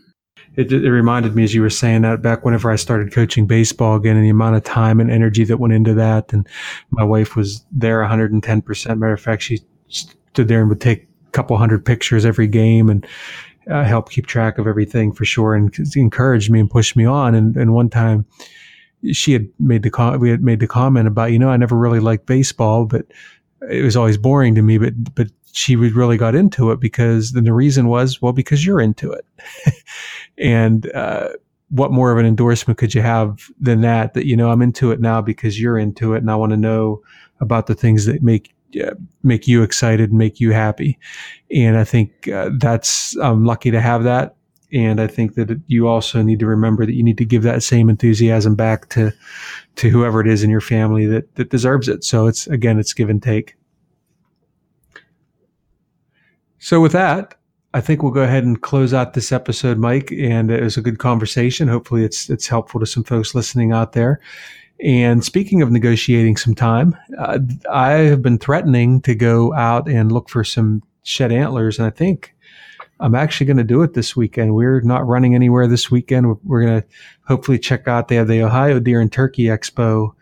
It, 0.56 0.72
it 0.72 0.90
reminded 0.90 1.36
me 1.36 1.44
as 1.44 1.54
you 1.54 1.62
were 1.62 1.70
saying 1.70 2.02
that 2.02 2.20
back 2.20 2.44
whenever 2.44 2.70
I 2.70 2.76
started 2.76 3.12
coaching 3.12 3.46
baseball 3.46 3.96
again, 3.96 4.16
and 4.16 4.24
the 4.24 4.30
amount 4.30 4.56
of 4.56 4.64
time 4.64 4.98
and 4.98 5.10
energy 5.10 5.44
that 5.44 5.58
went 5.58 5.72
into 5.72 5.94
that. 5.94 6.32
And 6.32 6.48
my 6.90 7.04
wife 7.04 7.36
was 7.36 7.64
there 7.70 8.00
110 8.00 8.62
percent. 8.62 8.98
Matter 8.98 9.12
of 9.12 9.20
fact, 9.20 9.42
she 9.42 9.60
stood 9.88 10.48
there 10.48 10.60
and 10.60 10.68
would 10.68 10.80
take 10.80 11.06
a 11.26 11.30
couple 11.30 11.56
hundred 11.56 11.84
pictures 11.84 12.24
every 12.24 12.48
game 12.48 12.88
and 12.88 13.06
uh, 13.70 13.84
help 13.84 14.10
keep 14.10 14.26
track 14.26 14.58
of 14.58 14.66
everything 14.66 15.12
for 15.12 15.24
sure 15.24 15.54
and 15.54 15.76
encouraged 15.94 16.50
me 16.50 16.58
and 16.58 16.70
pushed 16.70 16.96
me 16.96 17.04
on. 17.04 17.34
And, 17.34 17.56
and 17.56 17.72
one 17.72 17.90
time 17.90 18.26
she 19.12 19.32
had 19.32 19.48
made 19.58 19.82
the 19.82 19.90
com- 19.90 20.18
we 20.20 20.30
had 20.30 20.42
made 20.42 20.60
the 20.60 20.66
comment 20.66 21.06
about, 21.06 21.32
you 21.32 21.38
know, 21.38 21.50
I 21.50 21.56
never 21.56 21.76
really 21.76 22.00
liked 22.00 22.26
baseball, 22.26 22.84
but 22.84 23.06
it 23.70 23.82
was 23.82 23.96
always 23.96 24.16
boring 24.16 24.54
to 24.54 24.62
me, 24.62 24.78
but, 24.78 24.92
but 25.14 25.28
she 25.52 25.76
really 25.76 26.16
got 26.16 26.34
into 26.34 26.70
it 26.70 26.80
because 26.80 27.32
then 27.32 27.44
the 27.44 27.52
reason 27.52 27.88
was, 27.88 28.20
well, 28.22 28.32
because 28.32 28.64
you're 28.64 28.80
into 28.80 29.12
it. 29.12 29.26
and, 30.38 30.90
uh, 30.92 31.30
what 31.70 31.92
more 31.92 32.10
of 32.10 32.18
an 32.18 32.24
endorsement 32.24 32.78
could 32.78 32.94
you 32.94 33.02
have 33.02 33.50
than 33.60 33.82
that? 33.82 34.14
That, 34.14 34.24
you 34.24 34.36
know, 34.36 34.50
I'm 34.50 34.62
into 34.62 34.90
it 34.90 35.00
now 35.00 35.20
because 35.20 35.60
you're 35.60 35.78
into 35.78 36.14
it 36.14 36.18
and 36.18 36.30
I 36.30 36.34
want 36.36 36.50
to 36.50 36.56
know 36.56 37.02
about 37.40 37.66
the 37.66 37.74
things 37.74 38.06
that 38.06 38.22
make 38.22 38.54
uh, 38.82 38.94
make 39.22 39.48
you 39.48 39.62
excited, 39.62 40.12
make 40.12 40.40
you 40.40 40.52
happy. 40.52 40.98
And 41.54 41.78
I 41.78 41.84
think 41.84 42.28
uh, 42.28 42.50
that's, 42.58 43.16
I'm 43.16 43.44
lucky 43.44 43.70
to 43.70 43.80
have 43.80 44.04
that. 44.04 44.36
And 44.72 45.00
I 45.00 45.06
think 45.06 45.34
that 45.34 45.60
you 45.66 45.88
also 45.88 46.20
need 46.20 46.40
to 46.40 46.46
remember 46.46 46.84
that 46.84 46.94
you 46.94 47.02
need 47.02 47.18
to 47.18 47.24
give 47.24 47.42
that 47.42 47.62
same 47.62 47.88
enthusiasm 47.88 48.54
back 48.54 48.88
to, 48.90 49.12
to 49.76 49.88
whoever 49.88 50.20
it 50.20 50.26
is 50.26 50.42
in 50.42 50.50
your 50.50 50.60
family 50.60 51.06
that, 51.06 51.34
that 51.36 51.50
deserves 51.50 51.88
it. 51.88 52.04
So 52.04 52.26
it's, 52.26 52.46
again, 52.46 52.78
it's 52.78 52.92
give 52.92 53.08
and 53.08 53.22
take. 53.22 53.56
So 56.58 56.80
with 56.80 56.92
that, 56.92 57.34
I 57.72 57.80
think 57.80 58.02
we'll 58.02 58.12
go 58.12 58.22
ahead 58.22 58.44
and 58.44 58.60
close 58.60 58.92
out 58.92 59.14
this 59.14 59.32
episode, 59.32 59.78
Mike. 59.78 60.12
And 60.12 60.50
it 60.50 60.62
was 60.62 60.76
a 60.76 60.82
good 60.82 60.98
conversation. 60.98 61.68
Hopefully 61.68 62.04
it's, 62.04 62.28
it's 62.28 62.48
helpful 62.48 62.80
to 62.80 62.86
some 62.86 63.04
folks 63.04 63.34
listening 63.34 63.72
out 63.72 63.92
there. 63.92 64.20
And 64.84 65.24
speaking 65.24 65.62
of 65.62 65.70
negotiating 65.70 66.36
some 66.36 66.54
time, 66.54 66.96
uh, 67.18 67.38
I 67.70 67.92
have 67.92 68.22
been 68.22 68.38
threatening 68.38 69.00
to 69.02 69.14
go 69.14 69.52
out 69.54 69.88
and 69.88 70.12
look 70.12 70.28
for 70.28 70.44
some 70.44 70.82
shed 71.02 71.32
antlers. 71.32 71.78
And 71.78 71.86
I 71.86 71.90
think 71.90 72.34
I'm 73.00 73.14
actually 73.14 73.46
going 73.46 73.58
to 73.58 73.64
do 73.64 73.82
it 73.82 73.94
this 73.94 74.16
weekend. 74.16 74.54
We're 74.54 74.80
not 74.80 75.06
running 75.06 75.34
anywhere 75.34 75.66
this 75.66 75.90
weekend. 75.90 76.28
We're, 76.28 76.36
we're 76.44 76.62
going 76.62 76.82
to 76.82 76.88
hopefully 77.26 77.58
check 77.58 77.86
out. 77.86 78.08
They 78.08 78.16
have 78.16 78.28
the 78.28 78.42
Ohio 78.42 78.80
Deer 78.80 79.00
and 79.00 79.12
Turkey 79.12 79.44
Expo 79.44 80.12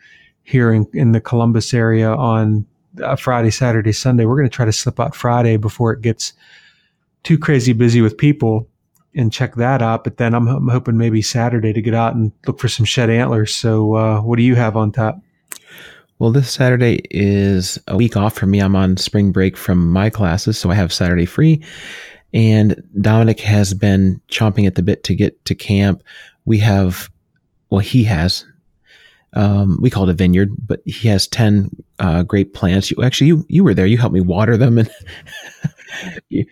here 0.43 0.73
in, 0.73 0.87
in 0.93 1.13
the 1.13 1.21
Columbus 1.21 1.73
area 1.73 2.11
on 2.11 2.67
uh, 3.03 3.17
Friday, 3.17 3.51
Saturday, 3.51 3.93
Sunday. 3.93 4.25
We're 4.25 4.37
going 4.37 4.49
to 4.49 4.55
try 4.55 4.67
to 4.67 4.73
slip 4.73 5.01
out 5.01 5.15
Friday 5.15 5.57
before 5.57 5.93
it 5.93 6.03
gets 6.03 6.33
too 7.23 7.39
crazy 7.39 7.73
busy 7.73 8.01
with 8.01 8.17
people 8.17 8.69
and 9.15 9.33
check 9.33 9.55
that 9.57 9.83
out. 9.83 10.05
But 10.05 10.19
then 10.19 10.35
I'm, 10.35 10.47
I'm, 10.47 10.69
hoping 10.69 10.99
maybe 10.99 11.23
Saturday 11.23 11.73
to 11.73 11.83
get 11.83 11.95
out 11.95 12.15
and 12.15 12.31
look 12.47 12.61
for 12.61 12.69
some 12.69 12.85
shed 12.85 13.11
antlers. 13.11 13.55
So, 13.55 13.95
uh, 13.95 14.21
what 14.21 14.37
do 14.37 14.43
you 14.43 14.55
have 14.55 14.77
on 14.77 14.93
top? 14.93 15.21
Well, 16.19 16.31
this 16.31 16.51
Saturday 16.51 17.01
is 17.11 17.79
a 17.89 17.97
week 17.97 18.17
off 18.17 18.35
for 18.35 18.47
me. 18.47 18.61
I'm 18.61 18.77
on 18.77 18.97
spring 18.97 19.33
break 19.33 19.57
from 19.57 19.91
my 19.91 20.09
classes, 20.09 20.57
so 20.57 20.71
I 20.71 20.75
have 20.75 20.93
Saturday 20.93 21.27
free. 21.27 21.63
And 22.33 22.83
Dominic 23.01 23.41
has 23.41 23.73
been 23.75 24.21
chomping 24.29 24.67
at 24.67 24.75
the 24.75 24.83
bit 24.83 25.05
to 25.05 25.15
get 25.15 25.43
to 25.47 25.55
camp. 25.55 26.03
We 26.45 26.59
have, 26.59 27.11
well, 27.71 27.81
he 27.81 28.05
has. 28.05 28.45
Um, 29.33 29.79
we 29.81 29.91
call 29.91 30.05
it 30.05 30.11
a 30.11 30.15
vineyard, 30.15 30.51
but 30.67 30.81
he 30.87 31.09
has 31.09 31.27
ten 31.27 31.71
uh, 31.99 32.23
great 32.23 32.55
plants. 32.55 32.91
You 32.91 33.03
actually, 33.03 33.27
you 33.29 33.45
you 33.49 33.65
were 33.65 33.75
there. 33.75 33.87
You 33.87 33.99
helped 33.99 34.15
me 34.15 34.21
water 34.21 34.57
them, 34.57 34.79
and 34.79 34.91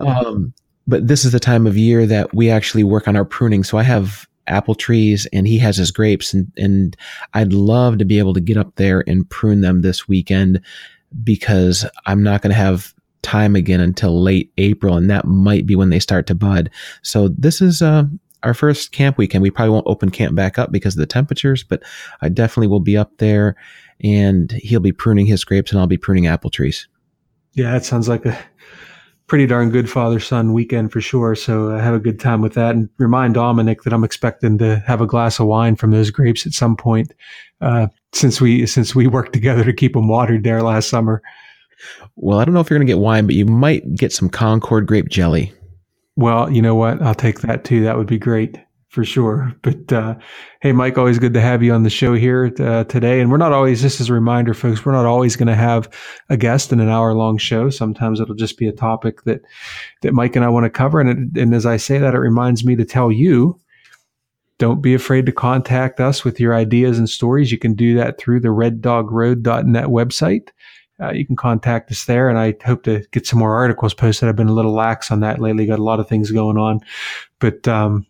um, 0.00 0.54
but 0.86 1.08
this 1.08 1.24
is 1.24 1.32
the 1.32 1.40
time 1.40 1.66
of 1.66 1.76
year 1.76 2.06
that 2.06 2.34
we 2.34 2.50
actually 2.50 2.84
work 2.84 3.06
on 3.06 3.16
our 3.16 3.24
pruning. 3.24 3.64
So 3.64 3.76
I 3.78 3.82
have 3.82 4.26
apple 4.46 4.74
trees 4.74 5.26
and 5.32 5.46
he 5.46 5.58
has 5.58 5.76
his 5.76 5.90
grapes 5.90 6.34
and, 6.34 6.50
and 6.56 6.96
I'd 7.34 7.52
love 7.52 7.98
to 7.98 8.04
be 8.04 8.18
able 8.18 8.34
to 8.34 8.40
get 8.40 8.56
up 8.56 8.74
there 8.74 9.04
and 9.06 9.28
prune 9.28 9.60
them 9.60 9.82
this 9.82 10.08
weekend 10.08 10.60
because 11.22 11.86
I'm 12.06 12.22
not 12.22 12.42
going 12.42 12.50
to 12.50 12.56
have 12.56 12.92
time 13.22 13.56
again 13.56 13.80
until 13.80 14.22
late 14.22 14.52
April 14.58 14.96
and 14.96 15.08
that 15.10 15.26
might 15.26 15.66
be 15.66 15.76
when 15.76 15.90
they 15.90 16.00
start 16.00 16.26
to 16.26 16.34
bud. 16.34 16.70
So 17.02 17.28
this 17.28 17.60
is, 17.60 17.82
uh, 17.82 18.04
our 18.42 18.54
first 18.54 18.92
camp 18.92 19.18
weekend. 19.18 19.42
We 19.42 19.50
probably 19.50 19.70
won't 19.70 19.86
open 19.86 20.10
camp 20.10 20.34
back 20.34 20.58
up 20.58 20.72
because 20.72 20.94
of 20.94 21.00
the 21.00 21.06
temperatures, 21.06 21.62
but 21.62 21.82
I 22.20 22.28
definitely 22.28 22.68
will 22.68 22.80
be 22.80 22.96
up 22.96 23.18
there 23.18 23.56
and 24.02 24.50
he'll 24.52 24.80
be 24.80 24.92
pruning 24.92 25.26
his 25.26 25.44
grapes 25.44 25.70
and 25.70 25.80
I'll 25.80 25.86
be 25.86 25.96
pruning 25.96 26.26
apple 26.26 26.50
trees. 26.50 26.88
Yeah, 27.54 27.72
that 27.72 27.84
sounds 27.84 28.08
like 28.08 28.26
a 28.26 28.36
pretty 29.26 29.46
darn 29.46 29.70
good 29.70 29.88
father 29.88 30.18
son 30.18 30.52
weekend 30.52 30.92
for 30.92 31.00
sure. 31.00 31.34
So 31.34 31.70
have 31.70 31.94
a 31.94 32.00
good 32.00 32.18
time 32.18 32.42
with 32.42 32.54
that 32.54 32.74
and 32.74 32.88
remind 32.98 33.34
Dominic 33.34 33.82
that 33.82 33.92
I'm 33.92 34.04
expecting 34.04 34.58
to 34.58 34.82
have 34.86 35.00
a 35.00 35.06
glass 35.06 35.38
of 35.38 35.46
wine 35.46 35.76
from 35.76 35.90
those 35.90 36.10
grapes 36.10 36.46
at 36.46 36.52
some 36.52 36.76
point. 36.76 37.14
Uh, 37.60 37.86
since 38.12 38.40
we, 38.40 38.66
since 38.66 38.94
we 38.94 39.06
worked 39.06 39.32
together 39.32 39.64
to 39.64 39.72
keep 39.72 39.94
them 39.94 40.08
watered 40.08 40.44
there 40.44 40.62
last 40.62 40.88
summer. 40.88 41.22
Well, 42.16 42.38
I 42.38 42.44
don't 42.44 42.54
know 42.54 42.60
if 42.60 42.70
you're 42.70 42.78
going 42.78 42.86
to 42.86 42.92
get 42.92 43.00
wine, 43.00 43.26
but 43.26 43.34
you 43.34 43.46
might 43.46 43.94
get 43.94 44.12
some 44.12 44.28
Concord 44.28 44.86
grape 44.86 45.08
jelly. 45.08 45.52
Well, 46.16 46.50
you 46.50 46.60
know 46.60 46.74
what? 46.74 47.00
I'll 47.00 47.14
take 47.14 47.40
that 47.40 47.64
too. 47.64 47.84
That 47.84 47.96
would 47.96 48.06
be 48.06 48.18
great 48.18 48.58
for 48.92 49.06
sure. 49.06 49.54
But 49.62 49.90
uh, 49.90 50.16
hey, 50.60 50.72
Mike, 50.72 50.98
always 50.98 51.18
good 51.18 51.32
to 51.32 51.40
have 51.40 51.62
you 51.62 51.72
on 51.72 51.82
the 51.82 51.88
show 51.90 52.12
here 52.12 52.52
uh, 52.58 52.84
today. 52.84 53.20
And 53.20 53.30
we're 53.30 53.38
not 53.38 53.52
always, 53.52 53.80
just 53.80 54.02
as 54.02 54.10
a 54.10 54.12
reminder, 54.12 54.52
folks, 54.52 54.84
we're 54.84 54.92
not 54.92 55.06
always 55.06 55.34
going 55.34 55.48
to 55.48 55.54
have 55.54 55.88
a 56.28 56.36
guest 56.36 56.72
in 56.72 56.80
an 56.80 56.90
hour 56.90 57.14
long 57.14 57.38
show. 57.38 57.70
Sometimes 57.70 58.20
it'll 58.20 58.34
just 58.34 58.58
be 58.58 58.68
a 58.68 58.72
topic 58.72 59.22
that 59.24 59.40
that 60.02 60.12
Mike 60.12 60.36
and 60.36 60.44
I 60.44 60.50
want 60.50 60.64
to 60.64 60.70
cover. 60.70 61.00
And, 61.00 61.08
it, 61.08 61.40
and 61.40 61.54
as 61.54 61.64
I 61.64 61.78
say 61.78 61.96
that, 61.96 62.14
it 62.14 62.18
reminds 62.18 62.64
me 62.64 62.76
to 62.76 62.84
tell 62.84 63.10
you. 63.10 63.58
Don't 64.58 64.82
be 64.82 64.94
afraid 64.94 65.26
to 65.26 65.32
contact 65.32 65.98
us 65.98 66.24
with 66.24 66.38
your 66.38 66.54
ideas 66.54 66.96
and 66.96 67.08
stories. 67.08 67.50
You 67.50 67.58
can 67.58 67.74
do 67.74 67.96
that 67.96 68.16
through 68.16 68.40
the 68.40 68.48
reddogroad.net 68.48 69.86
website. 69.86 70.50
Uh, 71.02 71.10
you 71.10 71.26
can 71.26 71.36
contact 71.36 71.90
us 71.90 72.04
there. 72.04 72.28
And 72.28 72.38
I 72.38 72.54
hope 72.64 72.84
to 72.84 73.04
get 73.10 73.26
some 73.26 73.38
more 73.38 73.54
articles 73.54 73.94
posted. 73.94 74.28
I've 74.28 74.36
been 74.36 74.48
a 74.48 74.54
little 74.54 74.72
lax 74.74 75.10
on 75.10 75.20
that 75.20 75.40
lately, 75.40 75.66
got 75.66 75.78
a 75.78 75.82
lot 75.82 76.00
of 76.00 76.08
things 76.08 76.30
going 76.30 76.58
on. 76.58 76.80
But 77.38 77.66
um, 77.66 78.06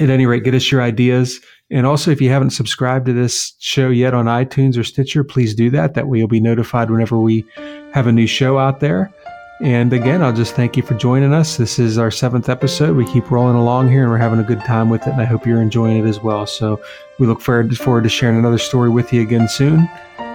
at 0.00 0.10
any 0.10 0.26
rate, 0.26 0.44
get 0.44 0.54
us 0.54 0.70
your 0.70 0.82
ideas. 0.82 1.40
And 1.70 1.86
also, 1.86 2.10
if 2.10 2.20
you 2.20 2.30
haven't 2.30 2.50
subscribed 2.50 3.06
to 3.06 3.12
this 3.12 3.54
show 3.58 3.88
yet 3.90 4.14
on 4.14 4.26
iTunes 4.26 4.78
or 4.78 4.84
Stitcher, 4.84 5.24
please 5.24 5.54
do 5.54 5.70
that. 5.70 5.94
That 5.94 6.08
way 6.08 6.18
you'll 6.18 6.28
be 6.28 6.40
notified 6.40 6.90
whenever 6.90 7.18
we 7.18 7.44
have 7.92 8.06
a 8.06 8.12
new 8.12 8.26
show 8.26 8.58
out 8.58 8.80
there. 8.80 9.12
And 9.60 9.92
again, 9.92 10.22
I'll 10.22 10.32
just 10.32 10.54
thank 10.54 10.76
you 10.76 10.82
for 10.82 10.94
joining 10.94 11.32
us. 11.32 11.56
This 11.56 11.78
is 11.78 11.96
our 11.96 12.10
seventh 12.10 12.48
episode. 12.48 12.96
We 12.96 13.06
keep 13.06 13.30
rolling 13.30 13.56
along 13.56 13.88
here 13.88 14.02
and 14.02 14.10
we're 14.10 14.18
having 14.18 14.40
a 14.40 14.44
good 14.44 14.60
time 14.60 14.90
with 14.90 15.06
it. 15.06 15.10
And 15.10 15.20
I 15.20 15.24
hope 15.24 15.46
you're 15.46 15.62
enjoying 15.62 15.96
it 15.96 16.08
as 16.08 16.20
well. 16.20 16.46
So 16.46 16.82
we 17.18 17.26
look 17.26 17.40
forward, 17.40 17.76
forward 17.78 18.02
to 18.02 18.10
sharing 18.10 18.36
another 18.36 18.58
story 18.58 18.90
with 18.90 19.12
you 19.12 19.22
again 19.22 19.48
soon. 19.48 19.78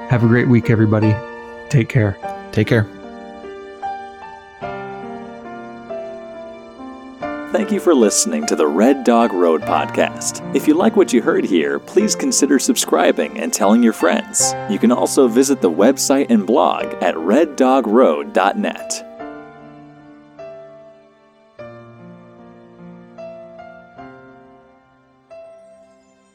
Have 0.09 0.23
a 0.23 0.27
great 0.27 0.47
week, 0.47 0.69
everybody. 0.69 1.13
Take 1.69 1.89
care. 1.89 2.17
Take 2.51 2.67
care. 2.67 2.87
Thank 7.51 7.71
you 7.71 7.79
for 7.79 7.95
listening 7.95 8.45
to 8.45 8.55
the 8.55 8.67
Red 8.67 9.03
Dog 9.03 9.33
Road 9.33 9.61
podcast. 9.61 10.55
If 10.55 10.67
you 10.67 10.75
like 10.75 10.95
what 10.95 11.11
you 11.11 11.21
heard 11.21 11.43
here, 11.43 11.79
please 11.79 12.15
consider 12.15 12.59
subscribing 12.59 13.39
and 13.39 13.51
telling 13.51 13.81
your 13.81 13.93
friends. 13.93 14.53
You 14.69 14.77
can 14.77 14.91
also 14.91 15.27
visit 15.27 15.59
the 15.59 15.71
website 15.71 16.27
and 16.29 16.45
blog 16.45 16.85
at 17.01 17.15
reddogroad.net. 17.15 19.08